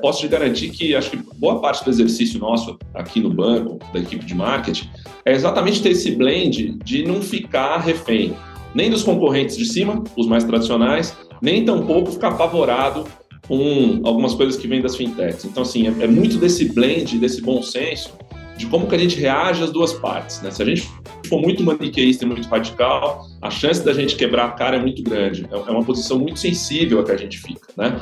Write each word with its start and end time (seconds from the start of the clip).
Posso 0.00 0.20
te 0.20 0.28
garantir 0.28 0.70
que 0.70 0.94
acho 0.94 1.10
que 1.10 1.16
boa 1.36 1.60
parte 1.60 1.84
do 1.84 1.90
exercício 1.90 2.38
nosso 2.38 2.78
aqui 2.92 3.20
no 3.20 3.30
banco, 3.30 3.78
da 3.92 4.00
equipe 4.00 4.24
de 4.24 4.34
marketing, 4.34 4.88
é 5.24 5.32
exatamente 5.32 5.82
ter 5.82 5.90
esse 5.90 6.10
blend 6.12 6.78
de 6.84 7.04
não 7.06 7.22
ficar 7.22 7.78
refém 7.78 8.34
nem 8.74 8.90
dos 8.90 9.02
concorrentes 9.02 9.56
de 9.56 9.64
cima, 9.64 10.02
os 10.16 10.26
mais 10.26 10.44
tradicionais, 10.44 11.16
nem 11.40 11.64
tampouco 11.64 12.10
ficar 12.10 12.28
apavorado 12.28 13.06
com 13.46 14.00
algumas 14.04 14.34
coisas 14.34 14.56
que 14.56 14.66
vêm 14.66 14.82
das 14.82 14.96
fintechs. 14.96 15.44
Então, 15.44 15.62
assim, 15.62 15.86
é, 15.86 16.04
é 16.04 16.06
muito 16.08 16.38
desse 16.38 16.64
blend, 16.72 17.18
desse 17.18 17.40
bom 17.40 17.62
senso, 17.62 18.12
de 18.56 18.66
como 18.66 18.86
que 18.86 18.94
a 18.94 18.98
gente 18.98 19.18
reage 19.18 19.62
às 19.62 19.70
duas 19.70 19.92
partes. 19.92 20.40
Né? 20.42 20.50
Se 20.50 20.62
a 20.62 20.66
gente 20.66 20.88
for 21.28 21.40
muito 21.40 21.62
maniqueísta 21.62 22.24
e 22.24 22.28
muito 22.28 22.48
radical, 22.48 23.26
a 23.40 23.50
chance 23.50 23.84
da 23.84 23.92
gente 23.92 24.16
quebrar 24.16 24.46
a 24.46 24.50
cara 24.50 24.76
é 24.76 24.80
muito 24.80 25.02
grande. 25.02 25.46
É, 25.50 25.54
é 25.54 25.70
uma 25.70 25.84
posição 25.84 26.18
muito 26.18 26.38
sensível 26.38 27.00
a 27.00 27.04
que 27.04 27.12
a 27.12 27.16
gente 27.16 27.38
fica. 27.38 27.68
Né? 27.76 28.00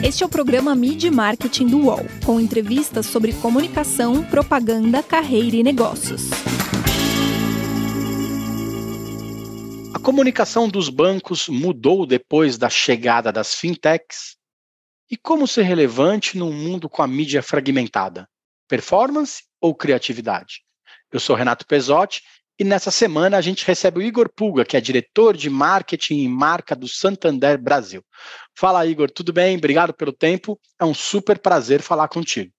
Este 0.00 0.22
é 0.22 0.26
o 0.26 0.28
programa 0.28 0.76
Mid 0.76 1.02
Marketing 1.06 1.66
do 1.66 1.78
UOL, 1.86 2.06
com 2.24 2.38
entrevistas 2.38 3.04
sobre 3.04 3.32
comunicação, 3.32 4.24
propaganda, 4.24 5.02
carreira 5.02 5.56
e 5.56 5.62
negócios. 5.64 6.22
A 9.92 9.98
comunicação 9.98 10.68
dos 10.68 10.88
bancos 10.88 11.48
mudou 11.48 12.06
depois 12.06 12.56
da 12.56 12.70
chegada 12.70 13.32
das 13.32 13.56
fintechs? 13.56 14.36
E 15.10 15.16
como 15.16 15.48
ser 15.48 15.62
relevante 15.62 16.38
num 16.38 16.52
mundo 16.52 16.88
com 16.88 17.02
a 17.02 17.06
mídia 17.08 17.42
fragmentada? 17.42 18.28
Performance 18.68 19.42
ou 19.60 19.74
criatividade? 19.74 20.60
Eu 21.10 21.18
sou 21.18 21.34
Renato 21.34 21.66
Pesotti 21.66 22.22
e 22.60 22.64
nessa 22.64 22.90
semana 22.90 23.36
a 23.36 23.40
gente 23.40 23.64
recebe 23.64 24.00
o 24.00 24.02
Igor 24.02 24.28
Pulga, 24.28 24.64
que 24.64 24.76
é 24.76 24.80
diretor 24.80 25.36
de 25.36 25.48
marketing 25.48 26.24
e 26.24 26.28
marca 26.28 26.74
do 26.74 26.88
Santander 26.88 27.56
Brasil. 27.56 28.04
Fala, 28.58 28.84
Igor, 28.84 29.08
tudo 29.08 29.32
bem? 29.32 29.56
Obrigado 29.56 29.94
pelo 29.94 30.12
tempo. 30.12 30.58
É 30.80 30.84
um 30.84 30.92
super 30.92 31.38
prazer 31.38 31.80
falar 31.80 32.08
contigo. 32.08 32.50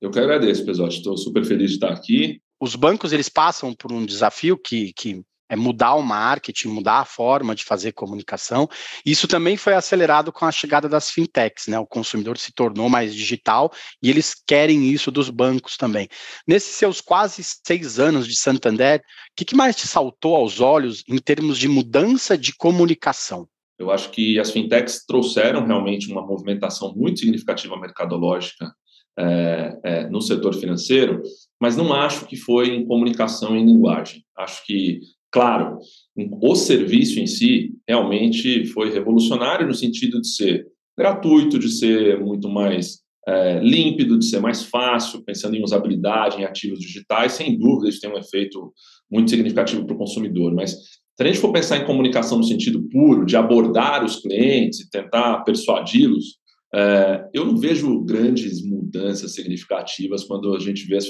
Eu 0.00 0.10
que 0.10 0.18
agradeço, 0.18 0.66
Pesotti. 0.66 0.96
Estou 0.96 1.16
super 1.16 1.44
feliz 1.44 1.70
de 1.70 1.76
estar 1.76 1.92
aqui. 1.92 2.42
Os 2.60 2.74
bancos 2.74 3.12
eles 3.12 3.28
passam 3.28 3.72
por 3.72 3.92
um 3.92 4.04
desafio 4.04 4.58
que, 4.58 4.92
que 4.94 5.22
é 5.48 5.54
mudar 5.54 5.94
o 5.94 6.02
marketing, 6.02 6.70
mudar 6.70 6.98
a 6.98 7.04
forma 7.04 7.54
de 7.54 7.62
fazer 7.62 7.92
comunicação. 7.92 8.68
Isso 9.06 9.28
também 9.28 9.56
foi 9.56 9.74
acelerado 9.74 10.32
com 10.32 10.44
a 10.44 10.50
chegada 10.50 10.88
das 10.88 11.08
fintechs, 11.08 11.68
né? 11.68 11.78
O 11.78 11.86
consumidor 11.86 12.36
se 12.36 12.50
tornou 12.50 12.88
mais 12.88 13.14
digital 13.14 13.72
e 14.02 14.10
eles 14.10 14.34
querem 14.34 14.90
isso 14.90 15.08
dos 15.08 15.30
bancos 15.30 15.76
também. 15.76 16.08
Nesses 16.48 16.74
seus 16.74 17.00
quase 17.00 17.44
seis 17.44 18.00
anos 18.00 18.26
de 18.26 18.34
Santander, 18.34 18.98
o 18.98 19.02
que, 19.36 19.44
que 19.44 19.54
mais 19.54 19.76
te 19.76 19.86
saltou 19.86 20.34
aos 20.34 20.58
olhos 20.58 21.04
em 21.08 21.18
termos 21.18 21.58
de 21.58 21.68
mudança 21.68 22.36
de 22.36 22.52
comunicação? 22.56 23.48
Eu 23.78 23.90
acho 23.90 24.10
que 24.10 24.38
as 24.38 24.50
fintechs 24.50 25.04
trouxeram 25.06 25.66
realmente 25.66 26.10
uma 26.10 26.24
movimentação 26.24 26.94
muito 26.94 27.20
significativa 27.20 27.78
mercadológica 27.78 28.72
é, 29.18 29.78
é, 29.84 30.08
no 30.08 30.20
setor 30.20 30.54
financeiro, 30.54 31.22
mas 31.60 31.76
não 31.76 31.92
acho 31.92 32.26
que 32.26 32.36
foi 32.36 32.68
em 32.68 32.86
comunicação 32.86 33.56
e 33.56 33.60
em 33.60 33.66
linguagem. 33.66 34.24
Acho 34.36 34.64
que 34.66 35.00
Claro, 35.34 35.80
o 36.16 36.54
serviço 36.54 37.18
em 37.18 37.26
si 37.26 37.72
realmente 37.88 38.66
foi 38.66 38.92
revolucionário 38.92 39.66
no 39.66 39.74
sentido 39.74 40.20
de 40.20 40.28
ser 40.28 40.64
gratuito, 40.96 41.58
de 41.58 41.72
ser 41.72 42.20
muito 42.20 42.48
mais 42.48 43.00
é, 43.26 43.58
límpido, 43.58 44.16
de 44.16 44.26
ser 44.26 44.38
mais 44.38 44.62
fácil, 44.62 45.24
pensando 45.24 45.56
em 45.56 45.64
usabilidade, 45.64 46.40
em 46.40 46.44
ativos 46.44 46.78
digitais, 46.78 47.32
sem 47.32 47.58
dúvida 47.58 47.88
isso 47.88 48.00
tem 48.00 48.12
um 48.12 48.16
efeito 48.16 48.72
muito 49.10 49.28
significativo 49.28 49.84
para 49.84 49.96
o 49.96 49.98
consumidor. 49.98 50.54
Mas 50.54 50.76
se 51.16 51.22
a 51.22 51.26
gente 51.26 51.38
for 51.38 51.52
pensar 51.52 51.76
em 51.76 51.86
comunicação 51.86 52.38
no 52.38 52.44
sentido 52.44 52.82
puro, 52.90 53.24
de 53.24 53.36
abordar 53.36 54.04
os 54.04 54.16
clientes 54.16 54.80
e 54.80 54.90
tentar 54.90 55.44
persuadi-los, 55.44 56.38
é, 56.74 57.28
eu 57.32 57.44
não 57.44 57.56
vejo 57.56 58.00
grandes 58.00 58.64
mudanças 58.66 59.32
significativas 59.34 60.24
quando 60.24 60.54
a 60.54 60.58
gente 60.58 60.84
vê 60.86 60.96
as 60.96 61.06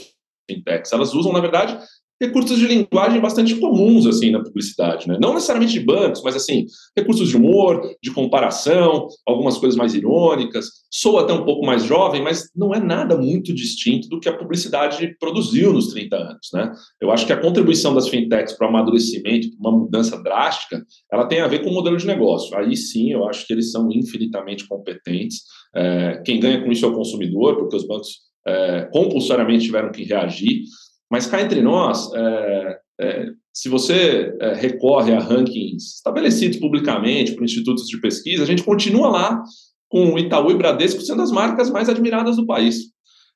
fintechs. 0.49 0.93
Elas 0.93 1.15
usam, 1.15 1.33
na 1.33 1.41
verdade, 1.41 1.79
recursos 2.21 2.59
de 2.59 2.67
linguagem 2.67 3.21
bastante 3.21 3.57
comuns 3.57 4.07
assim 4.07 4.31
na 4.31 4.43
publicidade, 4.43 5.09
né? 5.09 5.19
Não 5.21 5.35
necessariamente 5.35 5.73
de 5.73 5.81
bancos, 5.81 6.23
mas 6.23 6.37
assim, 6.37 6.67
recursos 6.97 7.29
de 7.29 7.37
humor, 7.37 7.83
de 8.03 8.11
comparação, 8.13 9.09
algumas 9.27 9.59
coisas 9.59 9.77
mais 9.77 9.95
irônicas. 9.95 10.67
Sou 10.91 11.19
até 11.19 11.33
um 11.33 11.45
pouco 11.45 11.67
mais 11.67 11.85
jovem, 11.85 12.23
mas 12.23 12.49
não 12.55 12.75
é 12.75 12.81
nada 12.81 13.17
muito 13.17 13.53
distinto 13.53 14.09
do 14.09 14.21
que 14.21 14.29
a 14.29 14.37
publicidade 14.37 15.17
produziu 15.19 15.73
nos 15.73 15.89
30 15.89 16.17
anos, 16.17 16.49
né? 16.53 16.73
Eu 17.01 17.11
acho 17.11 17.27
que 17.27 17.33
a 17.33 17.41
contribuição 17.41 17.95
das 17.95 18.09
fintechs 18.09 18.57
para 18.57 18.67
o 18.67 18.71
amadurecimento, 18.71 19.51
para 19.51 19.71
uma 19.71 19.79
mudança 19.79 20.23
drástica, 20.23 20.85
ela 21.13 21.27
tem 21.27 21.41
a 21.41 21.49
ver 21.49 21.63
com 21.63 21.71
o 21.71 21.75
modelo 21.75 21.97
de 21.97 22.07
negócio. 22.07 22.57
Aí 22.57 22.77
sim, 22.77 23.11
eu 23.11 23.29
acho 23.29 23.47
que 23.47 23.53
eles 23.53 23.71
são 23.71 23.91
infinitamente 23.91 24.67
competentes. 24.67 25.43
É, 25.75 26.23
quem 26.25 26.39
ganha 26.39 26.63
com 26.63 26.71
isso 26.71 26.85
é 26.85 26.89
o 26.89 26.95
consumidor, 26.95 27.57
porque 27.57 27.77
os 27.77 27.87
bancos 27.87 28.25
é, 28.47 28.89
compulsoriamente 28.93 29.65
tiveram 29.65 29.91
que 29.91 30.05
reagir. 30.05 30.63
Mas 31.11 31.27
cá 31.27 31.41
entre 31.41 31.61
nós, 31.63 32.11
é, 32.15 32.79
é, 33.01 33.27
se 33.53 33.69
você 33.69 34.35
é, 34.41 34.55
recorre 34.55 35.13
a 35.13 35.21
rankings 35.21 35.97
estabelecidos 35.97 36.59
publicamente 36.59 37.33
por 37.33 37.45
institutos 37.45 37.87
de 37.87 38.01
pesquisa, 38.01 38.43
a 38.43 38.47
gente 38.47 38.65
continua 38.65 39.09
lá 39.09 39.43
com 39.89 40.13
o 40.13 40.19
Itaú 40.19 40.51
e 40.51 40.57
Bradesco 40.57 41.01
sendo 41.03 41.23
as 41.23 41.31
marcas 41.31 41.71
mais 41.71 41.89
admiradas 41.89 42.37
do 42.37 42.47
país. 42.47 42.93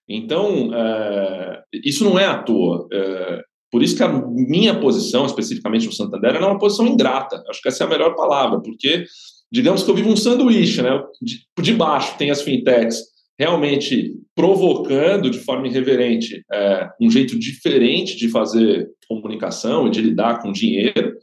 Então, 0.08 0.70
é, 0.74 1.62
isso 1.84 2.02
não 2.02 2.18
é 2.18 2.24
à 2.26 2.42
toa. 2.42 2.88
É, 2.92 3.42
por 3.70 3.82
isso 3.82 3.96
que 3.96 4.02
a 4.02 4.08
minha 4.08 4.80
posição, 4.80 5.26
especificamente 5.26 5.86
no 5.86 5.92
Santander, 5.92 6.34
é 6.34 6.38
uma 6.38 6.58
posição 6.58 6.86
ingrata. 6.86 7.42
Acho 7.48 7.60
que 7.60 7.68
essa 7.68 7.84
é 7.84 7.86
a 7.86 7.90
melhor 7.90 8.14
palavra, 8.16 8.60
porque 8.60 9.04
digamos 9.52 9.82
que 9.82 9.90
eu 9.90 9.94
vivo 9.94 10.10
um 10.10 10.16
sanduíche, 10.16 10.82
né? 10.82 11.02
De, 11.20 11.62
de 11.62 11.72
baixo 11.74 12.16
tem 12.16 12.30
as 12.30 12.42
fintechs 12.42 13.02
realmente 13.38 14.14
provocando 14.34 15.30
de 15.30 15.38
forma 15.38 15.68
irreverente 15.68 16.44
é, 16.52 16.90
um 17.00 17.10
jeito 17.10 17.38
diferente 17.38 18.16
de 18.16 18.28
fazer 18.28 18.90
comunicação 19.08 19.86
e 19.86 19.90
de 19.90 20.00
lidar 20.00 20.42
com 20.42 20.52
dinheiro, 20.52 21.16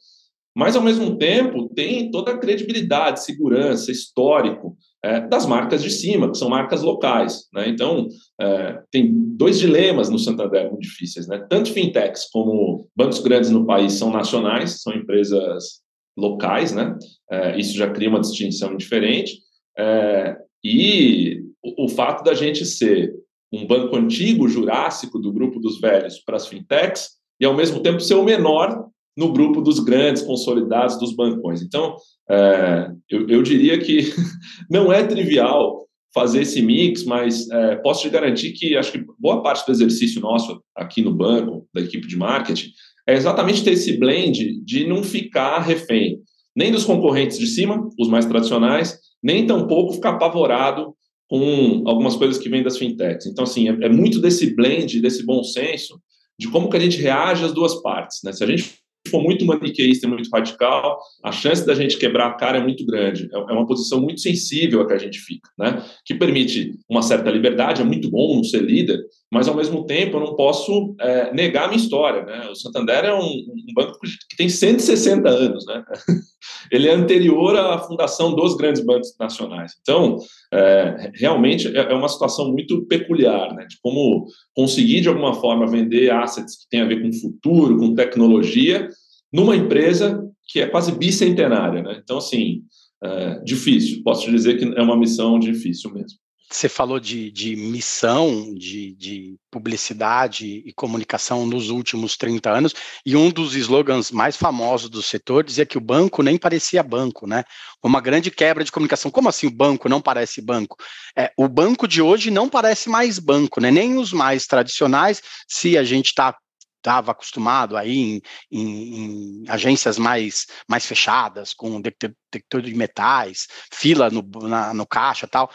mas 0.55 0.75
ao 0.75 0.81
mesmo 0.81 1.17
tempo 1.17 1.67
tem 1.75 2.09
toda 2.09 2.31
a 2.31 2.37
credibilidade, 2.37 3.23
segurança, 3.23 3.91
histórico 3.91 4.77
é, 5.03 5.19
das 5.27 5.45
marcas 5.45 5.83
de 5.83 5.89
cima, 5.89 6.31
que 6.31 6.37
são 6.37 6.49
marcas 6.49 6.81
locais. 6.81 7.43
Né? 7.53 7.67
Então, 7.67 8.07
é, 8.39 8.79
tem 8.89 9.11
dois 9.13 9.59
dilemas 9.59 10.09
no 10.09 10.17
Santander 10.17 10.69
muito 10.69 10.83
difíceis. 10.83 11.27
Né? 11.27 11.45
Tanto 11.49 11.73
fintechs 11.73 12.29
como 12.31 12.87
bancos 12.95 13.19
grandes 13.19 13.49
no 13.49 13.65
país 13.65 13.93
são 13.93 14.11
nacionais, 14.11 14.81
são 14.81 14.93
empresas 14.93 15.83
locais, 16.17 16.71
né? 16.71 16.97
É, 17.29 17.59
isso 17.59 17.77
já 17.77 17.89
cria 17.91 18.09
uma 18.09 18.21
distinção 18.21 18.77
diferente. 18.77 19.39
É, 19.77 20.37
e 20.63 21.44
o, 21.77 21.89
fato 21.89 22.23
da 22.23 22.33
gente 22.33 22.65
ser 22.65 23.13
um 23.51 23.65
banco 23.65 23.95
antigo, 23.95 24.47
jurássico, 24.47 25.19
do 25.19 25.31
grupo 25.31 25.59
dos 25.59 25.79
velhos 25.79 26.19
para 26.19 26.35
as 26.35 26.47
fintechs, 26.47 27.09
e 27.39 27.45
ao 27.45 27.55
mesmo 27.55 27.81
tempo 27.81 27.99
ser 27.99 28.15
o 28.15 28.23
menor 28.23 28.85
no 29.17 29.31
grupo 29.31 29.61
dos 29.61 29.79
grandes, 29.79 30.21
consolidados, 30.21 30.99
dos 30.99 31.15
bancões. 31.15 31.61
Então, 31.61 31.95
é, 32.29 32.89
eu, 33.09 33.27
eu, 33.29 33.43
diria 33.43 33.77
que 33.79 34.13
não 34.69 34.91
é 34.91 35.05
trivial 35.05 35.85
fazer 36.13 36.41
esse 36.41 36.61
mix, 36.61 37.03
mas 37.03 37.49
é, 37.49 37.75
posso 37.77 38.01
te 38.01 38.09
garantir 38.09 38.53
que 38.53 38.75
acho 38.75 38.91
que 38.91 39.05
boa 39.19 39.41
parte 39.41 39.65
do 39.65 39.71
exercício 39.71 40.21
nosso 40.21 40.61
aqui 40.75 41.01
no 41.01 41.13
banco, 41.13 41.67
da 41.73 41.81
equipe 41.81 42.07
de 42.07 42.17
marketing, 42.17 42.71
é 43.07 43.13
exatamente 43.13 43.63
ter 43.63 43.73
esse 43.73 43.97
blend 43.97 44.61
de 44.63 44.87
não 44.87 45.03
ficar 45.03 45.59
refém 45.59 46.21
nem 46.55 46.71
dos 46.71 46.85
concorrentes 46.85 47.37
de 47.37 47.47
cima, 47.47 47.89
os 47.99 48.07
mais 48.07 48.25
tradicionais, 48.25 48.97
nem 49.21 49.45
tampouco 49.45 49.93
ficar 49.93 50.11
apavorado 50.11 50.95
com 51.28 51.84
algumas 51.86 52.16
coisas 52.16 52.38
que 52.38 52.50
vêm 52.50 52.63
das 52.63 52.78
fintechs. 52.78 53.25
Então, 53.25 53.44
assim, 53.44 53.69
é, 53.69 53.86
é, 53.86 53.90
muito 53.90 54.19
desse 54.19 54.56
blend, 54.56 55.02
desse 55.02 55.25
bom 55.25 55.44
senso, 55.44 56.00
de 56.38 56.47
como 56.50 56.69
que 56.69 56.78
a 56.78 56.80
gente 56.80 56.97
reage 56.97 57.44
às 57.44 57.53
duas 57.53 57.81
partes. 57.81 58.19
Né? 58.24 58.31
Se 58.31 58.44
a 58.44 58.47
gente 58.47 58.75
for 59.09 59.22
muito 59.22 59.46
maniqueísta 59.46 60.06
e 60.06 60.09
muito 60.09 60.30
radical, 60.30 61.00
a 61.24 61.31
chance 61.31 61.66
da 61.66 61.74
gente 61.74 61.97
quebrar 61.97 62.28
a 62.28 62.34
cara 62.34 62.58
é 62.58 62.62
muito 62.62 62.86
grande. 62.86 63.30
É, 63.34 63.38
é 63.38 63.53
uma 63.53 63.66
posição 63.66 64.02
muito 64.02 64.22
sensível 64.22 64.81
a 64.81 64.88
que 64.88 64.94
a 64.94 64.97
gente 64.97 65.19
fica, 65.19 65.50
né? 65.58 65.84
Que 66.06 66.16
permite 66.16 66.74
uma 66.90 67.02
certa 67.02 67.30
liberdade, 67.30 67.81
é 67.81 67.86
muito 67.86 68.10
bom 68.10 68.36
não 68.36 68.44
ser 68.44 68.62
líder, 68.62 69.00
mas 69.35 69.49
ao 69.49 69.55
mesmo 69.55 69.85
tempo 69.85 70.15
eu 70.15 70.21
não 70.21 70.33
posso 70.33 70.95
é, 70.97 71.33
negar 71.33 71.65
a 71.65 71.67
minha 71.67 71.77
história, 71.77 72.23
né? 72.23 72.47
O 72.49 72.55
Santander 72.55 73.03
é 73.03 73.13
um, 73.13 73.19
um, 73.19 73.73
banco 73.75 73.99
que 74.29 74.37
tem 74.37 74.47
160 74.47 75.27
anos, 75.27 75.65
né? 75.65 75.83
Ele 76.71 76.87
é 76.87 76.93
anterior 76.93 77.53
à 77.57 77.77
fundação 77.79 78.33
dos 78.33 78.55
grandes 78.55 78.81
bancos 78.81 79.13
nacionais. 79.19 79.73
Então, 79.81 80.19
é, 80.53 81.11
realmente 81.15 81.67
é, 81.67 81.81
é 81.81 81.93
uma 81.93 82.07
situação 82.07 82.49
muito 82.49 82.85
peculiar, 82.85 83.53
né? 83.53 83.65
De 83.65 83.77
como 83.81 84.25
conseguir 84.55 85.01
de 85.01 85.09
alguma 85.09 85.33
forma 85.33 85.67
vender 85.67 86.11
assets 86.11 86.55
que 86.55 86.69
tem 86.69 86.79
a 86.79 86.85
ver 86.85 87.01
com 87.01 87.11
futuro, 87.11 87.77
com 87.77 87.93
tecnologia, 87.93 88.87
numa 89.33 89.57
empresa 89.57 90.25
que 90.47 90.61
é 90.61 90.65
quase 90.65 90.93
bicentenária, 90.93 91.83
né? 91.83 91.99
Então, 92.01 92.19
assim, 92.19 92.61
é, 93.03 93.39
difícil. 93.43 94.01
Posso 94.01 94.31
dizer 94.31 94.57
que 94.57 94.63
é 94.63 94.81
uma 94.81 94.97
missão 94.97 95.37
difícil 95.37 95.91
mesmo. 95.93 96.17
Você 96.50 96.69
falou 96.69 97.00
de, 97.00 97.31
de 97.31 97.56
missão, 97.56 98.53
de, 98.53 98.94
de, 98.95 99.36
publicidade 99.50 100.63
e 100.65 100.71
comunicação 100.74 101.45
nos 101.45 101.69
últimos 101.69 102.18
30 102.18 102.51
anos, 102.51 102.74
e 103.06 103.15
um 103.15 103.30
dos 103.31 103.56
slogans 103.56 104.12
mais 104.12 104.36
famosos 104.36 104.89
do 104.89 105.01
setor 105.01 105.44
dizia 105.44 105.65
que 105.65 105.77
o 105.77 105.81
banco 105.81 106.21
nem 106.21 106.38
parecia 106.38 106.83
banco, 106.83 107.25
né? 107.25 107.44
Uma 107.81 108.01
grande 108.01 108.30
quebra 108.30 108.63
de 108.63 108.71
comunicação. 108.71 109.09
Como 109.09 109.30
assim 109.30 109.47
o 109.47 109.51
banco 109.51 109.89
não 109.89 110.01
parece 110.01 110.42
banco? 110.42 110.77
É, 111.18 111.31
o 111.38 111.47
banco 111.47 111.88
de 111.88 112.01
hoje 112.01 112.30
não 112.30 112.50
parece 112.50 112.89
mais 112.89 113.18
banco, 113.18 113.59
né? 113.59 113.71
Nem 113.71 113.97
os 113.97 114.13
mais 114.13 114.45
tradicionais, 114.45 115.21
se 115.47 115.77
a 115.77 115.83
gente 115.83 116.07
está 116.07 116.36
estava 116.85 117.11
acostumado 117.11 117.75
aí 117.75 117.97
em, 117.97 118.21
em, 118.51 119.05
em, 119.41 119.43
agências 119.47 119.97
mais, 119.97 120.45
mais 120.69 120.85
fechadas, 120.85 121.53
com 121.53 121.81
detector 121.81 122.61
de 122.61 122.75
metais, 122.75 123.47
fila 123.73 124.11
no, 124.11 124.21
na, 124.47 124.73
no 124.73 124.85
caixa 124.85 125.27
tal, 125.27 125.49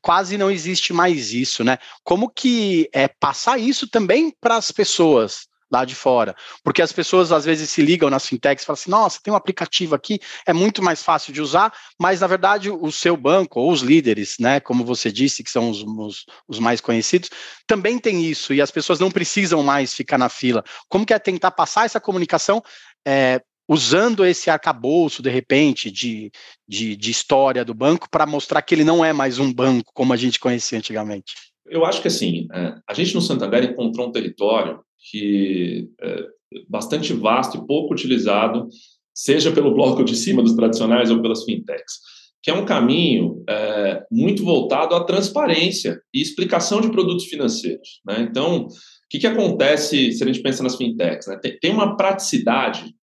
quase 0.00 0.36
não 0.36 0.50
existe 0.50 0.92
mais 0.92 1.32
isso, 1.32 1.62
né? 1.62 1.78
Como 2.02 2.28
que 2.28 2.88
é 2.92 3.06
passar 3.06 3.58
isso 3.58 3.88
também 3.88 4.34
para 4.40 4.56
as 4.56 4.72
pessoas? 4.72 5.46
Lá 5.72 5.84
de 5.84 5.94
fora. 5.94 6.34
Porque 6.62 6.82
as 6.82 6.92
pessoas 6.92 7.32
às 7.32 7.44
vezes 7.44 7.70
se 7.70 7.80
ligam 7.80 8.10
nas 8.10 8.26
fintechs 8.26 8.62
e 8.62 8.66
falam 8.66 8.74
assim: 8.74 8.90
nossa, 8.90 9.20
tem 9.22 9.32
um 9.32 9.36
aplicativo 9.36 9.94
aqui, 9.94 10.20
é 10.46 10.52
muito 10.52 10.82
mais 10.82 11.02
fácil 11.02 11.32
de 11.32 11.40
usar, 11.40 11.72
mas 11.98 12.20
na 12.20 12.26
verdade 12.26 12.70
o 12.70 12.92
seu 12.92 13.16
banco, 13.16 13.60
ou 13.60 13.72
os 13.72 13.80
líderes, 13.80 14.36
né, 14.38 14.60
como 14.60 14.84
você 14.84 15.10
disse, 15.10 15.42
que 15.42 15.50
são 15.50 15.70
os, 15.70 15.82
os, 15.82 16.26
os 16.46 16.58
mais 16.58 16.80
conhecidos, 16.80 17.30
também 17.66 17.98
tem 17.98 18.24
isso, 18.24 18.52
e 18.52 18.60
as 18.60 18.70
pessoas 18.70 19.00
não 19.00 19.10
precisam 19.10 19.62
mais 19.62 19.94
ficar 19.94 20.18
na 20.18 20.28
fila. 20.28 20.62
Como 20.88 21.06
que 21.06 21.14
é 21.14 21.18
tentar 21.18 21.52
passar 21.52 21.86
essa 21.86 22.00
comunicação? 22.00 22.62
É, 23.06 23.40
usando 23.68 24.24
esse 24.24 24.50
arcabouço, 24.50 25.22
de 25.22 25.30
repente, 25.30 25.90
de, 25.90 26.30
de, 26.68 26.94
de 26.96 27.10
história 27.10 27.64
do 27.64 27.72
banco, 27.72 28.08
para 28.10 28.26
mostrar 28.26 28.60
que 28.60 28.74
ele 28.74 28.84
não 28.84 29.04
é 29.04 29.12
mais 29.12 29.38
um 29.38 29.52
banco 29.52 29.92
como 29.94 30.12
a 30.12 30.16
gente 30.16 30.38
conhecia 30.38 30.76
antigamente? 30.76 31.34
Eu 31.66 31.86
acho 31.86 32.02
que 32.02 32.08
assim, 32.08 32.48
é, 32.52 32.74
a 32.86 32.92
gente 32.92 33.14
no 33.14 33.22
Santander 33.22 33.64
encontrou 33.64 34.08
um 34.08 34.12
território 34.12 34.80
que 35.10 35.88
é 36.00 36.26
bastante 36.68 37.12
vasto 37.12 37.56
e 37.56 37.66
pouco 37.66 37.92
utilizado, 37.92 38.68
seja 39.14 39.52
pelo 39.52 39.74
bloco 39.74 40.04
de 40.04 40.16
cima 40.16 40.42
dos 40.42 40.54
tradicionais 40.54 41.10
ou 41.10 41.20
pelas 41.20 41.44
fintechs, 41.44 41.98
que 42.42 42.50
é 42.50 42.54
um 42.54 42.64
caminho 42.64 43.42
é, 43.48 44.04
muito 44.10 44.44
voltado 44.44 44.94
à 44.94 45.04
transparência 45.04 46.00
e 46.12 46.20
explicação 46.20 46.80
de 46.80 46.90
produtos 46.90 47.26
financeiros. 47.26 48.00
Né? 48.04 48.26
Então, 48.28 48.66
o 48.66 48.68
que, 49.08 49.18
que 49.18 49.26
acontece 49.26 50.12
se 50.12 50.22
a 50.22 50.26
gente 50.26 50.42
pensa 50.42 50.62
nas 50.62 50.76
fintechs? 50.76 51.26
Né? 51.26 51.38
Tem, 51.40 51.58
tem 51.58 51.70
uma 51.72 51.96
praticidade 51.96 52.94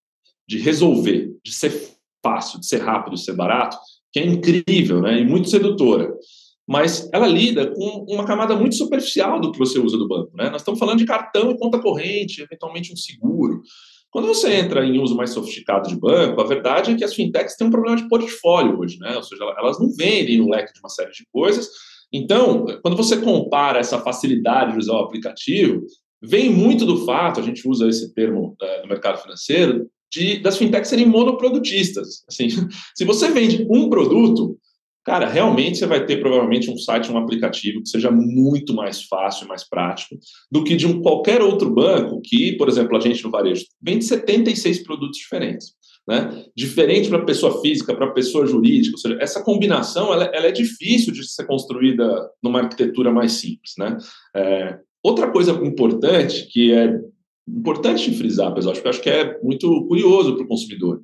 de 0.47 0.57
resolver, 0.57 1.29
de 1.43 1.53
ser 1.53 1.71
fácil, 2.23 2.59
de 2.59 2.65
ser 2.65 2.81
rápido, 2.81 3.15
de 3.15 3.23
ser 3.23 3.33
barato, 3.33 3.77
que 4.11 4.19
é 4.19 4.25
incrível 4.25 5.01
né? 5.01 5.19
e 5.19 5.25
muito 5.25 5.49
sedutora 5.49 6.11
mas 6.69 7.09
ela 7.11 7.25
lida 7.25 7.65
com 7.65 8.05
uma 8.07 8.23
camada 8.23 8.55
muito 8.55 8.75
superficial 8.75 9.41
do 9.41 9.51
que 9.51 9.57
você 9.57 9.79
usa 9.79 9.97
do 9.97 10.07
banco. 10.07 10.29
Né? 10.35 10.51
Nós 10.51 10.61
estamos 10.61 10.79
falando 10.79 10.99
de 10.99 11.05
cartão 11.05 11.49
e 11.49 11.57
conta 11.57 11.79
corrente, 11.79 12.43
eventualmente 12.43 12.93
um 12.93 12.95
seguro. 12.95 13.63
Quando 14.11 14.27
você 14.27 14.53
entra 14.53 14.85
em 14.85 14.99
uso 14.99 15.15
mais 15.15 15.31
sofisticado 15.31 15.89
de 15.89 15.99
banco, 15.99 16.39
a 16.39 16.43
verdade 16.45 16.91
é 16.91 16.95
que 16.95 17.03
as 17.03 17.15
fintechs 17.15 17.55
têm 17.55 17.65
um 17.65 17.71
problema 17.71 17.97
de 17.97 18.07
portfólio 18.07 18.77
hoje, 18.79 18.99
né? 18.99 19.15
ou 19.17 19.23
seja, 19.23 19.43
elas 19.57 19.79
não 19.79 19.89
vendem 19.95 20.39
um 20.41 20.49
leque 20.49 20.71
de 20.71 20.79
uma 20.79 20.89
série 20.89 21.09
de 21.09 21.25
coisas. 21.33 21.67
Então, 22.13 22.67
quando 22.83 22.95
você 22.95 23.17
compara 23.17 23.79
essa 23.79 23.97
facilidade 24.01 24.73
de 24.73 24.77
usar 24.77 24.93
o 24.93 24.99
aplicativo, 24.99 25.81
vem 26.21 26.51
muito 26.51 26.85
do 26.85 27.03
fato, 27.03 27.39
a 27.39 27.43
gente 27.43 27.67
usa 27.67 27.87
esse 27.87 28.13
termo 28.13 28.55
é, 28.61 28.83
no 28.83 28.89
mercado 28.89 29.19
financeiro, 29.19 29.89
de, 30.11 30.39
das 30.39 30.57
fintechs 30.57 30.89
serem 30.89 31.07
monoprodutistas. 31.07 32.23
Assim, 32.27 32.47
se 32.95 33.05
você 33.05 33.31
vende 33.31 33.65
um 33.71 33.89
produto, 33.89 34.55
Cara, 35.09 35.27
realmente 35.27 35.79
você 35.79 35.87
vai 35.87 36.05
ter 36.05 36.19
provavelmente 36.19 36.69
um 36.69 36.77
site, 36.77 37.11
um 37.11 37.17
aplicativo 37.17 37.81
que 37.81 37.89
seja 37.89 38.11
muito 38.11 38.75
mais 38.75 39.01
fácil, 39.05 39.47
mais 39.47 39.67
prático 39.67 40.15
do 40.51 40.63
que 40.63 40.75
de 40.75 40.85
um 40.85 41.01
qualquer 41.01 41.41
outro 41.41 41.73
banco 41.73 42.21
que, 42.23 42.51
por 42.57 42.69
exemplo, 42.69 42.95
a 42.95 42.99
gente 42.99 43.23
no 43.23 43.31
varejo 43.31 43.65
vende 43.81 44.05
76 44.05 44.83
produtos 44.83 45.17
diferentes. 45.17 45.73
Né? 46.07 46.45
Diferente 46.55 47.09
para 47.09 47.25
pessoa 47.25 47.59
física, 47.59 47.95
para 47.95 48.11
pessoa 48.11 48.45
jurídica, 48.45 48.93
ou 48.93 48.99
seja, 48.99 49.17
essa 49.19 49.43
combinação 49.43 50.13
ela, 50.13 50.25
ela, 50.25 50.45
é 50.45 50.51
difícil 50.51 51.11
de 51.11 51.27
ser 51.27 51.47
construída 51.47 52.29
numa 52.39 52.59
arquitetura 52.59 53.11
mais 53.11 53.31
simples. 53.31 53.73
Né? 53.79 53.97
É, 54.35 54.77
outra 55.01 55.31
coisa 55.31 55.53
importante 55.53 56.45
que 56.51 56.71
é 56.71 56.93
importante 57.47 58.11
frisar, 58.11 58.53
pessoal, 58.53 58.73
acho 58.73 58.81
que 58.83 58.87
acho 58.87 59.01
que 59.01 59.09
é 59.09 59.39
muito 59.41 59.87
curioso 59.87 60.35
para 60.35 60.45
o 60.45 60.47
consumidor. 60.47 61.01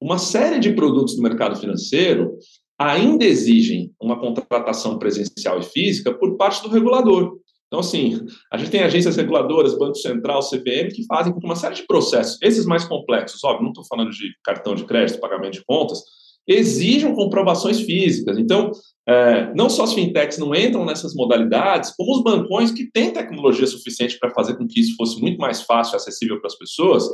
Uma 0.00 0.18
série 0.18 0.58
de 0.58 0.72
produtos 0.72 1.14
do 1.14 1.22
mercado 1.22 1.54
financeiro 1.54 2.36
ainda 2.78 3.24
exigem 3.24 3.92
uma 4.00 4.18
contratação 4.18 4.98
presencial 4.98 5.58
e 5.58 5.62
física 5.64 6.12
por 6.12 6.36
parte 6.36 6.62
do 6.62 6.68
regulador. 6.68 7.38
Então, 7.66 7.80
assim, 7.80 8.24
a 8.52 8.56
gente 8.56 8.70
tem 8.70 8.82
agências 8.82 9.16
reguladoras, 9.16 9.76
Banco 9.76 9.96
Central, 9.96 10.40
CVM, 10.40 10.94
que 10.94 11.04
fazem 11.06 11.32
com 11.32 11.40
que 11.40 11.46
uma 11.46 11.56
série 11.56 11.74
de 11.74 11.86
processos, 11.86 12.38
esses 12.40 12.64
mais 12.64 12.84
complexos, 12.84 13.42
óbvio, 13.42 13.64
não 13.64 13.70
estou 13.70 13.84
falando 13.84 14.10
de 14.10 14.30
cartão 14.44 14.74
de 14.74 14.84
crédito, 14.84 15.18
pagamento 15.18 15.54
de 15.54 15.64
contas, 15.64 16.00
exijam 16.46 17.14
comprovações 17.14 17.80
físicas. 17.80 18.38
Então, 18.38 18.70
é, 19.08 19.52
não 19.54 19.68
só 19.68 19.82
as 19.82 19.94
fintechs 19.94 20.38
não 20.38 20.54
entram 20.54 20.84
nessas 20.84 21.12
modalidades, 21.14 21.92
como 21.96 22.14
os 22.14 22.22
bancões 22.22 22.70
que 22.70 22.88
têm 22.90 23.12
tecnologia 23.12 23.66
suficiente 23.66 24.16
para 24.18 24.30
fazer 24.30 24.56
com 24.56 24.66
que 24.66 24.80
isso 24.80 24.94
fosse 24.96 25.20
muito 25.20 25.38
mais 25.38 25.62
fácil 25.62 25.94
e 25.94 25.96
acessível 25.96 26.38
para 26.40 26.48
as 26.48 26.56
pessoas, 26.56 27.04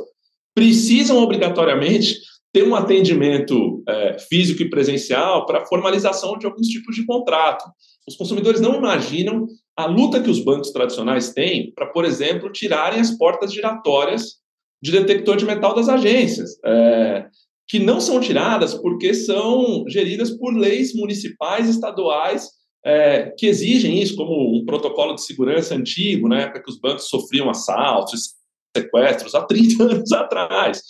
precisam 0.53 1.17
obrigatoriamente 1.17 2.19
ter 2.53 2.67
um 2.67 2.75
atendimento 2.75 3.83
é, 3.89 4.19
físico 4.19 4.61
e 4.61 4.69
presencial 4.69 5.45
para 5.47 5.65
formalização 5.65 6.37
de 6.37 6.45
alguns 6.45 6.67
tipos 6.67 6.95
de 6.95 7.03
contrato. 7.03 7.65
Os 8.07 8.15
consumidores 8.15 8.61
não 8.61 8.75
imaginam 8.75 9.47
a 9.75 9.87
luta 9.87 10.21
que 10.21 10.29
os 10.29 10.39
bancos 10.39 10.71
tradicionais 10.71 11.33
têm 11.33 11.73
para, 11.73 11.87
por 11.87 12.05
exemplo, 12.05 12.51
tirarem 12.51 12.99
as 12.99 13.09
portas 13.11 13.51
giratórias 13.51 14.35
de 14.81 14.91
detector 14.91 15.35
de 15.35 15.45
metal 15.45 15.73
das 15.73 15.89
agências, 15.89 16.59
é, 16.63 17.25
que 17.67 17.79
não 17.79 17.99
são 17.99 18.19
tiradas 18.19 18.75
porque 18.75 19.15
são 19.15 19.85
geridas 19.87 20.29
por 20.29 20.53
leis 20.53 20.93
municipais, 20.93 21.67
estaduais, 21.67 22.49
é, 22.85 23.33
que 23.37 23.47
exigem 23.47 23.99
isso 23.99 24.15
como 24.15 24.57
um 24.57 24.65
protocolo 24.65 25.15
de 25.15 25.23
segurança 25.23 25.73
antigo, 25.73 26.27
né, 26.27 26.47
para 26.47 26.61
que 26.61 26.69
os 26.69 26.79
bancos 26.79 27.07
sofriam 27.07 27.49
assaltos, 27.49 28.33
sequestros 28.75 29.33
há 29.33 29.41
30 29.41 29.81
anos 29.91 30.11
atrás. 30.11 30.81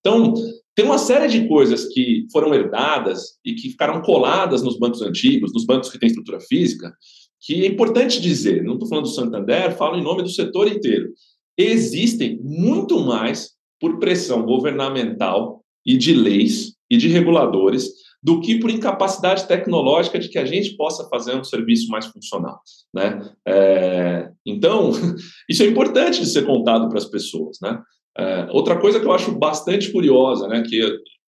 Então, 0.00 0.34
tem 0.76 0.84
uma 0.84 0.98
série 0.98 1.26
de 1.26 1.48
coisas 1.48 1.86
que 1.86 2.26
foram 2.30 2.54
herdadas 2.54 3.38
e 3.42 3.54
que 3.54 3.70
ficaram 3.70 4.02
coladas 4.02 4.62
nos 4.62 4.78
bancos 4.78 5.00
antigos, 5.00 5.52
nos 5.54 5.64
bancos 5.64 5.88
que 5.88 5.98
têm 5.98 6.08
estrutura 6.08 6.38
física, 6.38 6.94
que 7.40 7.64
é 7.64 7.66
importante 7.66 8.20
dizer, 8.20 8.62
não 8.62 8.74
estou 8.74 8.86
falando 8.86 9.06
do 9.06 9.10
Santander, 9.10 9.74
falo 9.74 9.96
em 9.96 10.04
nome 10.04 10.22
do 10.22 10.28
setor 10.28 10.68
inteiro. 10.68 11.08
Existem 11.56 12.38
muito 12.42 13.00
mais 13.00 13.52
por 13.80 13.98
pressão 13.98 14.42
governamental 14.44 15.64
e 15.84 15.96
de 15.96 16.12
leis 16.12 16.74
e 16.90 16.98
de 16.98 17.08
reguladores 17.08 17.90
do 18.22 18.40
que 18.40 18.58
por 18.58 18.70
incapacidade 18.70 19.46
tecnológica 19.46 20.18
de 20.18 20.28
que 20.28 20.38
a 20.38 20.44
gente 20.44 20.76
possa 20.76 21.08
fazer 21.08 21.34
um 21.36 21.44
serviço 21.44 21.88
mais 21.88 22.06
funcional. 22.06 22.60
Né? 22.92 23.30
É, 23.46 24.30
então, 24.44 24.90
isso 25.48 25.62
é 25.62 25.66
importante 25.66 26.20
de 26.20 26.26
ser 26.26 26.44
contado 26.44 26.88
para 26.88 26.98
as 26.98 27.06
pessoas. 27.06 27.56
Né? 27.62 27.80
É, 28.18 28.48
outra 28.50 28.78
coisa 28.78 28.98
que 28.98 29.06
eu 29.06 29.12
acho 29.12 29.32
bastante 29.38 29.92
curiosa, 29.92 30.48
né, 30.48 30.62
que 30.62 30.80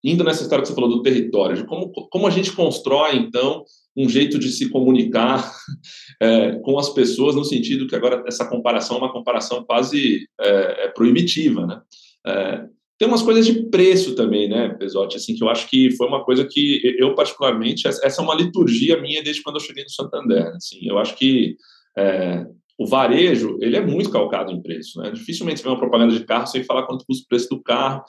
indo 0.03 0.23
nessa 0.23 0.43
história 0.43 0.61
que 0.61 0.69
você 0.69 0.75
falou 0.75 0.89
do 0.89 1.01
território, 1.01 1.55
de 1.55 1.65
como, 1.65 1.91
como 2.09 2.25
a 2.25 2.29
gente 2.29 2.51
constrói, 2.53 3.17
então, 3.17 3.63
um 3.95 4.07
jeito 4.07 4.39
de 4.39 4.49
se 4.49 4.69
comunicar 4.69 5.51
é, 6.21 6.53
com 6.63 6.79
as 6.79 6.89
pessoas, 6.89 7.35
no 7.35 7.43
sentido 7.43 7.87
que 7.87 7.95
agora 7.95 8.23
essa 8.25 8.47
comparação 8.47 8.97
é 8.97 8.99
uma 8.99 9.11
comparação 9.11 9.63
quase 9.65 10.25
é, 10.39 10.85
é 10.85 10.87
proibitiva, 10.87 11.67
né? 11.67 11.81
É, 12.25 12.65
tem 12.97 13.07
umas 13.07 13.21
coisas 13.21 13.45
de 13.45 13.63
preço 13.69 14.13
também, 14.13 14.49
né, 14.49 14.69
Pesotti, 14.77 15.15
assim, 15.15 15.33
que 15.33 15.41
eu 15.41 15.47
acho 15.47 15.69
que 15.69 15.89
foi 15.91 16.05
uma 16.05 16.23
coisa 16.25 16.45
que 16.45 16.81
eu, 16.99 17.15
particularmente, 17.15 17.87
essa 17.87 18.21
é 18.21 18.23
uma 18.23 18.35
liturgia 18.35 19.01
minha 19.01 19.23
desde 19.23 19.41
quando 19.41 19.55
eu 19.55 19.61
cheguei 19.61 19.83
no 19.83 19.89
Santander, 19.89 20.47
assim, 20.47 20.79
eu 20.81 20.97
acho 20.97 21.15
que 21.15 21.55
é, 21.97 22.45
o 22.79 22.87
varejo, 22.87 23.57
ele 23.59 23.75
é 23.75 23.85
muito 23.85 24.09
calcado 24.09 24.53
em 24.53 24.61
preço, 24.61 25.01
né? 25.01 25.11
Dificilmente 25.11 25.61
vê 25.61 25.67
uma 25.67 25.77
propaganda 25.77 26.13
de 26.13 26.23
carro 26.23 26.47
sem 26.47 26.63
falar 26.63 26.87
quanto 26.87 27.05
custa 27.05 27.25
o 27.25 27.27
preço 27.27 27.49
do 27.49 27.61
carro, 27.61 28.01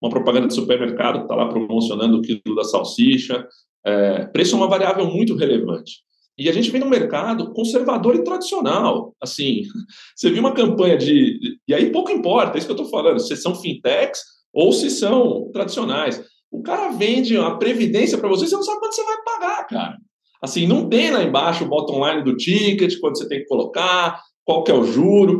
uma 0.00 0.08
propaganda 0.08 0.46
de 0.46 0.54
supermercado 0.54 1.16
que 1.16 1.22
está 1.22 1.34
lá 1.34 1.48
promocionando 1.48 2.18
o 2.18 2.22
quilo 2.22 2.54
da 2.54 2.62
salsicha. 2.62 3.44
É, 3.84 4.26
preço 4.26 4.54
é 4.54 4.58
uma 4.58 4.68
variável 4.68 5.04
muito 5.04 5.34
relevante. 5.34 6.04
E 6.38 6.48
a 6.48 6.52
gente 6.52 6.70
vem 6.70 6.80
num 6.80 6.88
mercado 6.88 7.52
conservador 7.52 8.14
e 8.14 8.22
tradicional. 8.22 9.16
Assim, 9.20 9.62
você 10.14 10.30
viu 10.30 10.38
uma 10.38 10.54
campanha 10.54 10.96
de. 10.96 11.58
E 11.66 11.74
aí 11.74 11.90
pouco 11.90 12.12
importa, 12.12 12.56
é 12.56 12.58
isso 12.58 12.68
que 12.68 12.72
eu 12.72 12.76
estou 12.76 12.88
falando, 12.88 13.18
se 13.18 13.36
são 13.36 13.56
fintechs 13.56 14.20
ou 14.52 14.72
se 14.72 14.90
são 14.90 15.50
tradicionais. 15.52 16.24
O 16.52 16.62
cara 16.62 16.92
vende 16.92 17.36
uma 17.36 17.58
previdência 17.58 18.16
para 18.16 18.28
você, 18.28 18.46
você 18.46 18.54
não 18.54 18.62
sabe 18.62 18.78
quanto 18.78 18.94
você 18.94 19.02
vai 19.02 19.16
pagar, 19.24 19.66
cara. 19.66 19.98
Assim, 20.42 20.66
não 20.66 20.88
tem 20.88 21.10
lá 21.10 21.22
embaixo 21.22 21.64
o 21.64 21.68
bottom 21.68 22.06
line 22.06 22.24
do 22.24 22.36
ticket, 22.36 22.98
quando 23.00 23.18
você 23.18 23.28
tem 23.28 23.40
que 23.40 23.46
colocar, 23.46 24.20
qual 24.44 24.62
que 24.62 24.70
é 24.70 24.74
o 24.74 24.84
juro. 24.84 25.38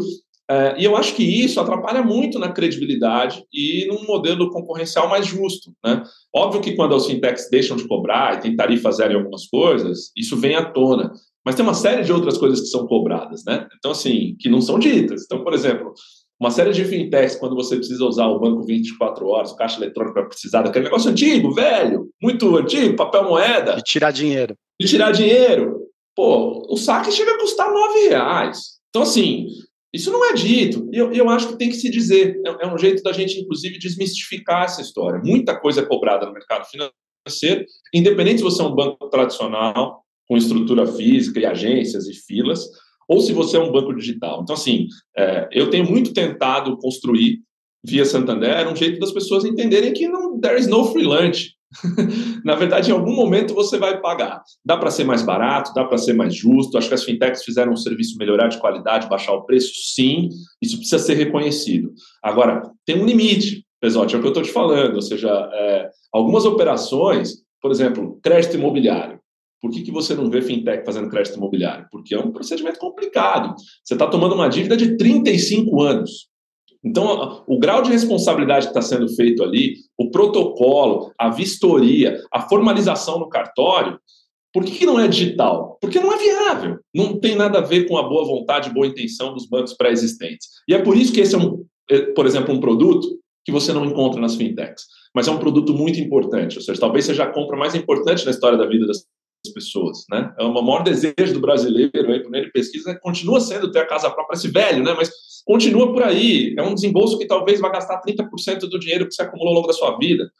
É, 0.50 0.80
e 0.80 0.84
eu 0.84 0.96
acho 0.96 1.14
que 1.14 1.22
isso 1.22 1.60
atrapalha 1.60 2.02
muito 2.02 2.38
na 2.38 2.50
credibilidade 2.50 3.44
e 3.52 3.86
num 3.86 4.04
modelo 4.06 4.50
concorrencial 4.50 5.08
mais 5.08 5.26
justo. 5.26 5.72
Né? 5.84 6.02
Óbvio 6.34 6.60
que 6.62 6.74
quando 6.74 6.94
as 6.94 7.06
fintechs 7.06 7.50
deixam 7.50 7.76
de 7.76 7.86
cobrar 7.86 8.36
e 8.36 8.40
tem 8.40 8.56
tarifa 8.56 8.90
zero 8.90 9.12
em 9.12 9.16
algumas 9.16 9.46
coisas, 9.46 10.10
isso 10.16 10.36
vem 10.36 10.56
à 10.56 10.64
tona. 10.64 11.12
Mas 11.44 11.54
tem 11.54 11.64
uma 11.64 11.74
série 11.74 12.02
de 12.02 12.12
outras 12.12 12.36
coisas 12.36 12.60
que 12.60 12.66
são 12.66 12.86
cobradas, 12.86 13.44
né? 13.44 13.66
Então, 13.78 13.90
assim, 13.90 14.36
que 14.38 14.48
não 14.48 14.60
são 14.60 14.78
ditas. 14.78 15.24
Então, 15.24 15.42
por 15.44 15.54
exemplo, 15.54 15.92
uma 16.40 16.50
série 16.50 16.72
de 16.72 16.84
fintechs, 16.84 17.36
quando 17.36 17.56
você 17.56 17.76
precisa 17.76 18.04
usar 18.04 18.26
o 18.26 18.38
banco 18.38 18.62
24 18.62 19.26
horas, 19.26 19.50
o 19.50 19.56
caixa 19.56 19.78
eletrônico 19.78 20.14
vai 20.14 20.28
precisar 20.28 20.62
daquele 20.62 20.84
negócio 20.84 21.10
antigo, 21.10 21.52
velho, 21.52 22.08
muito 22.22 22.56
antigo, 22.56 22.94
papel 22.94 23.24
moeda. 23.24 23.74
De 23.76 23.82
tirar 23.82 24.12
dinheiro. 24.12 24.54
De 24.80 24.86
tirar 24.86 25.10
dinheiro. 25.10 25.88
Pô, 26.14 26.66
o 26.72 26.76
saque 26.76 27.10
chega 27.10 27.32
a 27.32 27.38
custar 27.38 27.72
9 27.72 28.08
reais. 28.08 28.78
Então, 28.90 29.02
assim, 29.02 29.46
isso 29.92 30.12
não 30.12 30.24
é 30.24 30.32
dito. 30.32 30.88
E 30.92 30.98
eu, 30.98 31.12
eu 31.12 31.28
acho 31.28 31.48
que 31.48 31.56
tem 31.56 31.70
que 31.70 31.76
se 31.76 31.90
dizer. 31.90 32.40
É, 32.46 32.66
é 32.66 32.72
um 32.72 32.78
jeito 32.78 33.02
da 33.02 33.12
gente, 33.12 33.40
inclusive, 33.40 33.78
desmistificar 33.78 34.64
essa 34.64 34.80
história. 34.80 35.20
Muita 35.24 35.58
coisa 35.58 35.80
é 35.80 35.86
cobrada 35.86 36.26
no 36.26 36.32
mercado 36.32 36.66
financeiro, 36.66 37.64
independente 37.92 38.38
se 38.38 38.44
você 38.44 38.62
é 38.62 38.64
um 38.64 38.74
banco 38.74 39.08
tradicional, 39.08 40.04
com 40.28 40.36
estrutura 40.36 40.86
física 40.86 41.40
e 41.40 41.46
agências 41.46 42.06
e 42.06 42.14
filas, 42.14 42.64
ou 43.08 43.20
se 43.20 43.32
você 43.32 43.56
é 43.56 43.60
um 43.60 43.72
banco 43.72 43.94
digital. 43.94 44.42
Então, 44.42 44.54
assim, 44.54 44.86
é, 45.16 45.48
eu 45.50 45.70
tenho 45.70 45.88
muito 45.88 46.12
tentado 46.12 46.76
construir 46.76 47.40
via 47.82 48.04
Santander 48.04 48.70
um 48.70 48.76
jeito 48.76 49.00
das 49.00 49.12
pessoas 49.12 49.44
entenderem 49.44 49.92
que 49.92 50.06
não 50.08 50.38
there 50.38 50.58
is 50.58 50.66
no 50.66 50.84
free 50.92 51.04
lunch. 51.04 51.56
Na 52.44 52.54
verdade, 52.54 52.90
em 52.90 52.94
algum 52.94 53.14
momento 53.14 53.54
você 53.54 53.78
vai 53.78 54.00
pagar. 54.00 54.42
Dá 54.64 54.76
para 54.76 54.90
ser 54.90 55.04
mais 55.04 55.22
barato, 55.22 55.72
dá 55.74 55.84
para 55.84 55.98
ser 55.98 56.12
mais 56.12 56.34
justo. 56.34 56.76
Acho 56.76 56.88
que 56.88 56.94
as 56.94 57.04
fintechs 57.04 57.44
fizeram 57.44 57.72
um 57.72 57.76
serviço 57.76 58.16
melhorar 58.18 58.48
de 58.48 58.58
qualidade, 58.58 59.08
baixar 59.08 59.32
o 59.32 59.44
preço, 59.44 59.72
sim. 59.94 60.28
Isso 60.62 60.76
precisa 60.76 60.98
ser 60.98 61.14
reconhecido. 61.14 61.92
Agora, 62.22 62.62
tem 62.86 63.00
um 63.00 63.06
limite, 63.06 63.64
Pesote, 63.80 64.14
é 64.14 64.18
o 64.18 64.20
que 64.20 64.26
eu 64.26 64.32
estou 64.32 64.42
te 64.42 64.52
falando. 64.52 64.96
Ou 64.96 65.02
seja, 65.02 65.28
é, 65.30 65.90
algumas 66.12 66.44
operações, 66.44 67.34
por 67.60 67.70
exemplo, 67.70 68.18
crédito 68.22 68.56
imobiliário. 68.56 69.20
Por 69.60 69.70
que, 69.70 69.82
que 69.82 69.90
você 69.90 70.14
não 70.14 70.30
vê 70.30 70.40
fintech 70.40 70.84
fazendo 70.84 71.08
crédito 71.08 71.36
imobiliário? 71.36 71.86
Porque 71.90 72.14
é 72.14 72.18
um 72.18 72.30
procedimento 72.30 72.78
complicado. 72.78 73.54
Você 73.84 73.94
está 73.94 74.06
tomando 74.06 74.34
uma 74.34 74.48
dívida 74.48 74.76
de 74.76 74.96
35 74.96 75.82
anos. 75.82 76.28
Então, 76.84 77.42
o 77.46 77.58
grau 77.58 77.82
de 77.82 77.90
responsabilidade 77.90 78.66
que 78.66 78.70
está 78.70 78.82
sendo 78.82 79.08
feito 79.14 79.42
ali, 79.42 79.74
o 79.98 80.10
protocolo, 80.10 81.12
a 81.18 81.28
vistoria, 81.28 82.20
a 82.32 82.48
formalização 82.48 83.18
no 83.18 83.28
cartório, 83.28 83.98
por 84.52 84.64
que, 84.64 84.70
que 84.70 84.86
não 84.86 84.98
é 84.98 85.08
digital? 85.08 85.76
Porque 85.80 86.00
não 86.00 86.12
é 86.12 86.16
viável. 86.16 86.78
Não 86.94 87.18
tem 87.18 87.36
nada 87.36 87.58
a 87.58 87.62
ver 87.62 87.86
com 87.86 87.98
a 87.98 88.08
boa 88.08 88.24
vontade, 88.24 88.72
boa 88.72 88.86
intenção 88.86 89.34
dos 89.34 89.46
bancos 89.46 89.74
pré-existentes. 89.74 90.48
E 90.68 90.74
é 90.74 90.78
por 90.80 90.96
isso 90.96 91.12
que 91.12 91.20
esse 91.20 91.34
é, 91.34 91.38
um, 91.38 91.64
é, 91.90 92.00
por 92.12 92.26
exemplo, 92.26 92.54
um 92.54 92.60
produto 92.60 93.06
que 93.44 93.52
você 93.52 93.72
não 93.72 93.84
encontra 93.84 94.20
nas 94.20 94.36
fintechs. 94.36 94.84
Mas 95.14 95.26
é 95.26 95.30
um 95.30 95.38
produto 95.38 95.74
muito 95.74 96.00
importante. 96.00 96.56
Ou 96.56 96.62
seja, 96.62 96.80
talvez 96.80 97.04
seja 97.04 97.24
a 97.24 97.32
compra 97.32 97.56
mais 97.56 97.74
importante 97.74 98.24
na 98.24 98.30
história 98.30 98.56
da 98.56 98.66
vida 98.66 98.86
das 98.86 99.04
pessoas, 99.54 100.04
né? 100.10 100.32
É 100.38 100.44
o 100.44 100.52
maior 100.52 100.82
desejo 100.82 101.32
do 101.32 101.40
brasileiro, 101.40 102.12
aí, 102.12 102.22
por 102.22 102.34
ele 102.34 102.50
pesquisa, 102.50 102.98
continua 103.00 103.40
sendo 103.40 103.70
ter 103.70 103.80
a 103.80 103.86
casa 103.86 104.10
própria, 104.10 104.36
esse 104.36 104.48
velho, 104.48 104.82
né? 104.82 104.94
Mas 104.96 105.10
continua 105.44 105.92
por 105.92 106.02
aí. 106.02 106.54
É 106.58 106.62
um 106.62 106.74
desembolso 106.74 107.18
que 107.18 107.26
talvez 107.26 107.60
vá 107.60 107.68
gastar 107.70 108.00
30% 108.02 108.60
do 108.60 108.78
dinheiro 108.78 109.06
que 109.06 109.14
você 109.14 109.22
acumulou 109.22 109.48
ao 109.48 109.54
longo 109.56 109.68
da 109.68 109.72
sua 109.72 109.96
vida. 109.98 110.30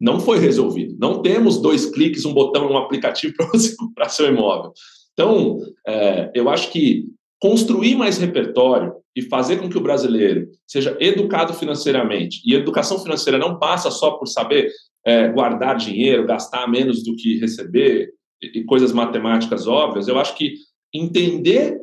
Não 0.00 0.18
foi 0.18 0.38
resolvido. 0.38 0.96
Não 0.98 1.22
temos 1.22 1.60
dois 1.60 1.86
cliques, 1.86 2.24
um 2.24 2.34
botão, 2.34 2.70
um 2.70 2.76
aplicativo 2.76 3.34
para 3.38 3.46
você 3.46 3.76
comprar 3.76 4.08
seu 4.08 4.26
imóvel. 4.26 4.72
Então, 5.12 5.58
é, 5.86 6.30
eu 6.34 6.48
acho 6.48 6.70
que 6.70 7.04
construir 7.40 7.96
mais 7.96 8.18
repertório 8.18 8.94
e 9.14 9.22
fazer 9.22 9.56
com 9.56 9.68
que 9.68 9.76
o 9.76 9.82
brasileiro 9.82 10.48
seja 10.66 10.96
educado 11.00 11.52
financeiramente, 11.52 12.40
e 12.46 12.54
educação 12.54 12.98
financeira 12.98 13.38
não 13.38 13.58
passa 13.58 13.90
só 13.90 14.12
por 14.12 14.26
saber 14.26 14.70
é, 15.04 15.28
guardar 15.28 15.76
dinheiro, 15.76 16.26
gastar 16.26 16.66
menos 16.68 17.02
do 17.02 17.14
que 17.16 17.38
receber, 17.38 18.10
e 18.42 18.64
coisas 18.64 18.92
matemáticas 18.92 19.66
óbvias, 19.66 20.08
eu 20.08 20.18
acho 20.18 20.36
que 20.36 20.54
entender 20.92 21.80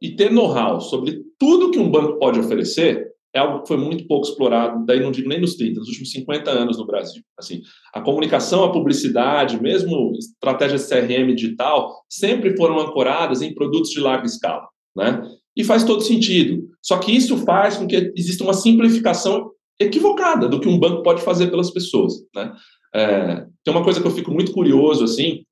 e 0.00 0.14
ter 0.14 0.30
know-how 0.30 0.80
sobre 0.80 1.22
tudo 1.38 1.70
que 1.70 1.78
um 1.78 1.90
banco 1.90 2.18
pode 2.18 2.38
oferecer 2.38 3.06
é 3.34 3.38
algo 3.38 3.62
que 3.62 3.68
foi 3.68 3.76
muito 3.76 4.06
pouco 4.06 4.26
explorado, 4.26 4.84
daí 4.86 4.98
não 4.98 5.10
digo 5.10 5.28
nem 5.28 5.40
nos 5.40 5.56
30, 5.56 5.78
nos 5.78 5.88
últimos 5.88 6.10
50 6.10 6.50
anos 6.50 6.78
no 6.78 6.86
Brasil. 6.86 7.22
Assim, 7.38 7.60
a 7.92 8.00
comunicação, 8.00 8.64
a 8.64 8.72
publicidade, 8.72 9.60
mesmo 9.60 10.12
estratégias 10.18 10.88
CRM 10.88 11.34
digital, 11.34 12.02
sempre 12.08 12.56
foram 12.56 12.80
ancoradas 12.80 13.42
em 13.42 13.54
produtos 13.54 13.90
de 13.90 14.00
larga 14.00 14.24
escala, 14.24 14.66
né? 14.96 15.22
E 15.54 15.62
faz 15.62 15.84
todo 15.84 16.00
sentido. 16.00 16.66
Só 16.82 16.98
que 16.98 17.14
isso 17.14 17.36
faz 17.38 17.76
com 17.76 17.86
que 17.86 18.10
exista 18.16 18.42
uma 18.42 18.54
simplificação 18.54 19.50
equivocada 19.78 20.48
do 20.48 20.58
que 20.58 20.68
um 20.68 20.78
banco 20.78 21.02
pode 21.02 21.20
fazer 21.20 21.48
pelas 21.48 21.70
pessoas, 21.70 22.14
né? 22.34 22.54
É, 22.94 23.46
tem 23.62 23.74
uma 23.74 23.84
coisa 23.84 24.00
que 24.00 24.06
eu 24.06 24.12
fico 24.12 24.30
muito 24.30 24.52
curioso, 24.52 25.04
assim, 25.04 25.42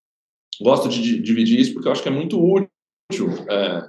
gosto 0.60 0.88
de 0.88 1.20
dividir 1.20 1.60
isso 1.60 1.72
porque 1.72 1.88
eu 1.88 1.92
acho 1.92 2.02
que 2.02 2.08
é 2.08 2.12
muito 2.12 2.38
útil 2.38 3.28
é, 3.50 3.82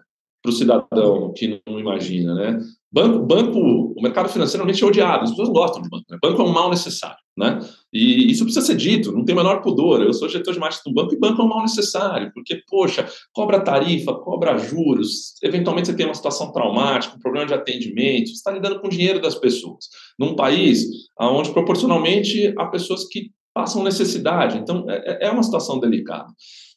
para 0.46 0.50
o 0.50 0.54
cidadão 0.54 1.34
que 1.34 1.62
não 1.68 1.80
imagina, 1.80 2.36
né? 2.36 2.60
Banco, 2.92 3.26
banco, 3.26 3.60
o 3.60 4.02
mercado 4.02 4.30
financeiro 4.30 4.64
realmente 4.64 4.82
é 4.82 4.88
odiado, 4.88 5.24
as 5.24 5.32
pessoas 5.32 5.50
gostam 5.50 5.82
de 5.82 5.90
banco. 5.90 6.06
Né? 6.10 6.18
Banco 6.22 6.42
é 6.42 6.46
um 6.46 6.54
mal 6.54 6.70
necessário, 6.70 7.18
né? 7.36 7.60
E 7.92 8.32
isso 8.32 8.46
precisa 8.46 8.66
ser 8.66 8.78
dito, 8.78 9.12
não 9.12 9.26
tem 9.26 9.36
menor 9.36 9.62
pudor. 9.62 10.02
Eu 10.02 10.14
sou 10.14 10.30
gestor 10.30 10.54
de 10.54 10.60
marketing 10.60 10.90
do 10.90 10.94
banco 10.94 11.14
e 11.14 11.20
banco 11.20 11.42
é 11.42 11.46
um 11.46 11.48
mal 11.48 11.62
necessário, 11.62 12.32
porque, 12.34 12.62
poxa, 12.70 13.06
cobra 13.34 13.60
tarifa, 13.60 14.14
cobra 14.14 14.58
juros, 14.58 15.34
eventualmente 15.44 15.88
você 15.88 15.96
tem 15.96 16.06
uma 16.06 16.16
situação 16.16 16.54
traumática, 16.54 17.18
um 17.18 17.20
problema 17.20 17.48
de 17.48 17.54
atendimento, 17.54 18.28
você 18.28 18.34
está 18.36 18.52
lidando 18.52 18.80
com 18.80 18.88
o 18.88 18.92
dinheiro 18.92 19.20
das 19.20 19.36
pessoas. 19.36 19.90
Num 20.18 20.36
país 20.36 20.86
onde, 21.20 21.52
proporcionalmente, 21.52 22.54
há 22.58 22.68
pessoas 22.68 23.06
que 23.10 23.32
passam 23.56 23.82
necessidade. 23.84 24.58
Então, 24.58 24.86
é, 24.90 24.96
é, 25.24 25.28
é 25.28 25.32
uma 25.32 25.42
situação 25.42 25.80
delicada. 25.80 26.28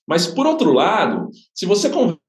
Mas, 0.06 0.28
por 0.28 0.46
outro 0.46 0.72
lado, 0.72 1.28
se 1.52 1.66
você 1.66 1.90
conversa 1.90 2.20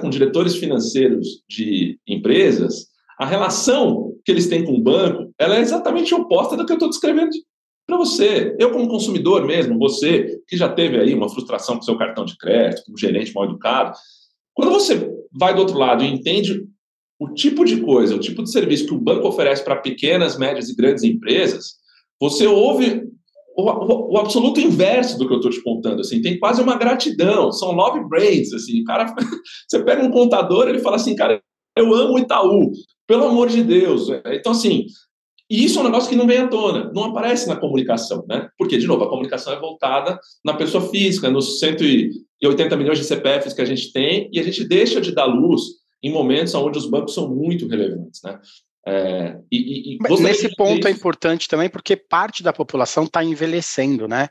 com 0.00 0.08
diretores 0.08 0.56
financeiros 0.56 1.44
de 1.46 2.00
empresas, 2.08 2.86
a 3.20 3.26
relação 3.26 4.14
que 4.24 4.32
eles 4.32 4.48
têm 4.48 4.64
com 4.64 4.72
o 4.72 4.82
banco 4.82 5.32
ela 5.38 5.56
é 5.56 5.60
exatamente 5.60 6.14
oposta 6.14 6.56
do 6.56 6.64
que 6.64 6.72
eu 6.72 6.76
estou 6.76 6.88
descrevendo 6.88 7.30
para 7.86 7.98
você. 7.98 8.56
Eu, 8.58 8.70
como 8.70 8.88
consumidor 8.88 9.44
mesmo, 9.44 9.78
você 9.78 10.40
que 10.48 10.56
já 10.56 10.68
teve 10.68 10.98
aí 10.98 11.12
uma 11.12 11.28
frustração 11.28 11.76
com 11.76 11.82
seu 11.82 11.98
cartão 11.98 12.24
de 12.24 12.36
crédito, 12.38 12.84
como 12.86 12.98
gerente 12.98 13.34
mal 13.34 13.44
educado, 13.44 13.96
quando 14.54 14.72
você 14.72 15.10
vai 15.32 15.54
do 15.54 15.60
outro 15.60 15.78
lado 15.78 16.02
e 16.02 16.08
entende 16.08 16.64
o 17.18 17.28
tipo 17.34 17.64
de 17.64 17.80
coisa, 17.80 18.16
o 18.16 18.20
tipo 18.20 18.42
de 18.42 18.50
serviço 18.50 18.86
que 18.86 18.94
o 18.94 19.00
banco 19.00 19.28
oferece 19.28 19.64
para 19.64 19.76
pequenas, 19.76 20.38
médias 20.38 20.68
e 20.68 20.76
grandes 20.76 21.04
empresas, 21.04 21.74
você 22.20 22.46
ouve 22.46 23.02
o, 23.56 23.62
o, 23.62 24.12
o, 24.14 24.18
absoluto 24.18 24.60
inverso 24.60 25.18
do 25.18 25.26
que 25.26 25.32
eu 25.32 25.38
estou 25.38 25.50
te 25.50 25.62
contando, 25.62 26.00
assim, 26.00 26.20
tem 26.20 26.38
quase 26.38 26.62
uma 26.62 26.76
gratidão, 26.76 27.52
são 27.52 27.72
love 27.72 28.06
braids, 28.08 28.52
assim, 28.52 28.82
cara, 28.84 29.14
você 29.68 29.82
pega 29.84 30.02
um 30.02 30.10
contador, 30.10 30.68
ele 30.68 30.78
fala 30.78 30.96
assim, 30.96 31.14
cara, 31.14 31.42
eu 31.76 31.92
amo 31.94 32.18
Itaú, 32.18 32.72
pelo 33.06 33.24
amor 33.24 33.48
de 33.48 33.62
Deus, 33.62 34.08
então 34.26 34.52
assim, 34.52 34.86
e 35.50 35.64
isso 35.64 35.78
é 35.78 35.82
um 35.82 35.84
negócio 35.84 36.08
que 36.08 36.16
não 36.16 36.26
vem 36.26 36.38
à 36.38 36.48
tona, 36.48 36.90
não 36.94 37.04
aparece 37.04 37.46
na 37.46 37.56
comunicação, 37.56 38.24
né, 38.28 38.48
porque, 38.56 38.78
de 38.78 38.86
novo, 38.86 39.04
a 39.04 39.08
comunicação 39.08 39.52
é 39.52 39.60
voltada 39.60 40.18
na 40.44 40.54
pessoa 40.54 40.88
física, 40.88 41.30
nos 41.30 41.58
180 41.58 42.76
milhões 42.76 42.98
de 42.98 43.04
CPFs 43.04 43.52
que 43.52 43.60
a 43.62 43.66
gente 43.66 43.92
tem, 43.92 44.30
e 44.32 44.40
a 44.40 44.42
gente 44.42 44.66
deixa 44.66 45.00
de 45.00 45.12
dar 45.12 45.26
luz 45.26 45.62
em 46.02 46.10
momentos 46.10 46.54
onde 46.54 46.78
os 46.78 46.88
bancos 46.88 47.14
são 47.14 47.28
muito 47.28 47.68
relevantes, 47.68 48.20
né, 48.24 48.38
é, 48.86 49.36
e, 49.50 49.94
e, 49.94 49.98
nesse 50.20 50.54
ponto 50.56 50.88
é 50.88 50.90
importante 50.90 51.48
também 51.48 51.68
porque 51.68 51.96
parte 51.96 52.42
da 52.42 52.52
população 52.52 53.04
está 53.04 53.22
envelhecendo, 53.22 54.08
né? 54.08 54.28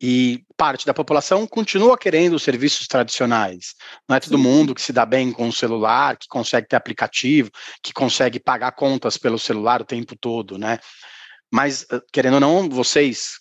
E 0.00 0.44
parte 0.56 0.86
da 0.86 0.94
população 0.94 1.44
continua 1.44 1.98
querendo 1.98 2.34
os 2.34 2.44
serviços 2.44 2.86
tradicionais. 2.86 3.74
Não 4.08 4.14
é 4.14 4.20
todo 4.20 4.36
Sim. 4.36 4.42
mundo 4.42 4.72
que 4.72 4.80
se 4.80 4.92
dá 4.92 5.04
bem 5.04 5.32
com 5.32 5.48
o 5.48 5.52
celular, 5.52 6.16
que 6.16 6.28
consegue 6.28 6.68
ter 6.68 6.76
aplicativo, 6.76 7.50
que 7.82 7.92
consegue 7.92 8.38
pagar 8.38 8.70
contas 8.72 9.18
pelo 9.18 9.38
celular 9.38 9.80
o 9.80 9.84
tempo 9.84 10.14
todo, 10.16 10.56
né? 10.56 10.78
Mas, 11.50 11.84
eh, 11.90 12.00
querendo 12.12 12.34
ou 12.34 12.40
não, 12.40 12.68
vocês 12.68 13.40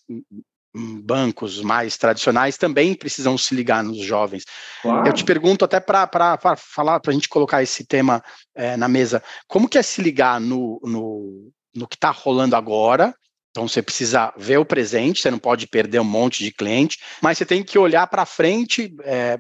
bancos 0.77 1.62
mais 1.62 1.98
tradicionais 1.98 2.57
também 2.57 2.93
precisam 2.93 3.38
se 3.38 3.55
ligar 3.55 3.84
nos 3.84 3.98
jovens. 3.98 4.46
Claro. 4.81 5.07
Eu 5.07 5.13
te 5.13 5.24
pergunto 5.24 5.65
até 5.65 5.79
para 5.79 6.38
falar, 6.57 7.00
para 7.00 7.12
a 7.12 7.13
gente 7.13 7.29
colocar 7.29 7.63
esse 7.63 7.86
tema 7.86 8.24
é, 8.55 8.77
na 8.77 8.88
mesa, 8.88 9.24
como 9.48 9.67
que 9.67 9.77
é 9.77 9.81
se 9.81 10.01
ligar 10.01 10.39
no, 10.39 10.79
no, 10.84 11.51
no 11.75 11.88
que 11.88 11.96
está 11.96 12.12
rolando 12.12 12.55
agora? 12.55 13.13
Então 13.51 13.67
você 13.67 13.81
precisa 13.81 14.31
ver 14.38 14.60
o 14.60 14.65
presente, 14.65 15.22
você 15.22 15.31
não 15.31 15.39
pode 15.39 15.65
perder 15.65 16.00
um 16.00 16.03
monte 16.03 16.43
de 16.43 16.51
cliente, 16.51 17.00
mas 17.22 17.39
você 17.39 17.46
tem 17.46 17.63
que 17.63 17.79
olhar 17.79 18.05
para 18.05 18.24
frente, 18.24 18.96
é, 19.03 19.39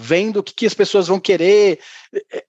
vendo 0.00 0.38
o 0.38 0.42
que, 0.42 0.54
que, 0.54 0.66
as 0.66 0.74
pessoas 0.74 1.08
vão 1.08 1.18
querer. 1.18 1.80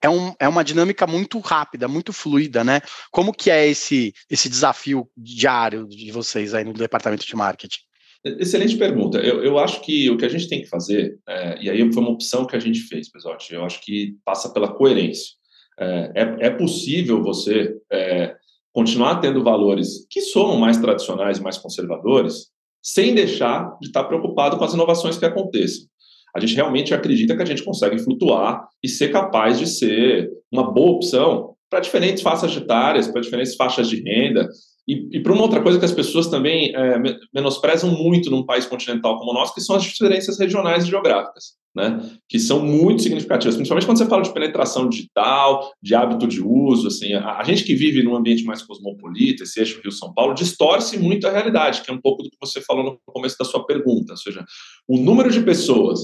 É, 0.02 0.10
um, 0.10 0.34
é 0.40 0.48
uma 0.48 0.64
dinâmica 0.64 1.06
muito 1.08 1.40
rápida, 1.40 1.88
muito 1.88 2.14
fluida, 2.14 2.64
né? 2.64 2.80
Como 3.12 3.34
que 3.34 3.50
é 3.50 3.68
esse, 3.68 4.14
esse 4.30 4.48
desafio 4.48 5.10
diário 5.18 5.88
de 5.88 6.12
vocês 6.12 6.54
aí 6.54 6.64
no 6.64 6.74
departamento 6.74 7.26
de 7.26 7.36
marketing? 7.36 7.82
Excelente 8.24 8.78
pergunta. 8.78 9.18
Eu, 9.20 9.44
eu 9.44 9.58
acho 9.58 9.82
que 9.82 10.10
o 10.10 10.18
que 10.18 10.26
a 10.26 10.30
gente 10.30 10.50
tem 10.50 10.62
que 10.62 10.68
fazer, 10.68 11.18
é, 11.28 11.62
e 11.62 11.70
aí 11.70 11.94
foi 11.94 12.04
uma 12.04 12.12
opção 12.12 12.46
que 12.46 12.56
a 12.56 12.60
gente 12.60 12.82
fez, 12.82 13.10
Pesote, 13.10 13.54
eu 13.54 13.64
acho 13.64 13.82
que 13.82 14.18
passa 14.26 14.52
pela 14.52 14.74
coerência. 14.74 15.34
É, 15.80 16.12
é, 16.16 16.48
é 16.48 16.50
possível 16.50 17.24
você 17.24 17.74
é, 17.92 18.36
continuar 18.74 19.22
tendo 19.22 19.44
valores 19.44 20.06
que 20.10 20.22
somam 20.22 20.58
mais 20.58 20.78
tradicionais 20.78 21.38
e 21.38 21.42
mais 21.42 21.58
conservadores, 21.58 22.48
sem 22.82 23.16
deixar 23.16 23.78
de 23.80 23.88
estar 23.88 24.04
preocupado 24.04 24.58
com 24.58 24.66
as 24.66 24.74
inovações 24.74 25.18
que 25.18 25.26
aconteçam. 25.26 25.88
A 26.36 26.40
gente 26.40 26.56
realmente 26.56 26.94
acredita 26.94 27.36
que 27.36 27.42
a 27.42 27.46
gente 27.46 27.64
consegue 27.64 27.98
flutuar 28.00 28.68
e 28.84 28.90
ser 28.90 29.10
capaz 29.10 29.58
de 29.58 29.66
ser 29.66 30.30
uma 30.52 30.72
boa 30.72 30.92
opção 30.92 31.56
para 31.70 31.80
diferentes 31.80 32.22
faixas 32.22 32.56
etárias, 32.56 33.08
para 33.08 33.22
diferentes 33.22 33.56
faixas 33.56 33.90
de 33.90 34.02
renda, 34.02 34.48
e, 34.90 35.18
e 35.18 35.20
para 35.22 35.34
uma 35.34 35.44
outra 35.44 35.62
coisa 35.62 35.78
que 35.78 35.86
as 35.86 35.92
pessoas 35.92 36.26
também 36.26 36.76
é, 36.76 36.98
menosprezam 37.32 37.92
muito 37.92 38.32
num 38.32 38.44
país 38.44 38.66
continental 38.66 39.20
como 39.20 39.30
o 39.30 39.34
nosso, 39.36 39.54
que 39.54 39.62
são 39.62 39.76
as 39.76 39.84
diferenças 39.84 40.40
regionais 40.40 40.84
e 40.84 40.90
geográficas, 40.90 41.54
né? 41.76 42.02
Que 42.28 42.40
são 42.40 42.66
muito 42.66 43.04
significativas, 43.04 43.56
principalmente 43.56 43.86
quando 43.86 44.00
você 44.00 44.08
fala 44.08 44.24
de 44.24 44.34
penetração 44.34 44.90
digital, 44.90 45.72
de 45.80 45.94
hábito 45.94 46.26
de 46.26 46.42
uso, 46.42 46.88
assim, 46.88 47.14
a, 47.14 47.38
a 47.38 47.44
gente 47.44 47.64
que 47.64 47.76
vive 47.76 48.02
num 48.02 48.16
ambiente 48.16 48.44
mais 48.44 48.64
cosmopolita, 48.64 49.44
esse 49.44 49.60
eixo 49.60 49.80
Rio-São 49.80 50.12
Paulo, 50.12 50.34
distorce 50.34 50.98
muito 50.98 51.28
a 51.28 51.32
realidade, 51.32 51.84
que 51.84 51.92
é 51.92 51.94
um 51.94 52.02
pouco 52.02 52.24
do 52.24 52.30
que 52.32 52.38
você 52.42 52.60
falou 52.60 52.84
no 52.84 53.00
começo 53.14 53.38
da 53.38 53.46
sua 53.46 53.64
pergunta, 53.68 54.14
ou 54.14 54.18
seja, 54.18 54.44
o 54.88 54.98
número 54.98 55.30
de 55.30 55.42
pessoas 55.42 56.00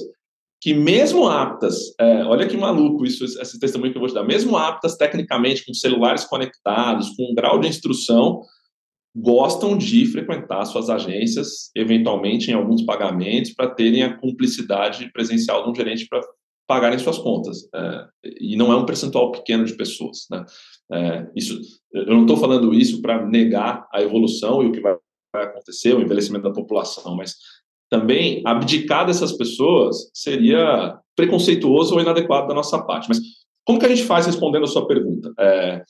que 0.62 0.76
mesmo 0.76 1.28
aptas, 1.28 1.94
é, 2.00 2.24
olha 2.24 2.48
que 2.48 2.58
maluco 2.58 3.06
isso, 3.06 3.24
esse 3.24 3.60
testemunho 3.60 3.92
que 3.92 3.98
eu 3.98 4.02
vou 4.02 4.10
te 4.10 4.16
dar, 4.16 4.24
mesmo 4.24 4.56
aptas 4.58 4.96
tecnicamente, 4.96 5.66
com 5.66 5.74
celulares 5.74 6.24
conectados, 6.26 7.10
com 7.16 7.32
um 7.32 7.36
grau 7.36 7.60
de 7.60 7.68
instrução, 7.68 8.42
gostam 9.16 9.78
de 9.78 10.06
frequentar 10.08 10.66
suas 10.66 10.90
agências, 10.90 11.72
eventualmente 11.74 12.52
em 12.52 12.54
alguns 12.54 12.82
pagamentos, 12.82 13.54
para 13.54 13.70
terem 13.70 14.04
a 14.04 14.18
cumplicidade 14.18 15.10
presencial 15.14 15.64
de 15.64 15.70
um 15.70 15.76
gerente 15.76 16.06
para 16.08 16.22
pagarem 16.68 17.00
suas 17.00 17.18
contas. 17.18 17.70
É, 17.74 18.06
e 18.42 18.58
não 18.58 18.74
é 18.74 18.76
um 18.76 18.86
percentual 18.86 19.32
pequeno 19.32 19.64
de 19.64 19.74
pessoas. 19.76 20.26
Né? 20.30 20.46
É, 20.92 21.28
isso, 21.36 21.58
eu 21.94 22.08
não 22.08 22.24
estou 22.24 22.36
falando 22.36 22.74
isso 22.74 23.02
para 23.02 23.26
negar 23.26 23.88
a 23.94 24.02
evolução 24.02 24.62
e 24.62 24.68
o 24.68 24.72
que 24.72 24.82
vai, 24.82 24.98
acontecer, 25.34 25.94
o 25.94 26.02
envelhecimento 26.02 26.44
da 26.44 26.54
população, 26.54 27.16
mas 27.16 27.36
também 27.90 28.42
abdicar 28.46 29.06
dessas 29.06 29.34
pessoas 29.34 30.10
seria 30.14 30.98
preconceituoso 31.16 31.94
ou 31.94 32.02
inadequado 32.02 32.48
da 32.48 32.54
nossa 32.54 32.82
parte. 32.84 33.08
Mas 33.08 33.20
como 33.66 33.80
que 33.80 33.86
a 33.86 33.90
gente 33.90 34.04
faz 34.04 34.26
respondendo 34.26 34.64
a 34.64 34.68
sua 34.68 34.88
pergunta? 34.88 35.34
É, 35.40 35.84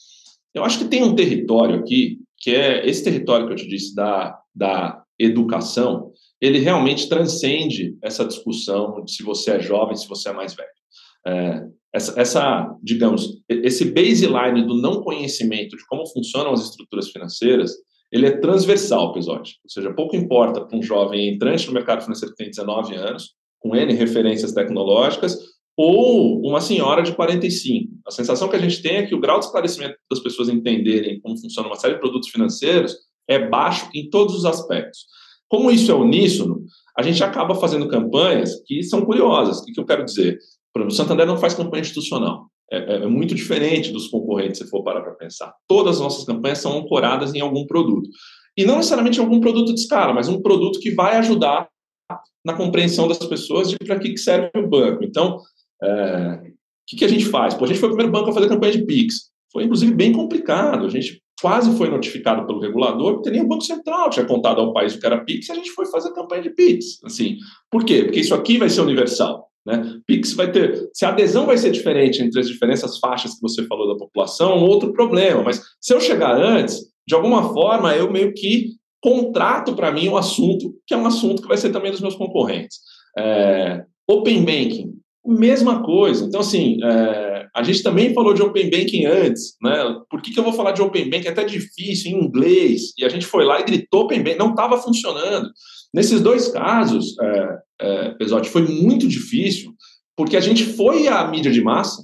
eu 0.54 0.64
acho 0.64 0.80
que 0.80 0.86
tem 0.86 1.04
um 1.04 1.16
território 1.16 1.80
aqui 1.80 2.20
que 2.46 2.52
é 2.52 2.88
esse 2.88 3.04
território 3.04 3.48
que 3.48 3.54
eu 3.54 3.58
te 3.58 3.68
disse 3.68 3.96
da, 3.96 4.40
da 4.54 5.04
educação, 5.18 6.12
ele 6.40 6.60
realmente 6.60 7.10
transcende 7.10 7.98
essa 8.04 8.24
discussão 8.24 9.04
de 9.04 9.14
se 9.14 9.24
você 9.24 9.54
é 9.54 9.60
jovem, 9.60 9.96
se 9.96 10.08
você 10.08 10.30
é 10.30 10.32
mais 10.32 10.54
velho. 10.54 10.70
É, 11.26 11.64
essa, 11.92 12.22
essa, 12.22 12.78
digamos, 12.84 13.42
esse 13.50 13.86
baseline 13.86 14.62
do 14.68 14.80
não 14.80 15.02
conhecimento 15.02 15.76
de 15.76 15.84
como 15.88 16.06
funcionam 16.06 16.54
as 16.54 16.62
estruturas 16.62 17.10
financeiras, 17.10 17.74
ele 18.12 18.28
é 18.28 18.38
transversal, 18.38 19.10
episódio. 19.10 19.56
Ou 19.64 19.70
seja, 19.72 19.92
pouco 19.96 20.16
importa 20.16 20.64
para 20.64 20.78
um 20.78 20.84
jovem 20.84 21.28
entrante 21.28 21.66
no 21.66 21.74
mercado 21.74 22.04
financeiro 22.04 22.36
que 22.36 22.44
tem 22.44 22.52
19 22.52 22.94
anos, 22.94 23.34
com 23.58 23.76
N 23.76 23.92
referências 23.92 24.52
tecnológicas, 24.52 25.36
ou 25.78 26.42
uma 26.48 26.62
senhora 26.62 27.04
de 27.04 27.14
45. 27.14 27.94
A 28.08 28.12
sensação 28.12 28.48
que 28.48 28.56
a 28.56 28.60
gente 28.60 28.82
tem 28.82 28.98
é 28.98 29.06
que 29.06 29.16
o 29.16 29.20
grau 29.20 29.40
de 29.40 29.46
esclarecimento 29.46 29.96
das 30.10 30.22
pessoas 30.22 30.48
entenderem 30.48 31.20
como 31.20 31.40
funciona 31.40 31.68
uma 31.68 31.76
série 31.76 31.96
de 31.96 32.00
produtos 32.00 32.30
financeiros 32.30 32.96
é 33.28 33.40
baixo 33.40 33.90
em 33.94 34.10
todos 34.10 34.36
os 34.36 34.46
aspectos. 34.46 35.06
Como 35.50 35.70
isso 35.70 35.92
é 35.92 35.96
uníssono, 35.96 36.64
a 36.98 37.04
gente 37.04 37.24
acaba 37.24 37.56
fazendo 37.56 37.88
campanhas 37.88 38.62
que 38.66 38.84
são 38.84 39.06
curiosas. 39.06 39.60
O 39.60 39.66
que 39.66 39.80
eu 39.80 39.86
quero 39.86 40.06
dizer? 40.06 40.40
Por 40.74 40.82
exemplo, 40.82 40.94
o 40.94 40.98
Santander 40.98 41.26
não 41.26 41.38
faz 41.38 41.54
campanha 41.54 41.82
institucional. 41.82 42.50
É, 42.72 42.78
é, 42.78 42.96
é 43.04 43.08
muito 43.08 43.36
diferente 43.36 43.92
dos 43.92 44.08
concorrentes, 44.08 44.60
se 44.60 44.70
for 44.70 44.84
parar 44.84 45.02
para 45.02 45.14
pensar. 45.14 45.54
Todas 45.68 45.98
as 45.98 46.02
nossas 46.02 46.26
campanhas 46.26 46.60
são 46.60 46.78
ancoradas 46.78 47.34
em 47.34 47.42
algum 47.42 47.66
produto. 47.66 48.10
E 48.58 48.66
não 48.66 48.78
necessariamente 48.78 49.20
algum 49.20 49.40
produto 49.40 49.74
de 49.74 49.82
escala, 49.82 50.14
mas 50.14 50.30
um 50.30 50.42
produto 50.42 50.80
que 50.80 50.92
vai 50.92 51.18
ajudar 51.18 51.68
na 52.44 52.54
compreensão 52.54 53.08
das 53.08 53.18
pessoas 53.18 53.70
de 53.70 53.78
para 53.78 54.00
que 54.00 54.18
serve 54.18 54.52
o 54.56 54.68
banco. 54.68 55.04
Então, 55.04 55.42
é, 55.84 56.42
o 56.42 56.88
que, 56.88 56.98
que, 56.98 57.06
a 57.06 57.10
gente 57.10 57.26
faz? 57.26 57.54
Pô, 57.54 57.66
a 57.66 57.68
gente 57.68 57.80
foi 57.80 57.90
o 57.90 57.92
primeiro 57.92 58.12
banco 58.12 58.30
a 58.30 58.34
fazer 58.34 58.48
campanha 58.48 58.74
de 58.74 58.86
PIX. 58.86 59.16
Foi, 59.52 59.64
inclusive, 59.64 59.94
bem 59.94 60.12
complicado. 60.12 60.86
A 60.86 60.90
gente 60.90 61.22
quase 61.42 61.76
foi 61.78 61.90
notificado 61.90 62.46
pelo 62.46 62.60
regulador, 62.60 63.16
porque 63.16 63.30
nem 63.30 63.42
o 63.42 63.48
Banco 63.48 63.64
Central 63.64 64.10
tinha 64.10 64.26
contado 64.26 64.62
ao 64.62 64.74
país 64.74 64.96
o 64.96 65.00
que 65.00 65.06
era 65.06 65.24
PIX, 65.24 65.48
e 65.48 65.52
a 65.52 65.56
gente 65.56 65.72
foi 65.72 65.86
fazer 65.86 66.14
campanha 66.14 66.44
de 66.44 66.50
PIX. 66.50 67.04
Assim, 67.04 67.38
por 67.70 67.84
quê? 67.84 68.04
Porque 68.04 68.20
isso 68.20 68.34
aqui 68.34 68.58
vai 68.58 68.70
ser 68.70 68.82
universal. 68.82 69.50
Né? 69.66 70.00
PIX 70.06 70.34
vai 70.34 70.52
ter. 70.52 70.90
Se 70.94 71.06
a 71.06 71.10
adesão 71.10 71.46
vai 71.46 71.58
ser 71.58 71.72
diferente 71.72 72.22
entre 72.22 72.40
as 72.40 72.48
diferentes 72.48 72.98
faixas 73.00 73.34
que 73.34 73.42
você 73.42 73.66
falou 73.66 73.88
da 73.88 73.98
população, 73.98 74.52
é 74.52 74.56
um 74.56 74.64
outro 74.64 74.94
problema. 74.94 75.42
Mas 75.44 75.62
se 75.82 75.94
eu 75.94 76.00
chegar 76.00 76.36
antes, 76.40 76.86
de 77.08 77.16
alguma 77.16 77.54
forma, 77.54 77.96
eu 77.96 78.12
meio 78.12 78.34
que 78.34 78.76
contrato 79.02 79.76
para 79.76 79.92
mim 79.92 80.10
um 80.10 80.18
assunto 80.18 80.76
que 80.86 80.94
é 80.94 80.98
um 80.98 81.06
assunto 81.06 81.42
que 81.42 81.48
vai 81.48 81.58
ser 81.58 81.72
também 81.72 81.92
dos 81.92 82.02
meus 82.02 82.16
concorrentes. 82.16 82.80
É, 83.18 83.84
open 84.08 84.44
Banking 84.44 84.95
Mesma 85.26 85.84
coisa. 85.84 86.26
Então, 86.26 86.42
assim, 86.42 86.78
é, 86.84 87.48
a 87.56 87.64
gente 87.64 87.82
também 87.82 88.14
falou 88.14 88.34
de 88.34 88.42
Open 88.42 88.70
Banking 88.70 89.06
antes, 89.06 89.56
né? 89.62 90.00
Por 90.10 90.22
que, 90.22 90.32
que 90.32 90.40
eu 90.40 90.44
vou 90.44 90.54
falar 90.54 90.72
de 90.72 90.82
Open 90.82 91.10
Banking? 91.10 91.28
É 91.28 91.32
até 91.32 91.44
difícil, 91.44 92.12
em 92.12 92.26
inglês. 92.26 92.94
E 92.98 93.04
a 93.04 93.10
gente 93.10 93.26
foi 93.26 93.44
lá 93.44 93.60
e 93.60 93.64
gritou 93.64 94.02
Open 94.02 94.22
Banking, 94.22 94.38
não 94.38 94.52
estava 94.52 94.78
funcionando. 94.78 95.50
Nesses 95.94 96.22
dois 96.22 96.50
casos, 96.50 97.16
é, 97.20 97.58
é, 97.82 98.12
Pesote, 98.12 98.50
foi 98.50 98.64
muito 98.64 99.08
difícil, 99.08 99.72
porque 100.16 100.38
a 100.38 100.42
gente 100.42 100.64
foi 100.64 101.08
à 101.08 101.26
mídia 101.28 101.52
de 101.52 101.62
massa 101.62 102.04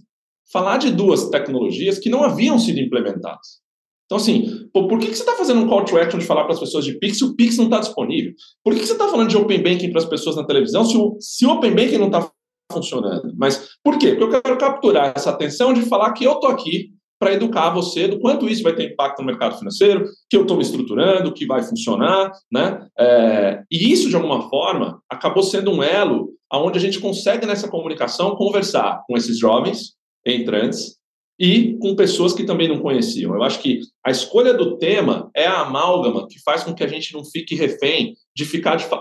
falar 0.51 0.77
de 0.77 0.91
duas 0.91 1.29
tecnologias 1.29 1.99
que 1.99 2.09
não 2.09 2.23
haviam 2.23 2.57
sido 2.57 2.79
implementadas. 2.79 3.61
Então, 4.05 4.17
assim, 4.17 4.67
por 4.73 4.99
que, 4.99 5.07
que 5.07 5.15
você 5.15 5.21
está 5.23 5.37
fazendo 5.37 5.61
um 5.61 5.67
call 5.69 5.85
to 5.85 5.97
action 5.97 6.19
de 6.19 6.25
falar 6.25 6.43
para 6.43 6.53
as 6.53 6.59
pessoas 6.59 6.83
de 6.83 6.99
Pix 6.99 7.17
se 7.17 7.23
o 7.23 7.33
Pix 7.33 7.55
não 7.55 7.65
está 7.65 7.79
disponível? 7.79 8.33
Por 8.61 8.73
que, 8.73 8.81
que 8.81 8.85
você 8.85 8.91
está 8.91 9.07
falando 9.07 9.29
de 9.29 9.37
Open 9.37 9.63
Banking 9.63 9.89
para 9.89 10.01
as 10.01 10.09
pessoas 10.09 10.35
na 10.35 10.43
televisão 10.43 10.83
se 10.83 10.97
o, 10.97 11.15
se 11.19 11.45
o 11.45 11.51
Open 11.51 11.73
Banking 11.73 11.97
não 11.97 12.07
está 12.07 12.29
funcionando. 12.71 13.33
Mas 13.37 13.69
por 13.83 13.97
quê? 13.97 14.13
Porque 14.13 14.35
eu 14.35 14.41
quero 14.41 14.57
capturar 14.57 15.13
essa 15.15 15.29
atenção 15.29 15.73
de 15.73 15.81
falar 15.83 16.13
que 16.13 16.23
eu 16.23 16.33
estou 16.33 16.49
aqui 16.49 16.91
para 17.19 17.33
educar 17.33 17.69
você 17.69 18.07
do 18.07 18.19
quanto 18.19 18.49
isso 18.49 18.63
vai 18.63 18.73
ter 18.73 18.91
impacto 18.91 19.19
no 19.19 19.27
mercado 19.27 19.55
financeiro, 19.55 20.05
que 20.27 20.35
eu 20.35 20.41
estou 20.41 20.57
me 20.57 20.63
estruturando, 20.63 21.31
que 21.31 21.45
vai 21.45 21.61
funcionar, 21.61 22.31
né? 22.51 22.87
É, 22.97 23.61
e 23.69 23.91
isso, 23.91 24.09
de 24.09 24.15
alguma 24.15 24.49
forma, 24.49 24.99
acabou 25.07 25.43
sendo 25.43 25.69
um 25.69 25.83
elo 25.83 26.31
onde 26.51 26.79
a 26.79 26.81
gente 26.81 26.99
consegue, 26.99 27.45
nessa 27.45 27.69
comunicação, 27.69 28.35
conversar 28.35 29.03
com 29.07 29.15
esses 29.15 29.37
jovens 29.37 29.93
entrantes 30.25 30.95
e 31.39 31.77
com 31.79 31.95
pessoas 31.95 32.33
que 32.33 32.43
também 32.43 32.67
não 32.67 32.79
conheciam. 32.79 33.35
Eu 33.35 33.43
acho 33.43 33.59
que 33.59 33.79
a 34.05 34.09
escolha 34.09 34.53
do 34.53 34.77
tema 34.77 35.29
é 35.35 35.45
a 35.45 35.61
amálgama 35.61 36.27
que 36.27 36.41
faz 36.41 36.63
com 36.63 36.73
que 36.73 36.83
a 36.83 36.87
gente 36.87 37.13
não 37.13 37.23
fique 37.23 37.53
refém 37.53 38.15
de 38.35 38.45
ficar, 38.45 38.75
de 38.75 38.85
fa 38.85 38.99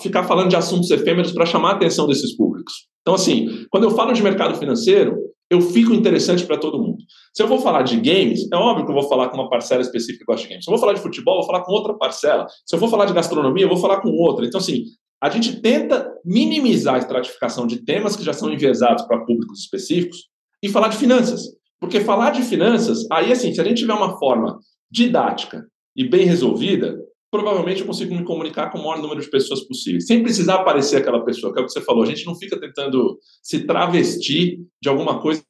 ficar 0.00 0.24
falando 0.24 0.48
de 0.48 0.56
assuntos 0.56 0.90
efêmeros 0.90 1.32
para 1.32 1.46
chamar 1.46 1.72
a 1.72 1.74
atenção 1.74 2.06
desses 2.06 2.34
públicos. 2.34 2.88
Então, 3.08 3.14
assim, 3.14 3.64
quando 3.70 3.84
eu 3.84 3.90
falo 3.92 4.12
de 4.12 4.22
mercado 4.22 4.58
financeiro, 4.58 5.16
eu 5.48 5.62
fico 5.62 5.94
interessante 5.94 6.44
para 6.44 6.58
todo 6.58 6.78
mundo. 6.78 6.98
Se 7.34 7.42
eu 7.42 7.48
vou 7.48 7.58
falar 7.58 7.80
de 7.80 7.96
games, 7.96 8.46
é 8.52 8.56
óbvio 8.56 8.84
que 8.84 8.90
eu 8.90 8.94
vou 8.94 9.08
falar 9.08 9.30
com 9.30 9.38
uma 9.38 9.48
parcela 9.48 9.80
específica 9.80 10.18
que 10.18 10.24
gosta 10.26 10.42
de 10.42 10.50
games. 10.50 10.64
Se 10.66 10.70
eu 10.70 10.72
vou 10.72 10.78
falar 10.78 10.92
de 10.92 11.00
futebol, 11.00 11.36
eu 11.36 11.38
vou 11.38 11.46
falar 11.46 11.64
com 11.64 11.72
outra 11.72 11.94
parcela. 11.94 12.46
Se 12.66 12.76
eu 12.76 12.78
vou 12.78 12.86
falar 12.86 13.06
de 13.06 13.14
gastronomia, 13.14 13.64
eu 13.64 13.68
vou 13.70 13.78
falar 13.78 14.02
com 14.02 14.10
outra. 14.10 14.44
Então, 14.44 14.60
assim, 14.60 14.84
a 15.22 15.30
gente 15.30 15.58
tenta 15.62 16.06
minimizar 16.22 16.96
a 16.96 16.98
estratificação 16.98 17.66
de 17.66 17.82
temas 17.82 18.14
que 18.14 18.22
já 18.22 18.34
são 18.34 18.52
enviesados 18.52 19.06
para 19.06 19.24
públicos 19.24 19.60
específicos 19.60 20.28
e 20.62 20.68
falar 20.68 20.88
de 20.88 20.98
finanças. 20.98 21.44
Porque 21.80 22.00
falar 22.00 22.28
de 22.28 22.42
finanças, 22.42 23.06
aí, 23.10 23.32
assim, 23.32 23.54
se 23.54 23.60
a 23.62 23.64
gente 23.64 23.78
tiver 23.78 23.94
uma 23.94 24.18
forma 24.18 24.58
didática 24.90 25.64
e 25.96 26.06
bem 26.06 26.26
resolvida, 26.26 26.94
provavelmente 27.30 27.80
eu 27.80 27.86
consigo 27.86 28.14
me 28.14 28.24
comunicar 28.24 28.70
com 28.70 28.78
o 28.78 28.82
maior 28.82 29.00
número 29.00 29.20
de 29.20 29.30
pessoas 29.30 29.60
possível, 29.66 30.00
sem 30.00 30.22
precisar 30.22 30.56
aparecer 30.56 30.96
aquela 30.96 31.24
pessoa, 31.24 31.52
que 31.52 31.58
é 31.58 31.62
o 31.62 31.66
que 31.66 31.72
você 31.72 31.80
falou. 31.80 32.02
A 32.02 32.06
gente 32.06 32.24
não 32.24 32.34
fica 32.34 32.58
tentando 32.58 33.18
se 33.42 33.66
travestir 33.66 34.60
de 34.80 34.88
alguma 34.88 35.20
coisa 35.20 35.42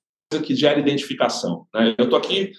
que 0.45 0.55
gera 0.55 0.81
identificação. 0.81 1.67
Né? 1.73 1.95
Eu 1.99 2.05
estou 2.05 2.19
aqui, 2.19 2.53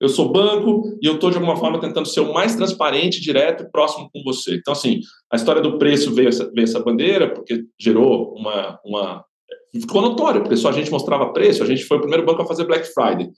eu 0.00 0.08
sou 0.08 0.30
banco 0.30 0.98
e 1.00 1.06
eu 1.06 1.14
estou, 1.14 1.30
de 1.30 1.36
alguma 1.36 1.56
forma, 1.56 1.80
tentando 1.80 2.06
ser 2.06 2.20
o 2.20 2.32
mais 2.32 2.54
transparente, 2.54 3.20
direto 3.20 3.62
e 3.64 3.70
próximo 3.70 4.10
com 4.12 4.22
você. 4.22 4.56
Então, 4.56 4.72
assim, 4.72 5.00
a 5.32 5.36
história 5.36 5.62
do 5.62 5.78
preço 5.78 6.12
veio 6.14 6.28
essa, 6.28 6.50
veio 6.52 6.64
essa 6.64 6.80
bandeira, 6.80 7.32
porque 7.32 7.64
gerou 7.80 8.34
uma, 8.34 8.78
uma. 8.84 9.24
Ficou 9.72 10.02
notório, 10.02 10.42
porque 10.42 10.56
só 10.56 10.68
a 10.68 10.72
gente 10.72 10.90
mostrava 10.90 11.32
preço, 11.32 11.62
a 11.62 11.66
gente 11.66 11.84
foi 11.84 11.96
o 11.96 12.00
primeiro 12.00 12.26
banco 12.26 12.42
a 12.42 12.46
fazer 12.46 12.66
Black 12.66 12.86
Friday. 12.92 13.30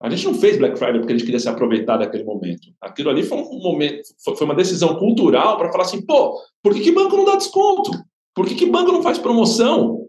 A 0.00 0.08
gente 0.08 0.26
não 0.26 0.34
fez 0.34 0.56
Black 0.56 0.78
Friday 0.78 1.00
porque 1.00 1.12
a 1.12 1.16
gente 1.16 1.24
queria 1.24 1.40
se 1.40 1.48
aproveitar 1.48 1.96
daquele 1.96 2.24
momento. 2.24 2.68
Aquilo 2.80 3.10
ali 3.10 3.24
foi 3.24 3.38
um 3.38 3.58
momento, 3.58 4.02
foi 4.22 4.44
uma 4.44 4.54
decisão 4.54 4.96
cultural 4.96 5.56
para 5.56 5.72
falar 5.72 5.84
assim, 5.84 6.04
pô, 6.04 6.38
por 6.62 6.72
que, 6.72 6.80
que 6.80 6.92
banco 6.92 7.16
não 7.16 7.24
dá 7.24 7.34
desconto? 7.34 7.90
Por 8.34 8.46
que, 8.46 8.54
que 8.54 8.66
banco 8.66 8.92
não 8.92 9.02
faz 9.02 9.18
promoção? 9.18 10.06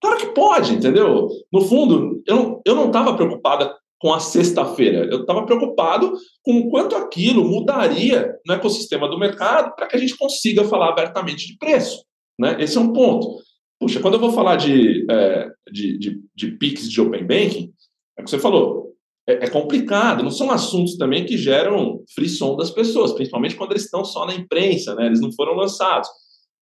Claro 0.00 0.18
que 0.18 0.26
pode, 0.26 0.74
entendeu? 0.74 1.28
No 1.52 1.60
fundo, 1.60 2.20
eu 2.26 2.74
não 2.74 2.86
estava 2.86 3.14
preocupada 3.14 3.72
com 4.00 4.12
a 4.12 4.18
sexta-feira. 4.18 5.06
Eu 5.08 5.20
estava 5.20 5.46
preocupado 5.46 6.12
com 6.42 6.58
o 6.58 6.70
quanto 6.70 6.96
aquilo 6.96 7.44
mudaria 7.44 8.34
no 8.44 8.54
ecossistema 8.54 9.08
do 9.08 9.16
mercado 9.16 9.76
para 9.76 9.86
que 9.86 9.94
a 9.94 9.98
gente 9.98 10.18
consiga 10.18 10.64
falar 10.64 10.88
abertamente 10.88 11.46
de 11.46 11.56
preço. 11.56 12.04
Né? 12.36 12.56
Esse 12.58 12.76
é 12.76 12.80
um 12.80 12.92
ponto. 12.92 13.40
Puxa, 13.78 14.00
quando 14.00 14.14
eu 14.14 14.20
vou 14.20 14.32
falar 14.32 14.56
de, 14.56 15.06
é, 15.08 15.48
de, 15.70 15.98
de, 15.98 16.20
de 16.34 16.50
PIX 16.50 16.90
de 16.90 17.00
Open 17.00 17.24
Banking, 17.24 17.72
é 18.18 18.22
o 18.22 18.24
que 18.24 18.30
você 18.30 18.40
falou, 18.40 18.91
é, 19.32 19.44
é, 19.44 19.50
complicado, 19.50 20.22
não 20.22 20.30
são 20.30 20.50
assuntos 20.50 20.96
também 20.96 21.24
que 21.24 21.36
geram 21.36 22.00
frisson 22.14 22.56
das 22.56 22.70
pessoas, 22.70 23.12
principalmente 23.12 23.56
quando 23.56 23.72
eles 23.72 23.84
estão 23.84 24.04
só 24.04 24.26
na 24.26 24.34
imprensa, 24.34 24.94
né? 24.94 25.06
eles 25.06 25.20
não 25.20 25.32
foram 25.32 25.54
lançados. 25.54 26.08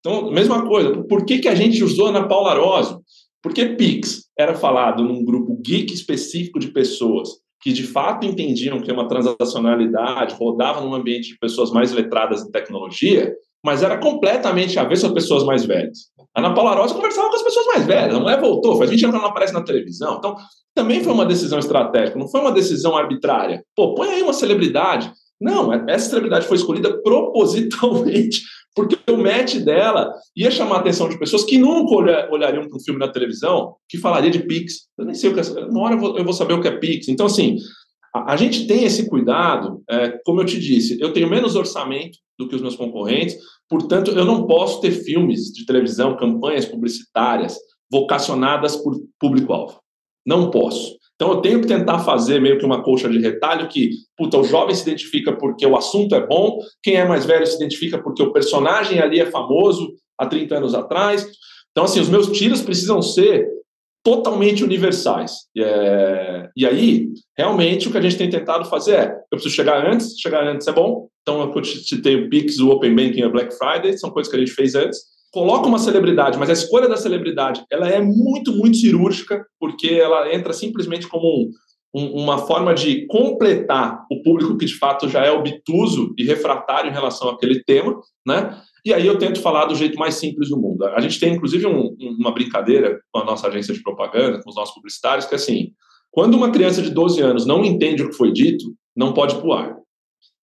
Então, 0.00 0.30
mesma 0.30 0.66
coisa, 0.66 1.02
por 1.04 1.24
que, 1.24 1.38
que 1.38 1.48
a 1.48 1.54
gente 1.54 1.82
usou 1.84 2.08
Ana 2.08 2.26
Paula 2.26 2.52
Arósio? 2.52 3.00
Porque 3.42 3.66
Pix 3.66 4.26
era 4.38 4.54
falado 4.54 5.02
num 5.02 5.24
grupo 5.24 5.60
geek 5.64 5.92
específico 5.92 6.58
de 6.58 6.68
pessoas 6.68 7.28
que 7.60 7.72
de 7.72 7.82
fato 7.82 8.26
entendiam 8.26 8.80
que 8.80 8.90
uma 8.90 9.06
transacionalidade 9.06 10.34
rodava 10.34 10.80
num 10.80 10.94
ambiente 10.94 11.28
de 11.28 11.38
pessoas 11.38 11.70
mais 11.70 11.92
letradas 11.92 12.42
em 12.42 12.50
tecnologia, 12.50 13.34
mas 13.64 13.82
era 13.82 13.98
completamente 13.98 14.78
avesso 14.78 15.06
a 15.06 15.12
pessoas 15.12 15.44
mais 15.44 15.64
velhas. 15.64 16.10
A 16.34 16.40
Ana 16.40 16.54
Paula 16.54 16.74
Rosa 16.74 16.94
conversava 16.94 17.28
com 17.28 17.36
as 17.36 17.42
pessoas 17.42 17.66
mais 17.66 17.86
velhas, 17.86 18.14
a 18.14 18.20
mulher 18.20 18.40
voltou, 18.40 18.76
faz 18.78 18.90
20 18.90 19.04
anos 19.04 19.14
que 19.14 19.16
ela 19.16 19.24
não 19.24 19.30
aparece 19.30 19.52
na 19.52 19.62
televisão. 19.62 20.16
Então, 20.18 20.36
também 20.74 21.02
foi 21.02 21.12
uma 21.12 21.26
decisão 21.26 21.58
estratégica, 21.58 22.18
não 22.18 22.28
foi 22.28 22.40
uma 22.40 22.52
decisão 22.52 22.96
arbitrária. 22.96 23.64
Pô, 23.74 23.94
põe 23.94 24.08
aí 24.10 24.22
uma 24.22 24.32
celebridade. 24.32 25.12
Não, 25.40 25.72
essa 25.88 26.10
celebridade 26.10 26.46
foi 26.46 26.56
escolhida 26.56 27.02
propositalmente 27.02 28.40
porque 28.74 28.96
o 29.10 29.16
match 29.16 29.56
dela 29.56 30.12
ia 30.36 30.50
chamar 30.50 30.76
a 30.76 30.78
atenção 30.78 31.08
de 31.08 31.18
pessoas 31.18 31.44
que 31.44 31.58
nunca 31.58 31.94
olhariam 32.30 32.68
para 32.68 32.76
um 32.76 32.80
filme 32.80 33.00
na 33.00 33.08
televisão 33.08 33.74
que 33.88 33.98
falaria 33.98 34.30
de 34.30 34.40
Pix. 34.40 34.86
Eu 34.96 35.06
nem 35.06 35.14
sei 35.14 35.30
o 35.30 35.34
que 35.34 35.40
é. 35.40 35.64
Uma 35.64 35.82
hora 35.82 35.94
eu 35.94 36.24
vou 36.24 36.32
saber 36.32 36.54
o 36.54 36.60
que 36.60 36.68
é 36.68 36.76
Pix. 36.76 37.08
Então, 37.08 37.26
assim, 37.26 37.56
a, 38.14 38.32
a 38.32 38.36
gente 38.36 38.66
tem 38.66 38.84
esse 38.84 39.08
cuidado, 39.08 39.82
é, 39.90 40.20
como 40.24 40.40
eu 40.40 40.46
te 40.46 40.58
disse, 40.58 40.98
eu 41.00 41.12
tenho 41.12 41.28
menos 41.28 41.56
orçamento 41.56 42.18
do 42.40 42.48
que 42.48 42.56
os 42.56 42.62
meus 42.62 42.74
concorrentes, 42.74 43.36
portanto, 43.68 44.10
eu 44.10 44.24
não 44.24 44.46
posso 44.46 44.80
ter 44.80 44.90
filmes 44.90 45.52
de 45.52 45.66
televisão, 45.66 46.16
campanhas 46.16 46.64
publicitárias 46.64 47.56
vocacionadas 47.92 48.76
por 48.76 48.98
público-alvo. 49.18 49.78
Não 50.26 50.50
posso. 50.50 50.98
Então, 51.14 51.32
eu 51.32 51.42
tenho 51.42 51.60
que 51.60 51.66
tentar 51.66 51.98
fazer 51.98 52.40
meio 52.40 52.58
que 52.58 52.64
uma 52.64 52.82
colcha 52.82 53.06
de 53.06 53.18
retalho 53.18 53.68
que, 53.68 53.90
puta, 54.16 54.38
o 54.38 54.44
jovem 54.44 54.74
se 54.74 54.82
identifica 54.82 55.36
porque 55.36 55.66
o 55.66 55.76
assunto 55.76 56.14
é 56.14 56.26
bom, 56.26 56.58
quem 56.82 56.94
é 56.94 57.04
mais 57.04 57.26
velho 57.26 57.46
se 57.46 57.56
identifica 57.56 58.02
porque 58.02 58.22
o 58.22 58.32
personagem 58.32 59.00
ali 59.00 59.20
é 59.20 59.26
famoso 59.26 59.92
há 60.18 60.24
30 60.24 60.56
anos 60.56 60.74
atrás. 60.74 61.26
Então, 61.72 61.84
assim, 61.84 62.00
os 62.00 62.08
meus 62.08 62.28
tiros 62.28 62.62
precisam 62.62 63.02
ser 63.02 63.46
totalmente 64.02 64.64
universais. 64.64 65.32
É, 65.58 66.48
e 66.56 66.64
aí, 66.64 67.08
realmente, 67.36 67.86
o 67.86 67.92
que 67.92 67.98
a 67.98 68.00
gente 68.00 68.16
tem 68.16 68.30
tentado 68.30 68.64
fazer 68.64 68.94
é: 68.94 69.12
eu 69.30 69.36
preciso 69.36 69.54
chegar 69.54 69.86
antes, 69.86 70.18
chegar 70.18 70.46
antes 70.46 70.66
é 70.66 70.72
bom. 70.72 71.09
Então, 71.22 71.52
eu 71.54 71.64
citei 71.64 72.16
o 72.16 72.28
Pix, 72.28 72.58
o 72.58 72.70
Open 72.70 72.94
Banking 72.94 73.20
e 73.20 73.24
o 73.24 73.30
Black 73.32 73.54
Friday, 73.56 73.96
são 73.98 74.10
coisas 74.10 74.30
que 74.30 74.36
a 74.36 74.40
gente 74.40 74.52
fez 74.52 74.74
antes. 74.74 74.98
Coloca 75.32 75.68
uma 75.68 75.78
celebridade, 75.78 76.38
mas 76.38 76.50
a 76.50 76.54
escolha 76.54 76.88
da 76.88 76.96
celebridade 76.96 77.64
ela 77.70 77.88
é 77.88 78.00
muito, 78.00 78.52
muito 78.52 78.76
cirúrgica, 78.76 79.44
porque 79.60 79.88
ela 79.88 80.34
entra 80.34 80.52
simplesmente 80.52 81.06
como 81.06 81.50
um, 81.94 82.22
uma 82.22 82.38
forma 82.38 82.74
de 82.74 83.06
completar 83.06 84.04
o 84.10 84.22
público 84.22 84.56
que 84.56 84.66
de 84.66 84.76
fato 84.76 85.08
já 85.08 85.24
é 85.24 85.30
obtuso 85.30 86.14
e 86.18 86.24
refratário 86.24 86.90
em 86.90 86.94
relação 86.94 87.28
àquele 87.28 87.62
tema, 87.62 88.00
né? 88.26 88.60
E 88.84 88.94
aí 88.94 89.06
eu 89.06 89.18
tento 89.18 89.40
falar 89.40 89.66
do 89.66 89.74
jeito 89.74 89.98
mais 89.98 90.14
simples 90.14 90.48
do 90.48 90.58
mundo. 90.58 90.84
A 90.86 91.00
gente 91.00 91.20
tem, 91.20 91.34
inclusive, 91.34 91.66
um, 91.66 91.94
uma 92.18 92.32
brincadeira 92.32 92.98
com 93.12 93.20
a 93.20 93.24
nossa 93.24 93.46
agência 93.46 93.74
de 93.74 93.82
propaganda, 93.82 94.42
com 94.42 94.48
os 94.48 94.56
nossos 94.56 94.74
publicitários, 94.74 95.26
que 95.26 95.34
é 95.34 95.36
assim, 95.36 95.72
quando 96.10 96.34
uma 96.34 96.50
criança 96.50 96.80
de 96.80 96.90
12 96.90 97.20
anos 97.20 97.46
não 97.46 97.64
entende 97.64 98.02
o 98.02 98.08
que 98.08 98.16
foi 98.16 98.32
dito, 98.32 98.74
não 98.96 99.12
pode 99.12 99.36
pular. 99.36 99.76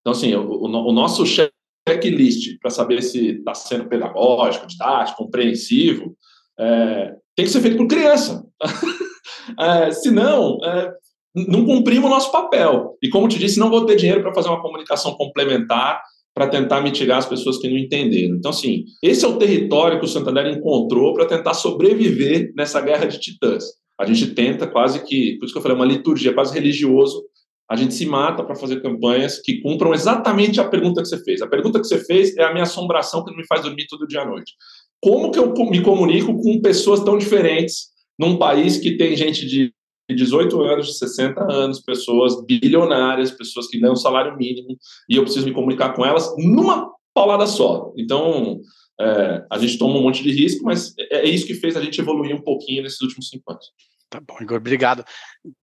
Então, 0.08 0.14
assim, 0.14 0.34
o, 0.36 0.50
o, 0.50 0.68
o 0.68 0.94
nosso 0.94 1.26
checklist 1.26 2.58
para 2.62 2.72
saber 2.72 3.04
se 3.04 3.40
está 3.40 3.54
sendo 3.54 3.90
pedagógico, 3.90 4.66
didático, 4.66 5.18
compreensivo, 5.18 6.16
é, 6.58 7.14
tem 7.36 7.46
que 7.46 7.52
ser 7.52 7.60
feito 7.60 7.76
por 7.76 7.88
criança. 7.88 8.42
é, 9.60 9.92
senão, 9.92 10.60
é, 10.64 10.94
não 11.36 11.66
cumprimos 11.66 12.06
o 12.06 12.14
nosso 12.14 12.32
papel. 12.32 12.98
E 13.04 13.10
como 13.10 13.28
te 13.28 13.38
disse, 13.38 13.60
não 13.60 13.70
vou 13.70 13.86
ter 13.86 13.98
dinheiro 13.98 14.22
para 14.22 14.34
fazer 14.34 14.48
uma 14.48 14.62
comunicação 14.62 15.14
complementar 15.16 16.02
para 16.34 16.48
tentar 16.48 16.80
mitigar 16.80 17.18
as 17.18 17.26
pessoas 17.26 17.58
que 17.58 17.68
não 17.68 17.78
entenderam. 17.78 18.38
Então, 18.38 18.52
assim, 18.52 18.86
esse 19.04 19.26
é 19.26 19.28
o 19.28 19.38
território 19.38 20.00
que 20.00 20.06
o 20.06 20.08
Santander 20.08 20.48
encontrou 20.48 21.14
para 21.16 21.26
tentar 21.26 21.54
sobreviver 21.54 22.54
nessa 22.56 22.80
guerra 22.80 23.08
de 23.08 23.20
titãs. 23.20 23.66
A 24.00 24.06
gente 24.06 24.28
tenta 24.28 24.68
quase 24.68 25.04
que, 25.04 25.34
por 25.38 25.46
isso 25.46 25.54
que 25.54 25.58
eu 25.58 25.64
falei, 25.64 25.76
uma 25.76 25.86
liturgia 25.86 26.34
quase 26.34 26.54
religioso, 26.54 27.26
a 27.70 27.76
gente 27.76 27.94
se 27.94 28.06
mata 28.06 28.44
para 28.44 28.56
fazer 28.56 28.82
campanhas 28.82 29.40
que 29.40 29.62
cumpram 29.62 29.94
exatamente 29.94 30.60
a 30.60 30.68
pergunta 30.68 31.02
que 31.02 31.08
você 31.08 31.22
fez. 31.24 31.42
A 31.42 31.48
pergunta 31.48 31.80
que 31.80 31.88
você 31.88 32.04
fez 32.04 32.36
é 32.38 32.44
a 32.44 32.52
minha 32.52 32.64
assombração 32.64 33.24
que 33.24 33.36
me 33.36 33.46
faz 33.46 33.62
dormir 33.62 33.88
todo 33.88 34.08
dia 34.08 34.22
à 34.22 34.26
noite. 34.26 34.54
Como 35.02 35.32
que 35.32 35.38
eu 35.38 35.54
me 35.70 35.82
comunico 35.82 36.36
com 36.42 36.62
pessoas 36.62 37.04
tão 37.04 37.18
diferentes 37.18 37.90
num 38.18 38.38
país 38.38 38.78
que 38.78 38.98
tem 38.98 39.16
gente 39.16 39.46
de 39.46 39.74
de 40.10 40.16
18 40.16 40.62
anos, 40.62 40.88
de 40.88 40.98
60 40.98 41.52
anos, 41.52 41.82
pessoas 41.82 42.42
bilionárias, 42.46 43.32
pessoas 43.32 43.68
que 43.68 43.80
ganham 43.80 43.96
salário 43.96 44.38
mínimo, 44.38 44.78
e 45.10 45.18
eu 45.18 45.24
preciso 45.24 45.46
me 45.46 45.54
comunicar 45.54 45.94
com 45.94 46.06
elas 46.06 46.34
numa 46.38 46.90
paulada 47.14 47.46
só. 47.46 47.92
Então, 47.98 48.62
é, 49.00 49.46
a 49.52 49.58
gente 49.58 49.78
toma 49.78 49.98
um 49.98 50.04
monte 50.04 50.24
de 50.24 50.32
risco, 50.32 50.64
mas 50.64 50.94
é, 50.98 51.20
é 51.20 51.30
isso 51.30 51.46
que 51.46 51.54
fez 51.54 51.76
a 51.76 51.82
gente 51.82 52.00
evoluir 52.00 52.34
um 52.34 52.42
pouquinho 52.42 52.84
nesses 52.84 53.02
últimos 53.02 53.28
cinco 53.28 53.52
anos. 53.52 53.66
Tá 54.10 54.22
bom, 54.22 54.38
Igor, 54.40 54.56
obrigado. 54.58 55.04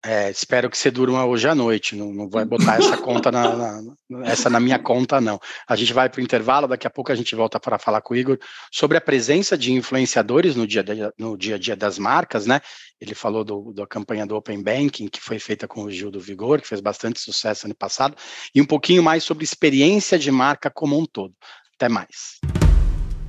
É, 0.06 0.30
espero 0.30 0.70
que 0.70 0.78
você 0.78 0.92
durma 0.92 1.26
hoje 1.26 1.48
à 1.48 1.56
noite. 1.56 1.96
Não, 1.96 2.12
não 2.12 2.30
vai 2.30 2.44
botar 2.44 2.76
essa 2.76 2.98
conta 2.98 3.32
na, 3.32 3.56
na, 3.56 4.26
essa 4.26 4.50
na 4.50 4.60
minha 4.60 4.78
conta, 4.78 5.22
não. 5.22 5.40
A 5.66 5.78
gente 5.78 5.94
vai 5.94 6.10
para 6.10 6.20
o 6.20 6.24
intervalo, 6.24 6.68
daqui 6.68 6.86
a 6.86 6.90
pouco 6.90 7.10
a 7.10 7.16
gente 7.16 7.36
volta 7.36 7.58
para 7.58 7.80
falar 7.80 8.02
com 8.02 8.14
o 8.14 8.18
Igor 8.18 8.38
sobre 8.70 8.98
a 8.98 9.02
presença 9.02 9.58
de 9.58 9.72
influenciadores 9.72 10.58
no 10.58 10.68
dia, 10.68 10.84
no 11.18 11.38
dia 11.38 11.56
a 11.56 11.58
dia 11.58 11.76
das 11.76 11.98
marcas, 11.98 12.46
né? 12.46 12.60
Ele 13.00 13.16
falou 13.16 13.46
do, 13.46 13.72
da 13.74 13.88
campanha 13.88 14.26
do 14.26 14.36
Open 14.36 14.62
Banking, 14.62 15.08
que 15.08 15.22
foi 15.22 15.40
feita 15.40 15.66
com 15.66 15.84
o 15.84 15.92
Gil 15.92 16.12
do 16.12 16.20
Vigor, 16.20 16.62
que 16.62 16.68
fez 16.68 16.82
bastante 16.82 17.22
sucesso 17.22 17.66
ano 17.66 17.76
passado, 17.76 18.18
e 18.54 18.62
um 18.62 18.66
pouquinho 18.66 19.02
mais 19.02 19.24
sobre 19.24 19.46
experiência 19.46 20.20
de 20.20 20.32
marca 20.32 20.70
como 20.70 21.00
um 21.00 21.06
todo. 21.06 21.34
Até 21.78 21.88
mais. 21.88 22.53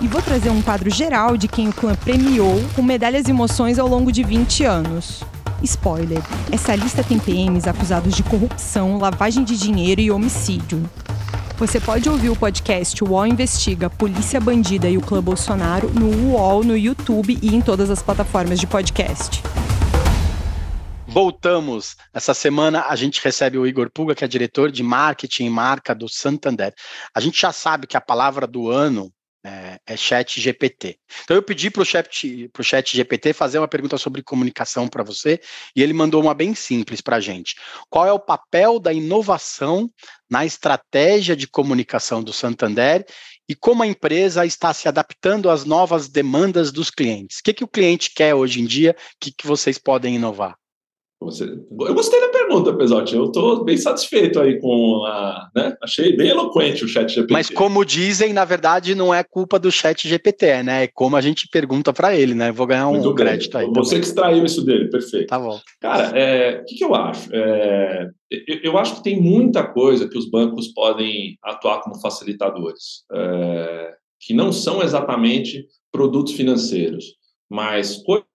e 0.00 0.08
vou 0.08 0.20
trazer 0.20 0.50
um 0.50 0.62
quadro 0.62 0.90
geral 0.90 1.36
de 1.36 1.48
quem 1.48 1.68
o 1.68 1.72
clã 1.72 1.94
premiou 1.94 2.62
com 2.74 2.82
medalhas 2.82 3.26
e 3.26 3.30
emoções 3.30 3.78
ao 3.78 3.88
longo 3.88 4.12
de 4.12 4.22
20 4.22 4.64
anos. 4.64 5.22
Spoiler: 5.62 6.22
essa 6.52 6.74
lista 6.74 7.02
tem 7.02 7.18
PMs 7.18 7.66
acusados 7.66 8.14
de 8.14 8.22
corrupção, 8.22 8.98
lavagem 8.98 9.44
de 9.44 9.56
dinheiro 9.56 10.00
e 10.00 10.10
homicídio. 10.10 10.88
Você 11.58 11.80
pode 11.80 12.06
ouvir 12.08 12.28
o 12.28 12.36
podcast 12.36 13.02
UOL 13.02 13.26
Investiga 13.26 13.88
Polícia 13.88 14.38
Bandida 14.38 14.90
e 14.90 14.98
o 14.98 15.00
Clã 15.00 15.22
Bolsonaro 15.22 15.88
no 15.88 16.32
UOL, 16.32 16.62
no 16.62 16.76
YouTube 16.76 17.38
e 17.40 17.54
em 17.54 17.62
todas 17.62 17.88
as 17.88 18.02
plataformas 18.02 18.60
de 18.60 18.66
podcast. 18.66 19.42
Voltamos. 21.08 21.96
Essa 22.12 22.34
semana 22.34 22.84
a 22.88 22.94
gente 22.94 23.24
recebe 23.24 23.56
o 23.56 23.66
Igor 23.66 23.90
Puga, 23.90 24.14
que 24.14 24.22
é 24.22 24.28
diretor 24.28 24.70
de 24.70 24.82
marketing 24.82 25.46
e 25.46 25.50
marca 25.50 25.94
do 25.94 26.10
Santander. 26.10 26.74
A 27.14 27.20
gente 27.20 27.40
já 27.40 27.52
sabe 27.52 27.86
que 27.86 27.96
a 27.96 28.02
palavra 28.02 28.46
do 28.46 28.70
ano 28.70 29.10
é, 29.46 29.78
é 29.86 29.96
chat 29.96 30.40
GPT. 30.40 30.98
Então 31.22 31.36
eu 31.36 31.42
pedi 31.42 31.70
para 31.70 31.82
o 31.82 31.84
chat, 31.84 32.48
pro 32.52 32.64
chat 32.64 32.96
GPT 32.96 33.32
fazer 33.32 33.58
uma 33.58 33.68
pergunta 33.68 33.96
sobre 33.96 34.22
comunicação 34.22 34.88
para 34.88 35.04
você 35.04 35.40
e 35.74 35.82
ele 35.82 35.92
mandou 35.92 36.20
uma 36.20 36.34
bem 36.34 36.54
simples 36.54 37.00
para 37.00 37.16
a 37.16 37.20
gente. 37.20 37.54
Qual 37.88 38.04
é 38.06 38.12
o 38.12 38.18
papel 38.18 38.80
da 38.80 38.92
inovação 38.92 39.88
na 40.28 40.44
estratégia 40.44 41.36
de 41.36 41.46
comunicação 41.46 42.22
do 42.22 42.32
Santander 42.32 43.06
e 43.48 43.54
como 43.54 43.84
a 43.84 43.86
empresa 43.86 44.44
está 44.44 44.74
se 44.74 44.88
adaptando 44.88 45.48
às 45.48 45.64
novas 45.64 46.08
demandas 46.08 46.72
dos 46.72 46.90
clientes? 46.90 47.38
O 47.38 47.42
que, 47.44 47.54
que 47.54 47.64
o 47.64 47.68
cliente 47.68 48.12
quer 48.12 48.34
hoje 48.34 48.60
em 48.60 48.66
dia? 48.66 48.96
O 48.98 49.16
que, 49.20 49.30
que 49.30 49.46
vocês 49.46 49.78
podem 49.78 50.16
inovar? 50.16 50.56
Você... 51.20 51.44
Eu 51.44 51.94
gostei 51.94 52.20
da 52.20 52.28
pergunta, 52.28 52.74
Pesote. 52.74 53.14
Eu 53.14 53.24
estou 53.24 53.64
bem 53.64 53.76
satisfeito 53.78 54.38
aí 54.38 54.60
com 54.60 55.02
a. 55.06 55.48
Né? 55.54 55.74
Achei 55.82 56.14
bem 56.14 56.28
eloquente 56.28 56.84
o 56.84 56.88
chat 56.88 57.08
GPT. 57.08 57.32
Mas 57.32 57.48
como 57.48 57.84
dizem, 57.86 58.34
na 58.34 58.44
verdade, 58.44 58.94
não 58.94 59.14
é 59.14 59.24
culpa 59.24 59.58
do 59.58 59.72
chat 59.72 60.06
GPT, 60.06 60.62
né? 60.62 60.84
É 60.84 60.86
como 60.86 61.16
a 61.16 61.22
gente 61.22 61.48
pergunta 61.48 61.90
para 61.92 62.14
ele, 62.14 62.34
né? 62.34 62.52
Vou 62.52 62.66
ganhar 62.66 62.88
um 62.88 63.14
crédito 63.14 63.56
aí. 63.56 63.66
Você 63.74 63.98
que 63.98 64.04
extraiu 64.04 64.44
isso 64.44 64.62
dele, 64.62 64.90
perfeito. 64.90 65.28
Tá 65.28 65.38
bom. 65.38 65.58
Cara, 65.80 66.12
o 66.12 66.16
é, 66.16 66.64
que, 66.68 66.76
que, 66.76 66.84
eu 66.84 66.94
acho? 66.94 67.30
É, 67.32 68.10
eu, 68.30 68.58
eu, 68.64 68.78
acho 68.78 68.96
que 68.96 69.04
tem 69.04 69.20
muita 69.20 69.66
coisa 69.66 70.08
que 70.08 70.18
os 70.18 70.28
bancos 70.28 70.68
podem 70.68 71.38
atuar 71.42 71.80
como 71.80 71.98
facilitadores, 71.98 73.04
é, 73.10 73.94
que 74.20 74.34
não 74.34 74.52
são 74.52 74.82
exatamente 74.82 75.66
produtos 75.90 76.34
financeiros, 76.34 77.14
mas 77.48 77.96
coisas 78.02 78.26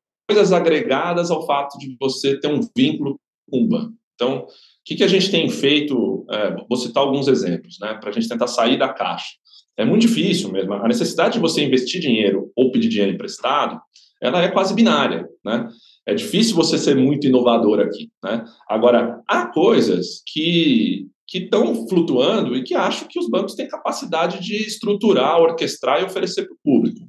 agregadas 0.52 1.32
ao 1.32 1.46
fato 1.46 1.78
de 1.78 1.96
você 2.00 2.40
ter 2.40 2.48
um 2.48 2.62
vínculo 2.76 3.20
com 3.50 3.68
banco. 3.68 3.94
Então, 4.16 4.40
o 4.40 4.48
que, 4.86 4.96
que 4.96 5.04
a 5.04 5.08
gente 5.08 5.32
tem 5.32 5.50
feito? 5.50 6.26
É, 6.30 6.56
vou 6.70 6.78
citar 6.78 7.04
alguns 7.04 7.28
exemplos, 7.28 7.78
né, 7.80 7.96
para 7.96 8.10
a 8.10 8.14
gente 8.14 8.28
tentar 8.28 8.48
sair 8.48 8.78
da 8.78 8.90
caixa. 8.90 9.32
É 9.78 9.86
muito 9.86 10.02
difícil 10.02 10.52
mesmo. 10.52 10.74
A 10.74 10.88
necessidade 10.88 11.34
de 11.34 11.40
você 11.40 11.64
investir 11.64 12.00
dinheiro 12.00 12.52
ou 12.56 12.72
pedir 12.72 12.90
dinheiro 12.90 13.14
emprestado, 13.14 13.80
ela 14.22 14.44
é 14.44 14.50
quase 14.50 14.76
binária, 14.76 15.28
né? 15.44 15.68
É 16.06 16.14
difícil 16.14 16.56
você 16.56 16.78
ser 16.78 16.96
muito 16.96 17.26
inovador 17.26 17.80
aqui, 17.80 18.12
né? 18.24 18.46
Agora, 18.68 19.22
há 19.28 19.48
coisas 19.48 20.22
que 20.28 21.08
que 21.32 21.38
estão 21.38 21.88
flutuando 21.88 22.58
e 22.58 22.62
que 22.62 22.76
acho 22.76 23.08
que 23.08 23.18
os 23.18 23.30
bancos 23.30 23.56
têm 23.56 23.66
capacidade 23.66 24.42
de 24.42 24.58
estruturar, 24.58 25.40
orquestrar 25.40 26.02
e 26.02 26.04
oferecer 26.04 26.44
para 26.44 26.54
o 26.54 26.60
público. 26.62 27.00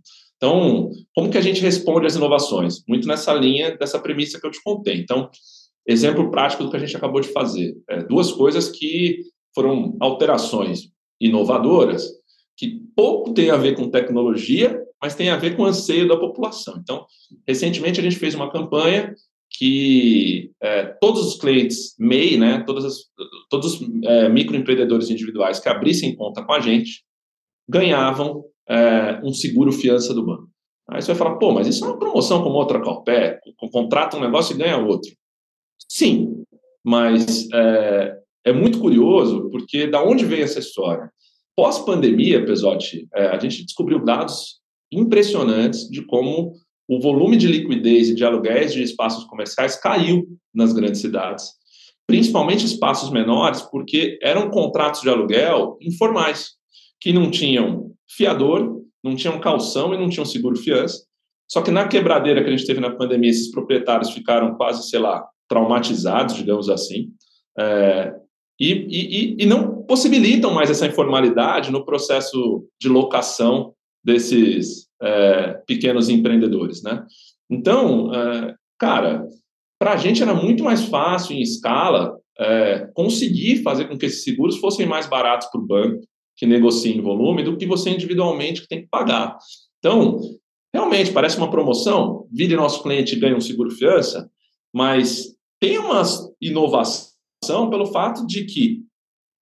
Então, 0.43 0.91
como 1.15 1.31
que 1.31 1.39
a 1.39 1.41
gente 1.41 1.61
responde 1.61 2.05
às 2.05 2.17
inovações? 2.17 2.83
Muito 2.89 3.07
nessa 3.07 3.33
linha 3.33 3.77
dessa 3.77 4.01
premissa 4.01 4.41
que 4.41 4.47
eu 4.47 4.51
te 4.51 4.61
contei. 4.61 4.97
Então, 4.97 5.31
exemplo 5.87 6.33
prático 6.33 6.65
do 6.65 6.71
que 6.71 6.77
a 6.77 6.81
gente 6.81 6.97
acabou 6.97 7.21
de 7.21 7.29
fazer. 7.29 7.77
É, 7.89 8.03
duas 8.03 8.33
coisas 8.33 8.69
que 8.69 9.21
foram 9.55 9.97
alterações 10.01 10.91
inovadoras, 11.21 12.11
que 12.57 12.81
pouco 12.97 13.33
tem 13.33 13.51
a 13.51 13.57
ver 13.57 13.77
com 13.77 13.89
tecnologia, 13.89 14.83
mas 15.01 15.15
tem 15.15 15.31
a 15.31 15.37
ver 15.37 15.57
com 15.57 15.63
o 15.63 15.67
anseio 15.67 16.09
da 16.09 16.17
população. 16.17 16.75
Então, 16.77 17.07
recentemente 17.47 18.01
a 18.01 18.03
gente 18.03 18.17
fez 18.17 18.35
uma 18.35 18.51
campanha 18.51 19.15
que 19.49 20.51
é, 20.61 20.87
todos 21.01 21.25
os 21.25 21.39
clientes 21.39 21.95
MEI, 22.01 22.37
né, 22.37 22.65
todas 22.67 22.85
as, 22.85 22.97
todos 23.49 23.75
os 23.75 23.89
é, 24.05 24.29
microempreendedores 24.29 25.09
individuais 25.09 25.61
que 25.61 25.69
abrissem 25.69 26.17
conta 26.17 26.43
com 26.43 26.53
a 26.53 26.59
gente, 26.59 27.05
ganhavam 27.69 28.45
é, 28.73 29.21
um 29.23 29.33
seguro 29.35 29.71
fiança 29.71 30.15
do 30.15 30.25
banco. 30.25 30.49
Aí 30.89 31.01
você 31.01 31.09
vai 31.09 31.17
falar, 31.17 31.37
pô, 31.37 31.53
mas 31.53 31.67
isso 31.67 31.85
é 31.85 31.89
uma 31.89 31.99
promoção 31.99 32.43
como 32.43 32.57
outra 32.57 32.81
Calpé, 32.81 33.39
contrata 33.71 34.17
um 34.17 34.21
negócio 34.21 34.55
e 34.55 34.59
ganha 34.59 34.79
outro. 34.79 35.11
Sim, 35.89 36.43
mas 36.85 37.49
é, 37.53 38.17
é 38.47 38.53
muito 38.53 38.81
curioso, 38.81 39.49
porque 39.51 39.87
da 39.87 40.03
onde 40.03 40.25
vem 40.25 40.43
essa 40.43 40.59
história? 40.59 41.11
Pós-pandemia, 41.55 42.45
Pesotti, 42.45 43.07
é, 43.15 43.27
a 43.27 43.39
gente 43.39 43.65
descobriu 43.65 44.03
dados 44.03 44.61
impressionantes 44.91 45.89
de 45.89 46.05
como 46.07 46.55
o 46.89 47.01
volume 47.01 47.37
de 47.37 47.47
liquidez 47.47 48.09
e 48.09 48.15
de 48.15 48.25
aluguéis 48.25 48.73
de 48.73 48.83
espaços 48.83 49.25
comerciais 49.25 49.77
caiu 49.77 50.27
nas 50.53 50.73
grandes 50.73 51.01
cidades, 51.01 51.51
principalmente 52.07 52.67
espaços 52.67 53.11
menores, 53.11 53.63
porque 53.63 54.19
eram 54.23 54.51
contratos 54.51 55.03
de 55.03 55.09
aluguel 55.09 55.79
informais, 55.81 56.53
que 57.01 57.13
não 57.13 57.31
tinham 57.31 57.93
fiador, 58.17 58.83
não 59.03 59.17
tinham 59.17 59.41
calção 59.41 59.95
e 59.95 59.99
não 59.99 60.09
tinham 60.09 60.25
seguro 60.25 60.57
fiança. 60.57 61.05
Só 61.51 61.61
que 61.61 61.71
na 61.71 61.87
quebradeira 61.87 62.43
que 62.43 62.49
a 62.49 62.57
gente 62.57 62.67
teve 62.67 62.81
na 62.81 62.91
pandemia, 62.91 63.31
esses 63.31 63.51
proprietários 63.51 64.11
ficaram 64.11 64.55
quase, 64.55 64.89
sei 64.89 65.01
lá, 65.01 65.27
traumatizados, 65.49 66.35
digamos 66.35 66.71
assim, 66.71 67.11
é, 67.59 68.15
e, 68.59 68.73
e, 68.73 69.37
e 69.43 69.47
não 69.47 69.83
possibilitam 69.83 70.55
mais 70.55 70.71
essa 70.71 70.87
informalidade 70.87 71.71
no 71.71 71.85
processo 71.85 72.65
de 72.81 72.89
locação 72.89 73.75
desses 74.05 74.89
é, 75.03 75.55
pequenos 75.67 76.09
empreendedores, 76.09 76.83
né? 76.83 77.05
Então, 77.51 78.15
é, 78.15 78.55
cara, 78.79 79.27
para 79.79 79.93
a 79.93 79.97
gente 79.97 80.23
era 80.23 80.33
muito 80.33 80.65
mais 80.65 80.85
fácil, 80.85 81.35
em 81.35 81.43
escala, 81.43 82.17
é, 82.39 82.89
conseguir 82.95 83.63
fazer 83.63 83.87
com 83.87 83.99
que 83.99 84.07
esses 84.07 84.25
seguros 84.25 84.57
fossem 84.59 84.87
mais 84.87 85.07
baratos 85.07 85.49
para 85.49 85.61
o 85.61 85.67
banco, 85.67 86.01
que 86.37 86.47
negocia 86.47 86.95
em 86.95 87.01
volume, 87.01 87.43
do 87.43 87.57
que 87.57 87.67
você 87.67 87.91
individualmente 87.91 88.63
que 88.63 88.69
tem 88.69 88.83
que 88.83 88.89
pagar. 88.89 89.37
Então, 89.79 90.21
realmente, 90.73 91.13
parece 91.13 91.37
uma 91.37 91.51
promoção, 91.51 92.27
vire 92.33 92.57
nosso 92.57 92.83
cliente 92.83 93.15
e 93.15 93.19
ganha 93.19 93.37
um 93.37 93.41
seguro 93.41 93.71
fiança, 93.71 94.31
mas 94.73 95.37
tem 95.61 95.79
uma 95.79 96.03
inovação 96.41 97.71
pelo 97.71 97.87
fato 97.87 98.27
de 98.27 98.45
que 98.45 98.83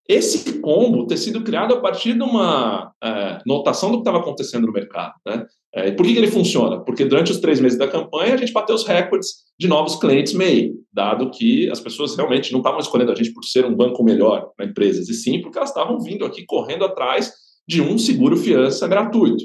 esse 0.08 0.60
combo 0.60 1.06
ter 1.06 1.17
sido 1.17 1.43
criado 1.43 1.75
a 1.75 1.80
partir 1.80 2.15
de 2.15 2.23
uma 2.23 2.91
é, 3.02 3.39
notação 3.45 3.91
do 3.91 3.97
que 3.97 4.02
estava 4.02 4.17
acontecendo 4.17 4.65
no 4.65 4.73
mercado. 4.73 5.13
Né? 5.23 5.45
É, 5.73 5.91
por 5.91 6.05
que, 6.05 6.13
que, 6.13 6.19
ele 6.19 6.32
funciona? 6.32 6.79
Porque 6.84 7.05
durante 7.05 7.32
os 7.32 7.39
três 7.39 7.60
meses 7.60 7.77
da 7.77 7.88
campanha 7.88 8.34
a 8.34 8.38
gente 8.38 8.51
bateu 8.51 8.75
os 8.75 8.86
recordes 8.86 9.29
de 9.58 9.67
novos 9.67 9.95
clientes 9.97 10.34
MEI, 10.34 10.71
dado 10.91 11.29
que 11.29 11.69
as 11.69 11.79
pessoas 11.79 12.15
realmente 12.15 12.51
não 12.51 12.60
estavam 12.60 12.79
escolhendo 12.79 13.12
a 13.12 13.15
gente 13.15 13.32
por 13.32 13.43
ser 13.43 13.65
um 13.65 13.75
banco 13.75 14.03
melhor 14.03 14.49
na 14.58 14.65
empresas, 14.65 15.08
e 15.10 15.13
sim 15.13 15.41
porque 15.41 15.58
elas 15.58 15.69
estavam 15.69 15.99
vindo 15.99 16.25
aqui 16.25 16.43
correndo 16.45 16.86
atrás 16.86 17.32
de 17.67 17.82
um 17.82 17.99
seguro 17.99 18.36
fiança 18.36 18.88
gratuito. 18.88 19.43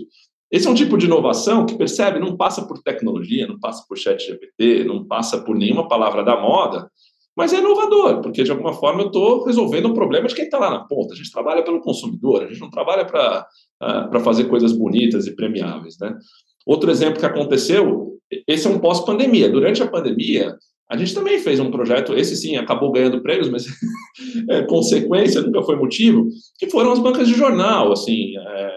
Esse 0.51 0.67
é 0.67 0.71
um 0.71 0.75
tipo 0.75 0.97
de 0.97 1.07
inovação 1.07 1.67
que, 1.67 1.77
percebe, 1.77 2.19
não 2.19 2.37
passa 2.37 2.67
por 2.67 2.81
tecnologia, 2.83 3.47
não 3.47 3.59
passa 3.59 3.85
por 3.87 3.99
chat 3.99 4.25
GPT, 4.25 4.85
não 4.85 5.05
passa 5.05 5.43
por 5.43 5.55
nenhuma 5.57 5.89
palavra 5.89 6.23
da 6.23 6.41
moda, 6.41 6.89
mas 7.37 7.53
é 7.53 7.59
inovador, 7.59 8.21
porque 8.23 8.45
de 8.45 8.51
alguma 8.51 8.73
forma 8.73 9.03
eu 9.03 9.07
estou 9.09 9.45
resolvendo 9.45 9.89
um 9.89 9.95
problema 9.95 10.29
de 10.29 10.35
quem 10.35 10.45
está 10.45 10.59
lá 10.59 10.71
na 10.71 10.85
ponta. 10.85 11.13
A 11.13 11.17
gente 11.17 11.33
trabalha 11.33 11.65
pelo 11.65 11.81
consumidor, 11.81 12.45
a 12.45 12.47
gente 12.47 12.61
não 12.61 12.71
trabalha 12.71 13.05
para 13.05 13.47
uh, 13.85 14.21
fazer 14.21 14.45
coisas 14.45 14.73
bonitas 14.73 15.27
e 15.27 15.35
premiáveis. 15.35 15.97
Né? 16.01 16.17
Outro 16.67 16.91
exemplo 16.91 17.21
que 17.21 17.27
aconteceu, 17.27 18.15
esse 18.49 18.67
é 18.67 18.71
um 18.71 18.79
pós-pandemia. 18.79 19.49
Durante 19.49 19.83
a 19.83 19.87
pandemia, 19.87 20.57
a 20.91 20.97
gente 20.97 21.15
também 21.15 21.39
fez 21.39 21.61
um 21.61 21.71
projeto, 21.71 22.15
esse 22.15 22.37
sim 22.37 22.57
acabou 22.57 22.93
ganhando 22.93 23.23
prêmios, 23.23 23.49
mas 23.49 23.67
é, 24.51 24.63
consequência 24.63 25.43
nunca 25.43 25.63
foi 25.63 25.77
motivo, 25.77 26.29
que 26.59 26.71
foram 26.71 26.93
as 26.93 26.99
bancas 26.99 27.29
de 27.29 27.35
jornal. 27.35 27.93
Assim, 27.93 28.37
é, 28.37 28.77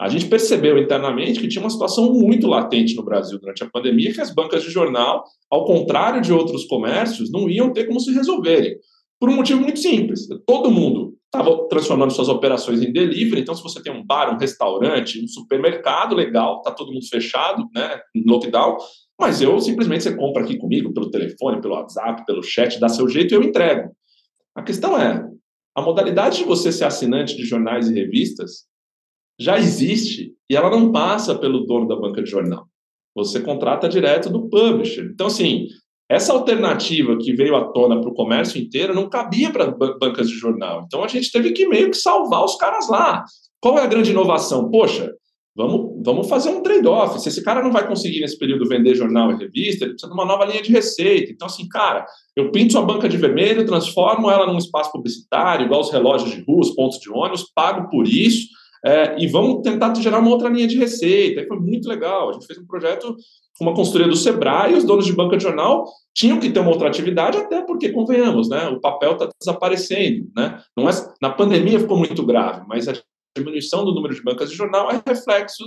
a 0.00 0.08
gente 0.08 0.26
percebeu 0.26 0.78
internamente 0.78 1.40
que 1.40 1.48
tinha 1.48 1.62
uma 1.62 1.70
situação 1.70 2.12
muito 2.12 2.46
latente 2.46 2.94
no 2.94 3.04
Brasil 3.04 3.38
durante 3.38 3.64
a 3.64 3.70
pandemia, 3.70 4.12
que 4.12 4.20
as 4.20 4.32
bancas 4.32 4.62
de 4.62 4.70
jornal, 4.70 5.24
ao 5.50 5.64
contrário 5.64 6.20
de 6.22 6.32
outros 6.32 6.64
comércios, 6.64 7.30
não 7.30 7.48
iam 7.48 7.72
ter 7.72 7.86
como 7.86 8.00
se 8.00 8.12
resolverem. 8.12 8.76
Por 9.18 9.28
um 9.28 9.34
motivo 9.34 9.60
muito 9.60 9.80
simples. 9.80 10.28
Todo 10.46 10.70
mundo 10.70 11.17
estava 11.32 11.68
transformando 11.68 12.12
suas 12.12 12.28
operações 12.28 12.82
em 12.82 12.90
delivery, 12.90 13.42
então 13.42 13.54
se 13.54 13.62
você 13.62 13.82
tem 13.82 13.92
um 13.92 14.04
bar, 14.04 14.34
um 14.34 14.38
restaurante, 14.38 15.22
um 15.22 15.28
supermercado, 15.28 16.16
legal, 16.16 16.58
está 16.58 16.70
todo 16.70 16.92
mundo 16.92 17.06
fechado, 17.06 17.68
né, 17.74 18.00
lockdown, 18.26 18.78
mas 19.20 19.42
eu 19.42 19.60
simplesmente 19.60 20.04
você 20.04 20.16
compra 20.16 20.42
aqui 20.42 20.56
comigo 20.56 20.92
pelo 20.92 21.10
telefone, 21.10 21.60
pelo 21.60 21.74
WhatsApp, 21.74 22.24
pelo 22.24 22.42
chat, 22.42 22.80
dá 22.80 22.88
seu 22.88 23.08
jeito 23.08 23.32
e 23.32 23.36
eu 23.36 23.42
entrego. 23.42 23.90
A 24.54 24.62
questão 24.62 24.98
é, 24.98 25.28
a 25.74 25.82
modalidade 25.82 26.38
de 26.38 26.44
você 26.44 26.72
ser 26.72 26.84
assinante 26.84 27.36
de 27.36 27.44
jornais 27.44 27.88
e 27.88 27.94
revistas 27.94 28.66
já 29.38 29.58
existe 29.58 30.34
e 30.50 30.56
ela 30.56 30.70
não 30.70 30.90
passa 30.90 31.38
pelo 31.38 31.66
dono 31.66 31.86
da 31.86 31.94
banca 31.94 32.22
de 32.22 32.30
jornal. 32.30 32.66
Você 33.14 33.40
contrata 33.40 33.88
direto 33.88 34.30
do 34.30 34.48
publisher. 34.48 35.10
Então, 35.12 35.26
assim, 35.26 35.66
essa 36.08 36.32
alternativa 36.32 37.18
que 37.18 37.34
veio 37.34 37.54
à 37.54 37.70
tona 37.70 38.00
para 38.00 38.10
o 38.10 38.14
comércio 38.14 38.60
inteiro 38.60 38.94
não 38.94 39.10
cabia 39.10 39.50
para 39.50 39.70
bancas 39.70 40.28
de 40.28 40.34
jornal. 40.34 40.84
Então, 40.86 41.04
a 41.04 41.08
gente 41.08 41.30
teve 41.30 41.52
que 41.52 41.66
meio 41.66 41.90
que 41.90 41.96
salvar 41.96 42.44
os 42.44 42.56
caras 42.56 42.88
lá. 42.88 43.24
Qual 43.60 43.78
é 43.78 43.82
a 43.82 43.86
grande 43.86 44.10
inovação? 44.10 44.70
Poxa, 44.70 45.12
vamos, 45.54 46.02
vamos 46.02 46.28
fazer 46.28 46.48
um 46.48 46.62
trade-off. 46.62 47.20
Se 47.20 47.28
esse 47.28 47.42
cara 47.44 47.62
não 47.62 47.70
vai 47.70 47.86
conseguir 47.86 48.20
nesse 48.20 48.38
período 48.38 48.66
vender 48.66 48.94
jornal 48.94 49.32
e 49.32 49.36
revista, 49.36 49.84
ele 49.84 49.92
precisa 49.92 50.10
de 50.10 50.18
uma 50.18 50.24
nova 50.24 50.46
linha 50.46 50.62
de 50.62 50.72
receita. 50.72 51.30
Então, 51.30 51.46
assim, 51.46 51.68
cara, 51.68 52.06
eu 52.34 52.50
pinto 52.50 52.72
sua 52.72 52.82
banca 52.82 53.06
de 53.06 53.18
vermelho, 53.18 53.66
transformo 53.66 54.30
ela 54.30 54.46
num 54.46 54.56
espaço 54.56 54.90
publicitário, 54.90 55.66
igual 55.66 55.80
os 55.80 55.90
relógios 55.90 56.30
de 56.30 56.42
rua, 56.42 56.60
os 56.60 56.74
pontos 56.74 56.98
de 56.98 57.10
ônibus, 57.10 57.50
pago 57.54 57.90
por 57.90 58.06
isso 58.08 58.48
é, 58.84 59.16
e 59.18 59.26
vamos 59.26 59.62
tentar 59.62 59.94
gerar 59.94 60.20
uma 60.20 60.30
outra 60.30 60.48
linha 60.48 60.66
de 60.66 60.78
receita. 60.78 61.40
E 61.40 61.46
foi 61.46 61.58
muito 61.58 61.88
legal. 61.88 62.30
A 62.30 62.32
gente 62.32 62.46
fez 62.46 62.58
um 62.58 62.66
projeto 62.66 63.16
com 63.58 63.64
uma 63.64 63.74
consultoria 63.74 64.06
do 64.06 64.16
Sebrae, 64.16 64.72
e 64.72 64.76
os 64.76 64.84
donos 64.84 65.04
de 65.04 65.12
banca 65.12 65.36
de 65.36 65.42
jornal 65.42 65.84
tinham 66.14 66.38
que 66.38 66.50
ter 66.50 66.60
uma 66.60 66.70
outra 66.70 66.88
atividade, 66.88 67.38
até 67.38 67.60
porque, 67.62 67.90
convenhamos, 67.90 68.48
né, 68.48 68.68
o 68.68 68.80
papel 68.80 69.12
está 69.12 69.28
desaparecendo. 69.40 70.28
Né? 70.36 70.60
Não 70.76 70.88
é, 70.88 70.92
na 71.20 71.30
pandemia 71.30 71.80
ficou 71.80 71.98
muito 71.98 72.24
grave, 72.24 72.64
mas 72.68 72.86
a 72.88 72.94
diminuição 73.36 73.84
do 73.84 73.92
número 73.92 74.14
de 74.14 74.22
bancas 74.22 74.50
de 74.50 74.56
jornal 74.56 74.90
é 74.90 75.02
reflexo 75.04 75.64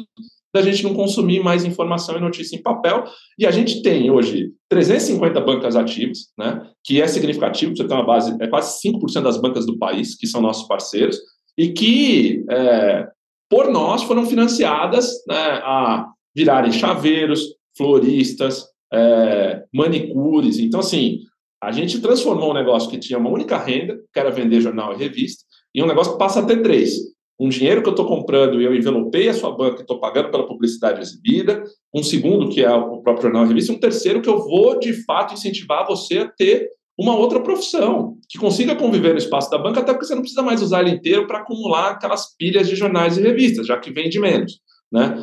da 0.54 0.62
gente 0.62 0.84
não 0.84 0.94
consumir 0.94 1.42
mais 1.42 1.64
informação 1.64 2.18
e 2.18 2.22
notícia 2.22 2.56
em 2.56 2.62
papel. 2.62 3.06
E 3.38 3.46
a 3.46 3.52
gente 3.52 3.82
tem 3.82 4.10
hoje 4.10 4.52
350 4.70 5.40
bancas 5.42 5.76
ativas, 5.76 6.28
né, 6.38 6.66
que 6.84 7.02
é 7.02 7.08
significativo, 7.08 7.76
você 7.76 7.86
tem 7.86 7.96
uma 7.96 8.06
base, 8.06 8.36
é 8.40 8.48
quase 8.48 8.82
5% 8.88 9.22
das 9.22 9.38
bancas 9.38 9.66
do 9.66 9.78
país, 9.78 10.16
que 10.16 10.28
são 10.28 10.42
nossos 10.42 10.68
parceiros 10.68 11.18
e 11.58 11.70
que, 11.70 12.46
é, 12.50 13.08
por 13.50 13.70
nós, 13.70 14.04
foram 14.04 14.26
financiadas 14.26 15.24
né, 15.28 15.62
a 15.64 16.08
virarem 16.36 16.72
chaveiros, 16.72 17.56
floristas, 17.78 18.66
é, 18.94 19.64
manicures. 19.74 20.60
Então, 20.60 20.80
assim, 20.80 21.20
a 21.62 21.72
gente 21.72 22.02
transformou 22.02 22.52
um 22.52 22.56
negócio 22.56 22.90
que 22.90 22.98
tinha 22.98 23.20
uma 23.20 23.30
única 23.30 23.58
renda, 23.58 24.00
que 24.14 24.20
era 24.20 24.32
vender 24.32 24.62
jornal 24.62 24.94
e 24.94 24.98
revista, 24.98 25.44
em 25.76 25.84
um 25.84 25.88
negócio 25.88 26.14
que 26.14 26.20
passa 26.20 26.40
a 26.40 26.46
ter 26.46 26.62
três. 26.62 26.94
Um 27.40 27.50
dinheiro 27.50 27.82
que 27.82 27.90
eu 27.90 27.94
estou 27.94 28.06
comprando 28.06 28.62
e 28.62 28.66
eu 28.66 28.76
envelopei 28.76 29.28
a 29.28 29.34
sua 29.34 29.56
banca 29.56 29.80
e 29.80 29.82
estou 29.82 30.00
pagando 30.00 30.30
pela 30.30 30.46
publicidade 30.46 31.02
exibida. 31.02 31.64
Um 31.94 32.04
segundo, 32.04 32.50
que 32.50 32.64
é 32.64 32.72
o 32.72 33.02
próprio 33.02 33.24
jornal 33.24 33.46
e 33.46 33.48
revista. 33.48 33.74
Um 33.74 33.80
terceiro, 33.80 34.22
que 34.22 34.30
eu 34.30 34.40
vou, 34.40 34.78
de 34.78 34.94
fato, 35.06 35.34
incentivar 35.34 35.88
você 35.88 36.20
a 36.20 36.28
ter 36.28 36.70
uma 36.98 37.16
outra 37.16 37.40
profissão 37.42 38.18
que 38.30 38.38
consiga 38.38 38.76
conviver 38.76 39.12
no 39.12 39.18
espaço 39.18 39.50
da 39.50 39.58
banca, 39.58 39.80
até 39.80 39.94
porque 39.94 40.06
você 40.06 40.16
não 40.16 40.22
precisa 40.22 40.44
mais 40.44 40.62
usar 40.62 40.82
ele 40.82 40.92
inteiro 40.92 41.28
para 41.28 41.40
acumular 41.40 41.92
aquelas 41.92 42.36
pilhas 42.36 42.68
de 42.68 42.76
jornais 42.76 43.18
e 43.18 43.22
revistas, 43.22 43.68
já 43.68 43.78
que 43.78 43.92
vende 43.92 44.20
menos. 44.20 44.60
Né? 44.92 45.16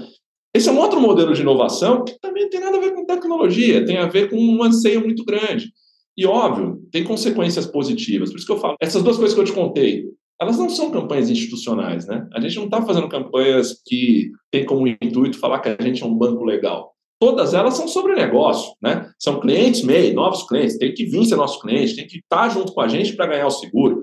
Esse 0.54 0.68
é 0.68 0.72
um 0.72 0.78
outro 0.78 1.00
modelo 1.00 1.32
de 1.32 1.42
inovação 1.42 2.04
que 2.04 2.18
também 2.20 2.44
não 2.44 2.50
tem 2.50 2.60
nada 2.60 2.76
a 2.76 2.80
ver 2.80 2.94
com 2.94 3.04
tecnologia, 3.04 3.84
tem 3.84 3.98
a 3.98 4.06
ver 4.06 4.30
com 4.30 4.36
um 4.36 4.62
anseio 4.62 5.02
muito 5.02 5.24
grande. 5.24 5.72
E, 6.16 6.26
óbvio, 6.26 6.82
tem 6.90 7.04
consequências 7.04 7.64
positivas. 7.66 8.30
Por 8.30 8.38
isso 8.38 8.46
que 8.46 8.52
eu 8.52 8.58
falo, 8.58 8.76
essas 8.80 9.02
duas 9.02 9.16
coisas 9.16 9.34
que 9.34 9.40
eu 9.40 9.44
te 9.44 9.52
contei, 9.52 10.06
elas 10.40 10.58
não 10.58 10.68
são 10.68 10.90
campanhas 10.90 11.30
institucionais, 11.30 12.06
né? 12.06 12.26
A 12.32 12.40
gente 12.40 12.56
não 12.56 12.64
está 12.64 12.82
fazendo 12.82 13.08
campanhas 13.08 13.80
que 13.86 14.30
tem 14.50 14.64
como 14.64 14.86
intuito 14.86 15.38
falar 15.38 15.60
que 15.60 15.68
a 15.68 15.76
gente 15.80 16.02
é 16.02 16.06
um 16.06 16.14
banco 16.14 16.44
legal. 16.44 16.92
Todas 17.20 17.52
elas 17.52 17.74
são 17.74 17.88
sobre 17.88 18.14
negócio, 18.14 18.72
né? 18.80 19.10
São 19.18 19.40
clientes 19.40 19.82
MEI, 19.82 20.12
novos 20.12 20.46
clientes, 20.46 20.78
tem 20.78 20.94
que 20.94 21.04
vir 21.04 21.24
ser 21.24 21.36
nosso 21.36 21.60
cliente, 21.60 21.96
tem 21.96 22.06
que 22.06 22.18
estar 22.18 22.42
tá 22.44 22.48
junto 22.48 22.72
com 22.72 22.80
a 22.80 22.86
gente 22.86 23.16
para 23.16 23.26
ganhar 23.26 23.46
o 23.46 23.50
seguro. 23.50 24.02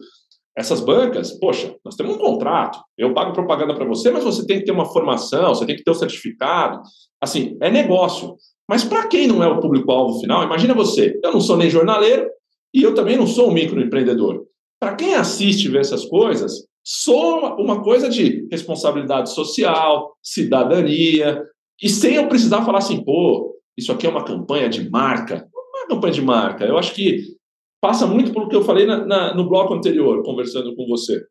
Essas 0.57 0.79
bancas, 0.79 1.31
poxa, 1.31 1.75
nós 1.83 1.95
temos 1.95 2.15
um 2.15 2.17
contrato, 2.17 2.79
eu 2.97 3.13
pago 3.13 3.33
propaganda 3.33 3.73
para 3.73 3.85
você, 3.85 4.09
mas 4.09 4.23
você 4.23 4.45
tem 4.45 4.59
que 4.59 4.65
ter 4.65 4.71
uma 4.71 4.85
formação, 4.85 5.53
você 5.53 5.65
tem 5.65 5.75
que 5.75 5.83
ter 5.83 5.91
o 5.91 5.93
um 5.93 5.97
certificado. 5.97 6.81
Assim, 7.21 7.57
é 7.61 7.69
negócio. 7.69 8.35
Mas 8.67 8.83
para 8.83 9.07
quem 9.07 9.27
não 9.27 9.43
é 9.43 9.47
o 9.47 9.59
público-alvo 9.59 10.19
final, 10.19 10.43
imagina 10.43 10.73
você, 10.73 11.19
eu 11.23 11.31
não 11.31 11.41
sou 11.41 11.57
nem 11.57 11.69
jornaleiro 11.69 12.29
e 12.73 12.81
eu 12.81 12.93
também 12.93 13.17
não 13.17 13.27
sou 13.27 13.49
um 13.49 13.53
microempreendedor. 13.53 14.45
Para 14.79 14.95
quem 14.95 15.15
assiste 15.15 15.65
e 15.65 15.69
vê 15.69 15.79
essas 15.79 16.05
coisas, 16.05 16.65
sou 16.83 17.55
uma 17.57 17.81
coisa 17.81 18.09
de 18.09 18.47
responsabilidade 18.51 19.31
social, 19.31 20.15
cidadania, 20.21 21.41
e 21.81 21.89
sem 21.89 22.15
eu 22.15 22.27
precisar 22.27 22.63
falar 22.63 22.79
assim, 22.79 23.03
pô, 23.03 23.55
isso 23.77 23.91
aqui 23.91 24.07
é 24.07 24.09
uma 24.09 24.23
campanha 24.23 24.69
de 24.69 24.89
marca. 24.89 25.47
Não 25.53 25.79
é 25.79 25.83
uma 25.83 25.87
campanha 25.87 26.13
de 26.13 26.21
marca. 26.21 26.65
Eu 26.65 26.77
acho 26.77 26.93
que 26.93 27.35
passa 27.81 28.07
muito 28.07 28.33
pelo 28.33 28.47
que 28.47 28.55
eu 28.55 28.63
falei 28.63 28.85
na, 28.85 29.05
na, 29.05 29.35
no 29.35 29.47
bloco 29.47 29.73
anterior, 29.73 30.23
conversando 30.23 30.75
com 30.75 30.87
você. 30.87 31.21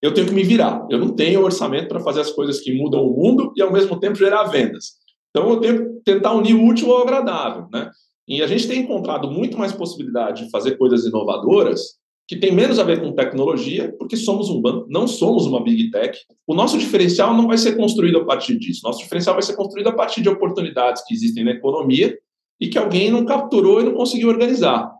Eu 0.00 0.12
tenho 0.12 0.26
que 0.26 0.34
me 0.34 0.42
virar. 0.42 0.86
Eu 0.90 0.98
não 0.98 1.14
tenho 1.14 1.42
orçamento 1.42 1.88
para 1.88 2.00
fazer 2.00 2.20
as 2.20 2.30
coisas 2.30 2.60
que 2.60 2.74
mudam 2.74 3.06
o 3.06 3.16
mundo 3.16 3.52
e, 3.56 3.62
ao 3.62 3.72
mesmo 3.72 3.98
tempo, 3.98 4.16
gerar 4.16 4.44
vendas. 4.44 4.94
Então, 5.30 5.48
eu 5.50 5.60
tenho 5.60 5.78
que 5.78 6.00
tentar 6.04 6.32
unir 6.32 6.54
o 6.54 6.64
útil 6.66 6.90
ao 6.92 7.02
agradável. 7.02 7.66
Né? 7.72 7.90
E 8.26 8.42
a 8.42 8.46
gente 8.46 8.66
tem 8.66 8.80
encontrado 8.80 9.30
muito 9.30 9.58
mais 9.58 9.72
possibilidade 9.72 10.44
de 10.44 10.50
fazer 10.50 10.76
coisas 10.76 11.04
inovadoras 11.04 11.98
que 12.26 12.36
tem 12.36 12.52
menos 12.52 12.78
a 12.78 12.84
ver 12.84 13.00
com 13.00 13.12
tecnologia, 13.12 13.94
porque 13.98 14.16
somos 14.16 14.48
um 14.48 14.60
banco, 14.60 14.86
não 14.88 15.06
somos 15.06 15.46
uma 15.46 15.62
big 15.62 15.90
tech. 15.90 16.18
O 16.46 16.54
nosso 16.54 16.78
diferencial 16.78 17.34
não 17.34 17.46
vai 17.46 17.58
ser 17.58 17.76
construído 17.76 18.18
a 18.18 18.24
partir 18.24 18.58
disso. 18.58 18.80
Nosso 18.82 19.00
diferencial 19.00 19.34
vai 19.34 19.42
ser 19.42 19.56
construído 19.56 19.88
a 19.88 19.92
partir 19.92 20.22
de 20.22 20.28
oportunidades 20.28 21.04
que 21.06 21.12
existem 21.12 21.44
na 21.44 21.50
economia 21.50 22.18
e 22.58 22.68
que 22.68 22.78
alguém 22.78 23.10
não 23.10 23.26
capturou 23.26 23.80
e 23.80 23.84
não 23.84 23.94
conseguiu 23.94 24.28
organizar. 24.28 24.90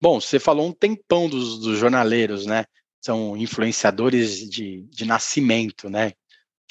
Bom, 0.00 0.20
você 0.20 0.38
falou 0.38 0.66
um 0.66 0.72
tempão 0.72 1.28
dos, 1.28 1.58
dos 1.58 1.78
jornaleiros, 1.78 2.46
né? 2.46 2.64
São 3.00 3.36
influenciadores 3.36 4.48
de, 4.48 4.82
de 4.82 5.04
nascimento, 5.04 5.90
né? 5.90 6.12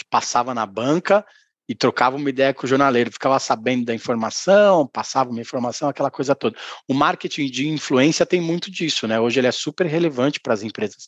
Passava 0.09 0.53
na 0.53 0.65
banca, 0.65 1.25
e 1.67 1.75
trocava 1.75 2.17
uma 2.17 2.29
ideia 2.29 2.53
com 2.53 2.65
o 2.65 2.69
jornaleiro, 2.69 3.11
ficava 3.11 3.39
sabendo 3.39 3.85
da 3.85 3.93
informação, 3.93 4.87
passava 4.87 5.29
uma 5.29 5.41
informação, 5.41 5.89
aquela 5.89 6.11
coisa 6.11 6.35
toda. 6.35 6.57
O 6.87 6.93
marketing 6.93 7.49
de 7.49 7.67
influência 7.67 8.25
tem 8.25 8.41
muito 8.41 8.69
disso, 8.69 9.07
né? 9.07 9.19
Hoje 9.19 9.39
ele 9.39 9.47
é 9.47 9.51
super 9.51 9.87
relevante 9.87 10.39
para 10.39 10.53
as 10.53 10.63
empresas. 10.63 11.07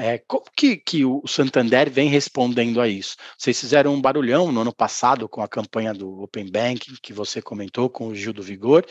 É, 0.00 0.16
como 0.28 0.44
que, 0.56 0.76
que 0.76 1.04
o 1.04 1.26
Santander 1.26 1.90
vem 1.90 2.08
respondendo 2.08 2.80
a 2.80 2.86
isso? 2.86 3.16
Vocês 3.36 3.58
fizeram 3.58 3.92
um 3.92 4.00
barulhão 4.00 4.52
no 4.52 4.60
ano 4.60 4.72
passado 4.72 5.28
com 5.28 5.42
a 5.42 5.48
campanha 5.48 5.92
do 5.92 6.22
Open 6.22 6.48
Banking, 6.48 6.94
que 7.02 7.12
você 7.12 7.42
comentou 7.42 7.90
com 7.90 8.06
o 8.06 8.14
Gil 8.14 8.32
do 8.32 8.40
Vigor, 8.40 8.86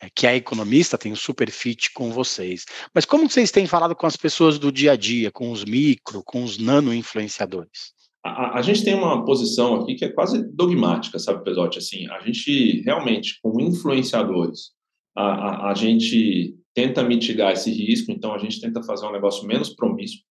é, 0.00 0.08
que 0.08 0.28
é 0.28 0.36
economista, 0.36 0.96
tem 0.96 1.10
um 1.10 1.16
super 1.16 1.50
fit 1.50 1.92
com 1.92 2.12
vocês. 2.12 2.64
Mas 2.94 3.04
como 3.04 3.28
vocês 3.28 3.50
têm 3.50 3.66
falado 3.66 3.96
com 3.96 4.06
as 4.06 4.16
pessoas 4.16 4.56
do 4.56 4.70
dia 4.70 4.92
a 4.92 4.96
dia, 4.96 5.32
com 5.32 5.50
os 5.50 5.64
micro, 5.64 6.22
com 6.22 6.44
os 6.44 6.56
nano 6.56 6.94
influenciadores? 6.94 7.92
A, 8.24 8.58
a, 8.58 8.62
gente 8.62 8.82
tem 8.82 8.94
uma 8.94 9.22
posição 9.22 9.74
aqui 9.74 9.94
que 9.94 10.04
é 10.06 10.08
quase 10.08 10.42
dogmática, 10.50 11.18
sabe, 11.18 11.44
Pesote? 11.44 11.78
Assim, 11.78 12.08
a 12.08 12.20
gente 12.20 12.80
realmente, 12.80 13.38
com 13.42 13.60
influenciadores, 13.60 14.70
a, 15.14 15.24
a, 15.24 15.70
a, 15.70 15.74
gente 15.74 16.56
tenta 16.74 17.02
mitigar 17.02 17.52
esse 17.52 17.70
risco, 17.70 18.10
então 18.10 18.32
a 18.32 18.38
gente 18.38 18.60
tenta 18.60 18.82
fazer 18.82 19.06
um 19.06 19.12
negócio 19.12 19.46
menos 19.46 19.68
promíscuo. 19.74 20.24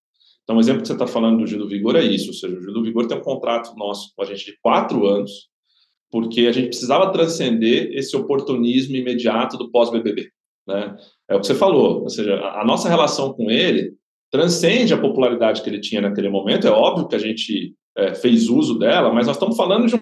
Então, 0.44 0.58
o 0.58 0.60
exemplo 0.60 0.82
que 0.82 0.88
você 0.88 0.94
está 0.94 1.06
falando 1.06 1.38
do 1.38 1.46
Gil 1.46 1.60
do 1.60 1.70
Vigor 1.70 1.96
é 1.96 2.04
isso, 2.04 2.30
ou 2.30 2.34
seja, 2.34 2.58
o 2.58 2.62
Gil 2.62 2.74
do 2.74 2.84
Vigor 2.84 3.06
tem 3.06 3.18
um 3.18 3.22
contrato 3.22 3.76
nosso 3.78 4.12
com 4.16 4.24
a 4.24 4.26
gente 4.26 4.44
de 4.44 4.58
quatro 4.60 5.06
anos, 5.06 5.48
porque 6.12 6.48
a 6.48 6.52
gente 6.52 6.70
precisava 6.70 7.12
transcender 7.12 7.92
esse 7.94 8.16
oportunismo 8.18 8.96
imediato 8.96 9.56
do 9.56 9.70
pós-BBB. 9.70 10.30
Né? 10.68 10.96
É 11.30 11.36
o 11.36 11.40
que 11.40 11.48
você 11.48 11.56
falou, 11.56 12.02
ou 12.02 12.10
seja, 12.10 12.40
a 12.40 12.66
nossa 12.66 12.90
relação 12.90 13.34
com 13.34 13.52
ele 13.52 13.94
transcende 14.32 14.94
a 14.94 15.00
popularidade 15.00 15.62
que 15.62 15.70
ele 15.70 15.80
tinha 15.80 16.02
naquele 16.02 16.28
momento. 16.28 16.68
É 16.68 16.72
óbvio 16.72 17.08
que 17.08 17.16
a 17.16 17.20
gente 17.20 17.76
é, 17.98 18.14
fez 18.16 18.50
uso 18.50 18.78
dela, 18.78 19.14
mas 19.14 19.28
nós 19.28 19.36
estamos 19.36 19.56
falando 19.56 19.88
de 19.88 19.96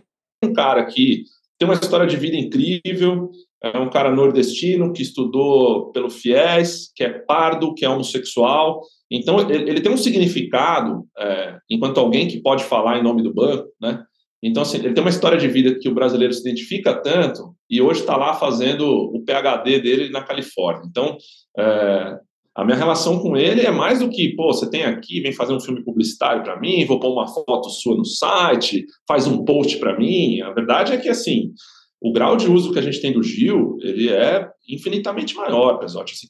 um 0.43 0.54
cara 0.54 0.86
que 0.86 1.23
tem 1.58 1.67
uma 1.67 1.75
história 1.75 2.08
de 2.08 2.17
vida 2.17 2.36
incrível, 2.36 3.30
é 3.63 3.77
um 3.77 3.89
cara 3.89 4.10
nordestino 4.10 4.91
que 4.91 5.04
estudou 5.04 5.91
pelo 5.91 6.10
FIES, 6.10 6.91
que 6.95 7.04
é 7.04 7.10
pardo, 7.10 7.75
que 7.75 7.86
é 7.86 7.89
homossexual. 7.89 8.82
Então, 9.12 9.39
ele, 9.39 9.69
ele 9.69 9.82
tem 9.82 9.91
um 9.91 9.97
significado 9.97 11.06
é, 11.17 11.58
enquanto 11.69 11.99
alguém 11.99 12.27
que 12.27 12.41
pode 12.41 12.63
falar 12.63 12.97
em 12.97 13.04
nome 13.04 13.21
do 13.21 13.34
banco, 13.34 13.67
né? 13.80 14.04
Então, 14.43 14.63
assim, 14.63 14.77
ele 14.77 14.93
tem 14.93 15.04
uma 15.04 15.12
história 15.12 15.38
de 15.38 15.47
vida 15.47 15.77
que 15.77 15.88
o 15.88 15.93
brasileiro 15.93 16.34
se 16.34 16.41
identifica 16.41 16.99
tanto 16.99 17.54
e 17.69 17.80
hoje 17.80 17.99
está 17.99 18.17
lá 18.17 18.34
fazendo 18.34 18.88
o 18.88 19.23
PhD 19.23 19.80
dele 19.80 20.10
na 20.10 20.23
Califórnia. 20.23 20.88
Então, 20.89 21.15
é, 21.56 22.17
a 22.62 22.63
minha 22.63 22.78
relação 22.78 23.17
com 23.17 23.36
ele 23.36 23.62
é 23.62 23.71
mais 23.71 23.97
do 23.97 24.10
que, 24.10 24.36
pô, 24.36 24.54
você 24.54 24.69
tem 24.69 24.84
aqui, 24.84 25.19
vem 25.19 25.34
fazer 25.34 25.52
um 25.52 25.60
filme 25.60 25.84
publicitário 25.84 26.43
para 26.43 26.60
mim, 26.60 26.86
vou 26.86 27.00
pôr 27.00 27.12
uma 27.12 27.28
foto 27.28 27.71
sua 27.71 27.97
no 27.97 28.06
site, 28.06 28.86
faz 29.08 29.26
um 29.26 29.43
post 29.43 29.80
para 29.80 29.97
mim. 29.97 30.41
A 30.41 30.52
verdade 30.52 30.93
é 30.93 30.97
que, 30.97 31.10
assim, 31.10 31.54
o 32.00 32.13
grau 32.13 32.38
de 32.38 32.47
uso 32.47 32.71
que 32.71 32.78
a 32.78 32.82
gente 32.84 33.02
tem 33.02 33.12
do 33.12 33.24
Gil, 33.24 33.78
ele 33.82 34.10
é 34.10 34.47
infinitamente 34.69 35.36
maior, 35.36 35.80
pessoal. 35.80 36.04
Assim, 36.04 36.28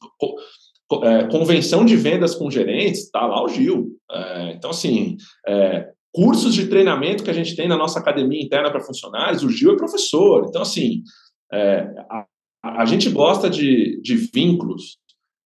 é, 1.03 1.27
convenção 1.27 1.83
de 1.83 1.97
vendas 1.97 2.33
com 2.33 2.49
gerentes, 2.49 3.11
tá 3.11 3.27
lá 3.27 3.43
o 3.43 3.49
Gil. 3.49 3.89
É, 4.09 4.53
então, 4.53 4.69
assim, 4.69 5.17
é, 5.45 5.89
cursos 6.13 6.53
de 6.53 6.67
treinamento 6.67 7.25
que 7.25 7.29
a 7.29 7.33
gente 7.33 7.57
tem 7.57 7.67
na 7.67 7.75
nossa 7.75 7.99
academia 7.99 8.41
interna 8.41 8.71
para 8.71 8.79
funcionários, 8.79 9.43
o 9.43 9.49
Gil 9.49 9.73
é 9.73 9.75
professor. 9.75 10.45
Então, 10.47 10.61
assim, 10.61 11.03
é, 11.51 11.89
a, 12.09 12.25
a, 12.63 12.85
gente 12.85 13.09
gosta 13.09 13.49
de, 13.49 13.99
de 14.01 14.15
vínculos 14.15 15.00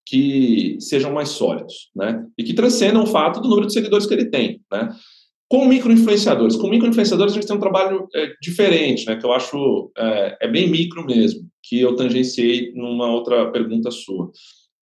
que 0.05 0.77
sejam 0.79 1.11
mais 1.11 1.29
sólidos, 1.29 1.89
né? 1.95 2.23
E 2.37 2.43
que 2.43 2.53
transcendam 2.53 3.03
o 3.03 3.07
fato 3.07 3.41
do 3.41 3.49
número 3.49 3.67
de 3.67 3.73
seguidores 3.73 4.05
que 4.05 4.13
ele 4.13 4.25
tem, 4.25 4.61
né? 4.71 4.95
Com 5.49 5.65
micro-influenciadores, 5.65 6.55
com 6.55 6.67
micro-influenciadores 6.67 7.33
a 7.33 7.35
gente 7.35 7.47
tem 7.47 7.55
um 7.55 7.59
trabalho 7.59 8.07
é, 8.13 8.33
diferente, 8.41 9.05
né? 9.05 9.15
Que 9.15 9.25
eu 9.25 9.33
acho 9.33 9.91
é, 9.97 10.37
é, 10.41 10.47
bem 10.47 10.69
micro 10.69 11.05
mesmo, 11.05 11.47
que 11.63 11.79
eu 11.79 11.95
tangenciei 11.95 12.71
numa 12.73 13.11
outra 13.11 13.51
pergunta 13.51 13.89
sua. 13.89 14.31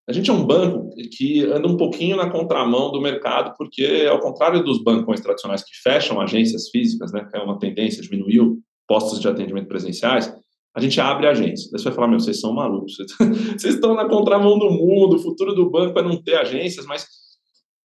A 0.07 0.11
gente 0.11 0.29
é 0.29 0.33
um 0.33 0.45
banco 0.45 0.89
que 1.17 1.43
anda 1.45 1.67
um 1.67 1.77
pouquinho 1.77 2.17
na 2.17 2.29
contramão 2.29 2.91
do 2.91 2.99
mercado, 2.99 3.53
porque 3.57 4.05
ao 4.09 4.19
contrário 4.19 4.61
dos 4.61 4.83
bancos 4.83 5.21
tradicionais 5.21 5.63
que 5.63 5.71
fecham 5.81 6.19
agências 6.19 6.69
físicas, 6.69 7.13
né? 7.13 7.25
Que 7.29 7.37
é 7.37 7.41
uma 7.41 7.57
tendência, 7.57 8.01
diminuiu 8.01 8.59
postos 8.85 9.21
de 9.21 9.27
atendimento 9.27 9.67
presenciais, 9.67 10.33
a 10.75 10.81
gente 10.81 10.99
abre 10.99 11.27
agência. 11.27 11.69
Aí 11.73 11.79
você 11.79 11.85
vai 11.85 11.93
falar, 11.93 12.07
meu, 12.07 12.19
vocês 12.19 12.39
são 12.39 12.53
malucos, 12.53 12.95
vocês 13.57 13.75
estão 13.75 13.93
na 13.93 14.07
contramão 14.07 14.57
do 14.57 14.71
mundo, 14.71 15.15
o 15.15 15.19
futuro 15.19 15.53
do 15.53 15.69
banco 15.69 15.99
é 15.99 16.03
não 16.03 16.21
ter 16.21 16.35
agências, 16.35 16.85
mas 16.85 17.07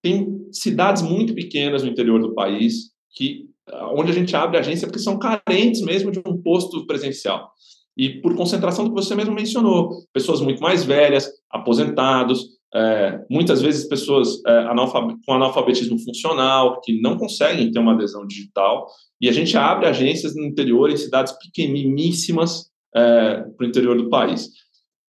tem 0.02 0.46
cidades 0.52 1.02
muito 1.02 1.34
pequenas 1.34 1.82
no 1.82 1.90
interior 1.90 2.20
do 2.20 2.34
país 2.34 2.92
que 3.14 3.48
onde 3.94 4.10
a 4.10 4.14
gente 4.14 4.34
abre 4.34 4.58
agência 4.58 4.86
porque 4.86 5.00
são 5.00 5.18
carentes 5.18 5.82
mesmo 5.82 6.10
de 6.10 6.20
um 6.26 6.40
posto 6.40 6.86
presencial. 6.86 7.50
E 7.96 8.20
por 8.20 8.36
concentração 8.36 8.84
do 8.84 8.94
que 8.94 9.02
você 9.02 9.14
mesmo 9.14 9.34
mencionou, 9.34 9.90
pessoas 10.12 10.40
muito 10.40 10.62
mais 10.62 10.84
velhas, 10.84 11.28
aposentados, 11.50 12.58
é, 12.72 13.18
muitas 13.30 13.60
vezes 13.60 13.88
pessoas 13.88 14.40
é, 14.46 14.58
analfab 14.66 15.14
com 15.24 15.32
analfabetismo 15.32 15.98
funcional, 15.98 16.80
que 16.80 17.00
não 17.00 17.16
conseguem 17.16 17.70
ter 17.72 17.78
uma 17.78 17.94
adesão 17.94 18.26
digital, 18.26 18.86
e 19.20 19.28
a 19.28 19.32
gente 19.32 19.56
abre 19.56 19.86
agências 19.86 20.36
no 20.36 20.44
interior, 20.44 20.90
em 20.90 20.96
cidades 20.96 21.32
pequeniníssimas, 21.38 22.70
é, 22.94 23.42
para 23.56 23.64
o 23.64 23.68
interior 23.68 23.96
do 23.96 24.08
país. 24.08 24.48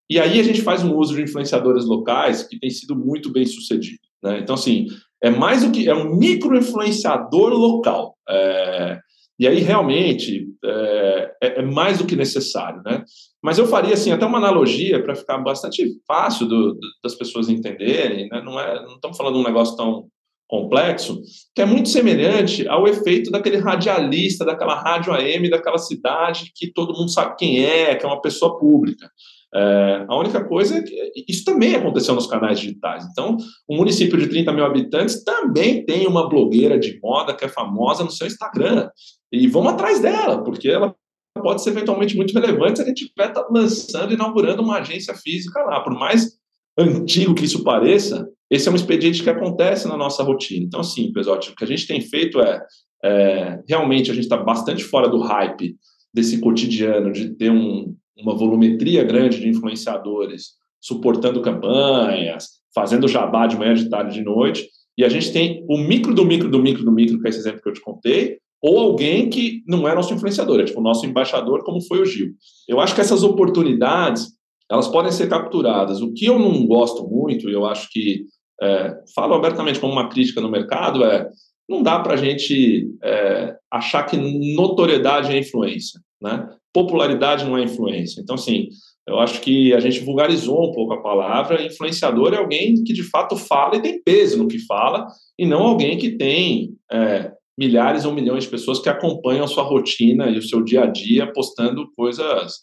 E 0.10 0.20
aí 0.20 0.40
a 0.40 0.44
gente 0.44 0.62
faz 0.62 0.84
um 0.84 0.96
uso 0.96 1.16
de 1.16 1.22
influenciadores 1.22 1.86
locais 1.86 2.44
que 2.44 2.60
tem 2.60 2.70
sido 2.70 2.96
muito 2.96 3.32
bem 3.32 3.46
sucedido. 3.46 4.00
Né? 4.24 4.40
Então, 4.40 4.56
assim, 4.56 4.88
é 5.22 5.30
mais 5.30 5.64
do 5.64 5.72
que 5.72 5.88
é 5.88 5.94
um 5.94 6.16
micro-influenciador 6.16 7.54
local. 7.54 8.18
É, 8.28 9.00
e 9.40 9.48
aí, 9.48 9.60
realmente, 9.60 10.48
é, 10.66 11.32
é, 11.42 11.60
é, 11.60 11.62
mais 11.62 11.98
do 12.00 12.06
que 12.06 12.16
necessário. 12.16 12.82
Né? 12.84 13.04
Mas 13.42 13.58
eu 13.58 13.68
faria, 13.68 13.94
assim, 13.94 14.12
até 14.12 14.26
uma 14.26 14.38
analogia 14.38 15.02
para 15.02 15.16
ficar 15.16 15.38
bastante 15.38 15.86
fácil 16.06 16.48
do, 16.48 16.74
do, 16.74 16.88
das 17.04 17.16
pessoas 17.16 17.48
entenderem. 17.48 18.28
Né? 18.30 18.42
Não, 18.44 18.60
é, 18.60 18.84
não 18.86 18.96
estamos 18.96 19.16
falando 19.16 19.36
de 19.36 19.40
um 19.40 19.46
negócio 19.46 19.78
tão 19.78 20.08
complexo, 20.50 21.22
que 21.54 21.62
é 21.62 21.66
muito 21.66 21.90
semelhante 21.90 22.68
ao 22.68 22.88
efeito 22.88 23.30
daquele 23.30 23.58
radialista, 23.58 24.44
daquela 24.44 24.74
rádio 24.74 25.14
AM 25.14 25.48
daquela 25.48 25.78
cidade 25.78 26.52
que 26.56 26.74
todo 26.74 26.98
mundo 26.98 27.12
sabe 27.12 27.36
quem 27.38 27.64
é, 27.64 27.96
que 27.96 28.04
é 28.04 28.10
uma 28.10 28.20
pessoa 28.20 28.58
pública. 28.58 29.10
É, 29.54 30.06
a 30.08 30.18
única 30.18 30.44
coisa 30.44 30.78
é 30.78 30.82
que 30.82 31.26
isso 31.28 31.46
também 31.46 31.76
aconteceu 31.76 32.16
nos 32.16 32.26
canais 32.26 32.60
digitais. 32.60 33.06
Então, 33.12 33.38
um 33.70 33.78
município 33.78 34.18
de 34.18 34.28
30 34.28 34.52
mil 34.52 34.66
habitantes 34.66 35.24
também 35.24 35.86
tem 35.86 36.08
uma 36.08 36.28
blogueira 36.28 36.80
de 36.80 37.00
moda 37.00 37.36
que 37.36 37.46
é 37.46 37.48
famosa 37.48 38.04
no 38.04 38.12
seu 38.12 38.26
Instagram. 38.26 38.90
E 39.32 39.48
vamos 39.48 39.74
atrás 39.74 40.00
dela, 40.00 40.44
porque 40.44 40.68
ela 40.68 40.96
pode 41.42 41.62
ser 41.62 41.70
eventualmente 41.70 42.16
muito 42.16 42.34
relevante 42.34 42.78
se 42.78 42.84
a 42.84 42.88
gente 42.88 43.04
estiver 43.04 43.32
lançando, 43.52 44.14
inaugurando 44.14 44.64
uma 44.64 44.80
agência 44.80 45.14
física 45.14 45.62
lá. 45.64 45.80
Por 45.82 45.94
mais 45.94 46.40
antigo 46.78 47.36
que 47.36 47.46
isso 47.46 47.64
pareça, 47.64 48.28
esse 48.50 48.68
é 48.68 48.72
um 48.72 48.76
expediente 48.76 49.22
que 49.22 49.30
acontece 49.30 49.88
na 49.88 49.96
nossa 49.96 50.24
rotina. 50.24 50.66
Então, 50.66 50.80
assim, 50.80 51.12
Pesote, 51.12 51.52
o 51.52 51.56
que 51.56 51.64
a 51.64 51.68
gente 51.68 51.86
tem 51.86 52.02
feito 52.02 52.40
é, 52.40 52.62
é 53.04 53.60
realmente 53.68 54.10
a 54.10 54.14
gente 54.14 54.24
está 54.24 54.38
bastante 54.38 54.84
fora 54.84 55.08
do 55.08 55.20
hype 55.20 55.76
desse 56.14 56.40
cotidiano 56.40 57.12
de 57.12 57.36
ter 57.36 57.52
um, 57.52 57.96
uma 58.18 58.36
volumetria 58.36 59.04
grande 59.04 59.40
de 59.40 59.48
influenciadores 59.48 60.58
suportando 60.82 61.42
campanhas, 61.42 62.60
fazendo 62.74 63.08
jabá 63.08 63.48
de 63.48 63.58
manhã, 63.58 63.74
de 63.74 63.90
tarde, 63.90 64.14
de 64.14 64.24
noite, 64.24 64.68
e 64.98 65.04
a 65.04 65.10
gente 65.10 65.32
tem 65.32 65.66
o 65.70 65.78
micro 65.78 66.14
do 66.14 66.26
micro 66.26 66.50
do 66.50 66.60
micro 66.60 66.84
do 66.84 66.92
micro, 66.92 67.20
que 67.20 67.28
é 67.28 67.30
esse 67.30 67.40
exemplo 67.40 67.62
que 67.62 67.70
eu 67.70 67.74
te 67.74 67.82
contei, 67.82 68.38
ou 68.62 68.78
alguém 68.80 69.30
que 69.30 69.64
não 69.66 69.88
é 69.88 69.96
nosso 69.96 70.14
influenciador, 70.14 70.60
é 70.60 70.66
tipo 70.66 70.80
o 70.80 70.84
nosso 70.84 71.06
embaixador, 71.06 71.64
como 71.64 71.82
foi 71.82 72.02
o 72.02 72.06
Gil. 72.06 72.32
Eu 72.68 72.80
acho 72.80 72.94
que 72.94 73.02
essas 73.02 73.24
oportunidades, 73.24 74.28
elas 74.70 74.88
podem 74.88 75.12
ser 75.12 75.30
capturadas. 75.30 76.02
O 76.02 76.14
que 76.14 76.26
eu 76.26 76.38
não 76.38 76.66
gosto 76.66 77.08
muito, 77.08 77.50
e 77.50 77.54
eu 77.54 77.66
acho 77.66 77.90
que 77.90 78.26
é, 78.62 78.96
falo 79.16 79.34
abertamente 79.34 79.80
como 79.80 79.94
uma 79.94 80.10
crítica 80.10 80.42
no 80.42 80.52
mercado, 80.52 81.04
é 81.04 81.30
não 81.68 81.84
dá 81.84 82.00
para 82.00 82.16
a 82.16 82.18
gente 82.18 82.90
é, 83.04 83.56
achar 83.72 84.04
que 84.04 84.18
notoriedade 84.56 85.32
é 85.32 85.38
influência, 85.38 86.02
né? 86.20 86.50
Popularidade 86.74 87.46
não 87.46 87.58
é 87.58 87.64
influência. 87.64 88.22
Então, 88.22 88.36
assim, 88.36 88.70
eu 89.08 89.20
acho 89.20 89.40
que 89.42 89.74
a 89.74 89.80
gente 89.80 90.00
vulgarizou 90.02 90.70
um 90.70 90.72
pouco 90.72 90.94
a 90.94 91.02
palavra. 91.02 91.64
Influenciador 91.64 92.34
é 92.34 92.38
alguém 92.38 92.84
que 92.84 92.94
de 92.94 93.04
fato 93.04 93.36
fala 93.36 93.76
e 93.76 93.82
tem 93.82 94.02
peso 94.02 94.38
no 94.38 94.48
que 94.48 94.60
fala, 94.66 95.08
e 95.38 95.46
não 95.46 95.64
alguém 95.64 95.98
que 95.98 96.12
tem 96.12 96.76
é, 96.92 97.32
milhares 97.58 98.06
ou 98.06 98.14
milhões 98.14 98.46
de 98.46 98.50
pessoas 98.50 98.80
que 98.80 98.90
acompanham 98.90 99.46
a 99.46 99.48
sua 99.48 99.64
rotina 99.64 100.30
e 100.30 100.38
o 100.38 100.44
seu 100.44 100.64
dia 100.64 100.84
a 100.84 100.86
dia 100.86 101.32
postando 101.32 101.92
coisas 101.96 102.60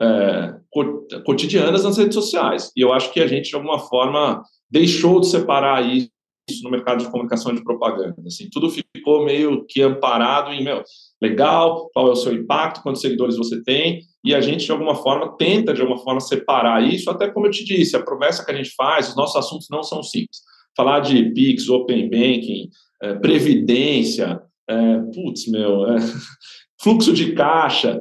é, 0.00 0.54
cotidianas 1.24 1.84
nas 1.84 1.98
redes 1.98 2.14
sociais. 2.14 2.72
E 2.76 2.80
eu 2.80 2.92
acho 2.92 3.12
que 3.12 3.20
a 3.20 3.26
gente, 3.26 3.50
de 3.50 3.56
alguma 3.56 3.78
forma, 3.78 4.42
deixou 4.70 5.20
de 5.20 5.28
separar 5.28 5.82
isso 5.86 6.10
no 6.62 6.70
mercado 6.70 7.04
de 7.04 7.10
comunicação 7.10 7.52
e 7.52 7.56
de 7.56 7.64
propaganda. 7.64 8.16
Assim, 8.26 8.48
tudo 8.50 8.70
ficou 8.70 9.24
meio 9.24 9.64
que 9.66 9.82
amparado 9.82 10.52
em, 10.52 10.64
meu, 10.64 10.82
legal, 11.20 11.90
qual 11.92 12.08
é 12.08 12.12
o 12.12 12.16
seu 12.16 12.32
impacto, 12.32 12.82
quantos 12.82 13.02
seguidores 13.02 13.36
você 13.36 13.62
tem, 13.62 14.02
e 14.24 14.34
a 14.34 14.40
gente, 14.40 14.64
de 14.64 14.72
alguma 14.72 14.94
forma, 14.94 15.36
tenta, 15.36 15.74
de 15.74 15.80
alguma 15.80 15.98
forma, 15.98 16.20
separar 16.20 16.82
isso, 16.82 17.10
até 17.10 17.30
como 17.30 17.46
eu 17.46 17.50
te 17.50 17.64
disse, 17.64 17.96
a 17.96 18.02
promessa 18.02 18.44
que 18.44 18.50
a 18.50 18.54
gente 18.54 18.70
faz, 18.74 19.10
os 19.10 19.16
nossos 19.16 19.36
assuntos 19.36 19.68
não 19.70 19.82
são 19.82 20.02
simples. 20.02 20.40
Falar 20.76 21.00
de 21.00 21.32
PIX, 21.32 21.68
Open 21.68 22.08
Banking, 22.08 22.68
é, 23.02 23.14
Previdência, 23.14 24.40
é, 24.68 24.98
putz, 25.14 25.46
meu, 25.48 25.86
é, 25.88 25.96
fluxo 26.80 27.12
de 27.12 27.32
caixa, 27.32 28.00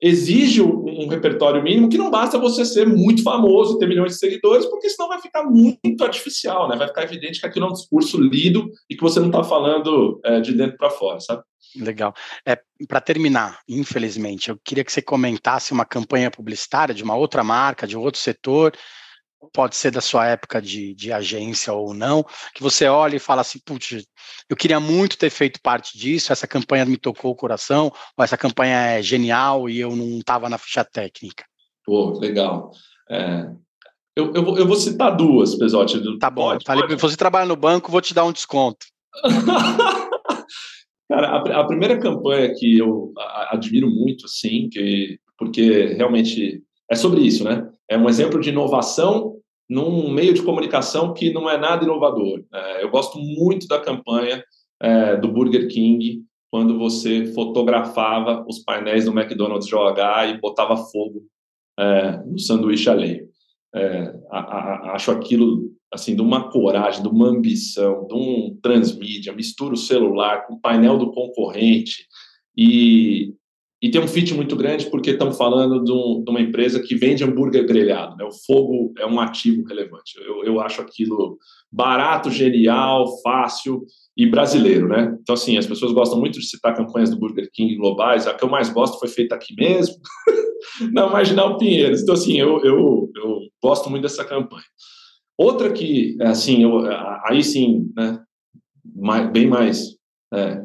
exige 0.00 0.62
um 0.62 1.08
repertório 1.08 1.62
mínimo 1.62 1.88
que 1.88 1.98
não 1.98 2.10
basta 2.10 2.38
você 2.38 2.64
ser 2.64 2.86
muito 2.86 3.22
famoso, 3.22 3.78
ter 3.78 3.88
milhões 3.88 4.12
de 4.12 4.18
seguidores, 4.18 4.66
porque 4.66 4.88
senão 4.88 5.08
vai 5.08 5.20
ficar 5.20 5.44
muito 5.44 6.02
artificial, 6.04 6.68
né? 6.68 6.76
Vai 6.76 6.86
ficar 6.86 7.02
evidente 7.02 7.40
que 7.40 7.46
aquilo 7.46 7.66
é 7.66 7.68
um 7.68 7.72
discurso 7.72 8.20
lido 8.20 8.70
e 8.88 8.94
que 8.94 9.02
você 9.02 9.18
não 9.18 9.26
está 9.26 9.42
falando 9.42 10.20
é, 10.24 10.40
de 10.40 10.52
dentro 10.52 10.76
para 10.76 10.90
fora, 10.90 11.18
sabe? 11.20 11.42
Legal. 11.76 12.14
É, 12.46 12.58
para 12.86 13.00
terminar, 13.00 13.58
infelizmente, 13.68 14.50
eu 14.50 14.58
queria 14.64 14.84
que 14.84 14.92
você 14.92 15.02
comentasse 15.02 15.72
uma 15.72 15.84
campanha 15.84 16.30
publicitária 16.30 16.94
de 16.94 17.02
uma 17.02 17.16
outra 17.16 17.42
marca, 17.42 17.86
de 17.86 17.96
outro 17.96 18.20
setor, 18.20 18.72
pode 19.52 19.76
ser 19.76 19.90
da 19.90 20.00
sua 20.00 20.26
época 20.26 20.60
de, 20.60 20.94
de 20.94 21.12
agência 21.12 21.72
ou 21.72 21.94
não, 21.94 22.24
que 22.54 22.62
você 22.62 22.86
olha 22.86 23.16
e 23.16 23.20
fala 23.20 23.40
assim, 23.40 23.58
putz, 23.64 24.04
eu 24.48 24.56
queria 24.56 24.80
muito 24.80 25.16
ter 25.18 25.30
feito 25.30 25.60
parte 25.60 25.96
disso, 25.96 26.32
essa 26.32 26.46
campanha 26.46 26.84
me 26.84 26.96
tocou 26.96 27.30
o 27.32 27.36
coração, 27.36 27.92
ou 28.16 28.24
essa 28.24 28.36
campanha 28.36 28.76
é 28.98 29.02
genial 29.02 29.68
e 29.68 29.80
eu 29.80 29.94
não 29.94 30.18
estava 30.18 30.48
na 30.48 30.58
ficha 30.58 30.84
técnica. 30.84 31.44
Pô, 31.84 32.18
legal. 32.18 32.70
É, 33.10 33.48
eu, 34.18 34.32
eu, 34.34 34.58
eu, 34.58 34.66
vou 34.66 34.76
citar 34.76 35.16
duas, 35.16 35.54
Pesote. 35.54 36.02
Tá 36.18 36.28
bom, 36.28 36.48
pode, 36.48 36.64
tá 36.64 36.74
pode. 36.74 36.96
você 36.96 37.16
trabalha 37.16 37.46
no 37.46 37.54
banco, 37.54 37.92
vou 37.92 38.00
te 38.00 38.12
dar 38.12 38.24
um 38.24 38.32
desconto. 38.32 38.84
Cara, 41.08 41.28
a, 41.28 41.60
a, 41.60 41.66
primeira 41.66 41.98
campanha 41.98 42.52
que 42.54 42.76
eu 42.76 43.12
admiro 43.50 43.88
muito, 43.88 44.26
assim, 44.26 44.68
que, 44.68 45.18
porque 45.38 45.94
realmente 45.94 46.62
é 46.90 46.94
sobre 46.94 47.20
isso, 47.22 47.44
né? 47.44 47.66
É 47.88 47.96
um 47.96 48.08
exemplo 48.08 48.40
de 48.40 48.50
inovação 48.50 49.36
num 49.68 50.10
meio 50.10 50.32
de 50.32 50.42
comunicação 50.42 51.12
que 51.12 51.32
não 51.32 51.48
é 51.48 51.58
nada 51.58 51.84
inovador. 51.84 52.42
É, 52.52 52.82
eu 52.82 52.90
gosto 52.90 53.18
muito 53.18 53.66
da 53.66 53.80
campanha 53.80 54.42
é, 54.80 55.16
do 55.16 55.28
Burger 55.28 55.68
King, 55.68 56.22
quando 56.50 56.78
você 56.78 57.26
fotografava 57.34 58.44
os 58.48 58.60
painéis 58.60 59.04
do 59.04 59.18
McDonald's 59.18 59.70
GOH 59.70 60.26
e 60.28 60.40
botava 60.40 60.76
fogo 60.76 61.22
é, 61.78 62.16
no 62.24 62.38
sanduíche 62.38 62.88
alheio. 62.88 63.28
É, 63.74 64.14
a, 64.30 64.38
a, 64.38 64.92
acho 64.94 65.10
aquilo 65.10 65.70
assim 65.92 66.14
de 66.14 66.22
uma 66.22 66.50
coragem, 66.50 67.02
de 67.02 67.08
uma 67.08 67.28
ambição, 67.28 68.06
de 68.06 68.14
um 68.14 68.58
transmídia, 68.62 69.32
mistura 69.32 69.74
o 69.74 69.78
celular 69.78 70.46
com 70.46 70.54
o 70.54 70.60
painel 70.60 70.98
do 70.98 71.12
concorrente 71.12 72.06
e, 72.56 73.34
e 73.80 73.90
tem 73.90 74.00
um 74.00 74.08
fit 74.08 74.34
muito 74.34 74.56
grande 74.56 74.90
porque 74.90 75.10
estamos 75.10 75.36
falando 75.36 75.84
de, 75.84 75.92
um, 75.92 76.22
de, 76.24 76.30
uma 76.30 76.40
empresa 76.40 76.80
que 76.80 76.96
vende 76.96 77.22
hambúrguer 77.22 77.64
grelhado. 77.64 78.16
Né? 78.16 78.24
O 78.24 78.32
fogo 78.32 78.92
é 78.98 79.06
um 79.06 79.20
ativo 79.20 79.64
relevante. 79.64 80.18
Eu, 80.18 80.44
eu 80.44 80.60
acho 80.60 80.80
aquilo 80.80 81.38
barato, 81.70 82.28
genial, 82.28 83.06
fácil 83.22 83.84
e 84.16 84.26
brasileiro, 84.26 84.88
né? 84.88 85.16
Então, 85.22 85.34
assim, 85.34 85.56
as 85.56 85.66
pessoas 85.66 85.92
gostam 85.92 86.18
muito 86.18 86.40
de 86.40 86.46
citar 86.46 86.76
campanhas 86.76 87.10
do 87.10 87.18
Burger 87.18 87.48
King 87.52 87.76
globais. 87.76 88.26
A 88.26 88.34
que 88.34 88.42
eu 88.42 88.50
mais 88.50 88.68
gosto 88.68 88.98
foi 88.98 89.08
feita 89.08 89.36
aqui 89.36 89.54
mesmo, 89.56 89.94
na 90.92 91.06
Marginal 91.06 91.56
Pinheiros. 91.56 92.02
Então, 92.02 92.14
assim, 92.14 92.36
eu, 92.40 92.60
eu, 92.64 93.08
eu 93.14 93.38
gosto 93.62 93.88
muito 93.88 94.02
dessa 94.02 94.24
campanha. 94.24 94.64
Outra 95.38 95.72
que, 95.72 96.16
assim, 96.20 96.64
eu, 96.64 96.80
aí 97.26 97.44
sim, 97.44 97.92
né, 97.96 98.20
mais, 98.96 99.30
bem 99.30 99.46
mais 99.46 99.96
é, 100.34 100.60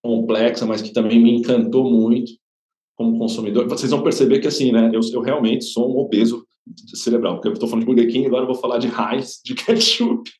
complexa, 0.00 0.64
mas 0.64 0.80
que 0.80 0.92
também 0.92 1.20
me 1.20 1.32
encantou 1.32 1.90
muito 1.90 2.40
como 3.02 3.18
consumidor. 3.18 3.68
Vocês 3.68 3.90
vão 3.90 4.02
perceber 4.02 4.38
que, 4.38 4.48
assim, 4.48 4.72
né, 4.72 4.90
eu, 4.92 5.00
eu 5.12 5.20
realmente 5.20 5.64
sou 5.64 5.90
um 5.90 5.98
obeso 5.98 6.46
cerebral, 6.94 7.34
porque 7.34 7.48
eu 7.48 7.52
estou 7.52 7.68
falando 7.68 7.84
de 7.84 7.92
Burger 7.92 8.10
King, 8.10 8.26
agora 8.26 8.42
eu 8.42 8.46
vou 8.46 8.54
falar 8.54 8.78
de 8.78 8.86
Heinz, 8.86 9.40
de 9.44 9.54
ketchup, 9.54 10.30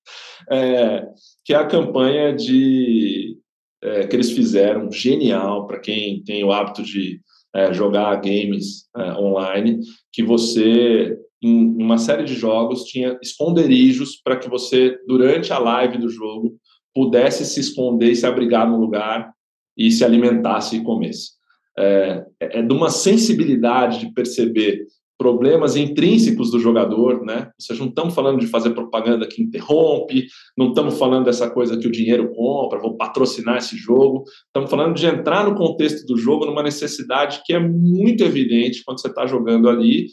é, 0.51 1.07
que 1.45 1.53
é 1.53 1.57
a 1.57 1.67
campanha 1.67 2.35
de 2.35 3.37
é, 3.83 4.07
que 4.07 4.15
eles 4.15 4.31
fizeram, 4.31 4.91
genial, 4.91 5.67
para 5.67 5.81
quem 5.81 6.23
tem 6.23 6.45
o 6.45 6.53
hábito 6.53 6.83
de 6.83 7.21
é, 7.55 7.73
jogar 7.73 8.15
games 8.17 8.89
é, 8.97 9.13
online, 9.15 9.81
que 10.13 10.23
você 10.23 11.19
em 11.43 11.75
uma 11.83 11.99
série 11.99 12.23
de 12.23 12.35
jogos, 12.35 12.85
tinha 12.85 13.19
esconderijos 13.21 14.17
para 14.23 14.37
que 14.37 14.49
você, 14.49 14.97
durante 15.09 15.53
a 15.53 15.59
live 15.59 15.99
do 15.99 16.09
jogo, 16.09 16.57
pudesse 16.95 17.45
se 17.45 17.59
esconder 17.59 18.13
e 18.13 18.17
se 18.17 18.25
abrigar 18.25 18.71
no 18.71 18.79
lugar 18.79 19.33
e 19.77 19.91
se 19.91 20.05
alimentasse 20.05 20.77
e 20.77 20.85
comesse. 20.85 21.33
É, 21.79 22.25
é 22.41 22.63
de 22.63 22.73
uma 22.73 22.91
sensibilidade 22.91 24.01
de 24.01 24.13
perceber 24.13 24.87
problemas 25.23 25.77
intrínsecos 25.77 26.51
do 26.51 26.59
jogador, 26.59 27.25
né? 27.25 27.45
Ou 27.47 27.65
seja, 27.65 27.81
não 27.81 27.89
estamos 27.89 28.13
falando 28.13 28.41
de 28.41 28.49
fazer 28.49 28.71
propaganda 28.71 29.27
que 29.27 29.41
interrompe, 29.41 30.27
não 30.59 30.71
estamos 30.71 30.99
falando 30.99 31.27
dessa 31.27 31.49
coisa 31.49 31.79
que 31.79 31.87
o 31.87 31.93
dinheiro 31.93 32.33
compra, 32.35 32.81
vou 32.81 32.97
patrocinar 32.97 33.59
esse 33.59 33.77
jogo. 33.77 34.25
Estamos 34.47 34.69
falando 34.69 34.95
de 34.95 35.07
entrar 35.07 35.49
no 35.49 35.55
contexto 35.55 36.05
do 36.07 36.19
jogo 36.19 36.45
numa 36.45 36.63
necessidade 36.63 37.41
que 37.45 37.53
é 37.53 37.61
muito 37.61 38.25
evidente 38.25 38.83
quando 38.85 39.01
você 39.01 39.09
está 39.09 39.25
jogando 39.25 39.69
ali 39.69 40.09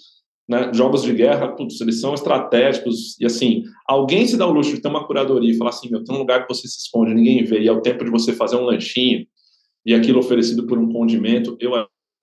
né, 0.48 0.72
jogos 0.74 1.04
de 1.04 1.14
guerra, 1.14 1.48
putz, 1.50 1.80
eles 1.80 2.02
são 2.02 2.16
estratégicos, 2.16 3.16
e 3.20 3.26
assim, 3.26 3.64
alguém 3.88 4.26
se 4.26 4.36
dá 4.36 4.48
o 4.48 4.52
luxo 4.52 4.74
de 4.74 4.82
ter 4.82 4.88
uma 4.88 5.06
curadoria 5.06 5.52
e 5.52 5.58
falar 5.58 5.70
assim, 5.70 5.92
meu, 5.92 6.04
tem 6.04 6.16
um 6.16 6.20
lugar 6.20 6.46
que 6.46 6.52
você 6.52 6.68
se 6.68 6.80
esconde, 6.80 7.14
ninguém 7.14 7.44
vê, 7.44 7.62
e 7.62 7.68
é 7.68 7.72
o 7.72 7.82
tempo 7.82 8.04
de 8.04 8.10
você 8.10 8.34
fazer 8.34 8.56
um 8.56 8.66
lanchinho, 8.66 9.28
e 9.86 9.94
aquilo 9.94 10.20
oferecido 10.20 10.66
por 10.66 10.78
um 10.78 10.92
condimento, 10.92 11.58
eu 11.60 11.74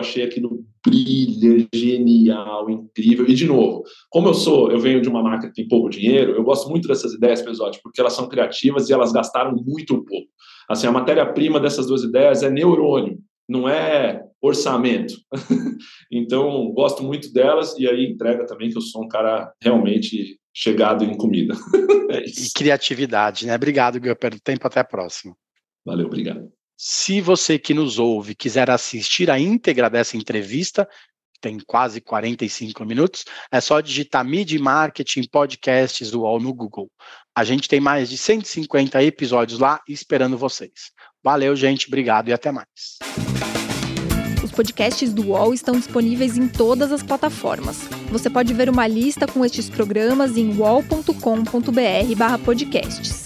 achei 0.01 0.23
aquilo 0.23 0.65
brilha, 0.85 1.67
genial, 1.75 2.69
incrível, 2.71 3.27
e 3.27 3.35
de 3.35 3.47
novo, 3.47 3.83
como 4.11 4.29
eu 4.29 4.35
sou, 4.35 4.71
eu 4.71 4.79
venho 4.79 5.01
de 5.01 5.09
uma 5.09 5.23
marca 5.23 5.49
que 5.49 5.55
tem 5.55 5.69
pouco 5.69 5.89
dinheiro, 5.89 6.33
eu 6.33 6.45
gosto 6.45 6.69
muito 6.69 6.87
dessas 6.87 7.15
ideias, 7.15 7.43
Pesote, 7.43 7.81
porque 7.83 8.01
elas 8.01 8.13
são 8.13 8.29
criativas 8.29 8.89
e 8.89 8.93
elas 8.93 9.11
gastaram 9.13 9.55
muito 9.55 10.05
pouco. 10.05 10.29
Assim, 10.69 10.87
a 10.87 10.93
matéria-prima 10.93 11.59
dessas 11.59 11.87
duas 11.87 12.03
ideias 12.03 12.43
é 12.43 12.51
neurônio, 12.51 13.19
não 13.49 13.69
é 13.69 14.23
orçamento. 14.41 15.15
então, 16.13 16.71
gosto 16.73 17.03
muito 17.03 17.33
delas 17.33 17.77
e 17.79 17.89
aí 17.89 18.07
entrega 18.07 18.47
também 18.47 18.71
que 18.71 18.77
eu 18.77 18.83
sou 18.83 19.05
um 19.05 19.09
cara 19.09 19.53
realmente 19.63 20.39
chegado 20.55 21.05
em 21.05 21.17
comida. 21.17 21.55
é 22.11 22.25
e 22.25 22.51
criatividade, 22.55 23.47
né? 23.47 23.55
Obrigado, 23.55 24.03
Gil, 24.03 24.17
pelo 24.17 24.41
tempo. 24.41 24.67
Até 24.67 24.81
a 24.81 24.85
próxima. 24.85 25.37
Valeu, 25.85 26.07
obrigado. 26.07 26.51
Se 26.77 27.21
você 27.21 27.59
que 27.59 27.73
nos 27.73 27.99
ouve 27.99 28.35
quiser 28.35 28.71
assistir 28.71 29.31
a 29.31 29.39
íntegra 29.39 29.89
dessa 29.89 30.17
entrevista, 30.17 30.87
tem 31.41 31.59
quase 31.67 32.01
45 32.01 32.85
minutos, 32.85 33.25
é 33.51 33.61
só 33.61 33.81
digitar 33.81 34.25
Media 34.25 34.61
Marketing 34.61 35.25
Podcasts 35.25 36.11
do 36.11 36.23
UOL 36.23 36.41
no 36.41 36.53
Google. 36.53 36.91
A 37.35 37.45
gente 37.45 37.69
tem 37.69 37.81
mais 37.81 38.11
de 38.11 38.19
150 38.19 39.03
episódios 39.03 39.59
lá 39.59 39.81
esperando 39.89 40.39
vocês. 40.39 40.91
Valeu, 41.23 41.55
gente, 41.55 41.87
obrigado 41.87 42.29
e 42.29 42.33
até 42.33 42.51
mais 42.51 42.99
podcasts 44.57 45.13
do 45.13 45.29
UOL 45.29 45.53
estão 45.53 45.77
disponíveis 45.77 46.39
em 46.39 46.49
todas 46.49 46.91
as 46.91 47.03
plataformas. 47.03 47.77
Você 48.11 48.31
pode 48.31 48.55
ver 48.55 48.71
uma 48.71 48.87
lista 48.87 49.27
com 49.27 49.45
estes 49.45 49.69
programas 49.69 50.39
em 50.39 50.57
wall.com.br/podcasts. 50.57 53.26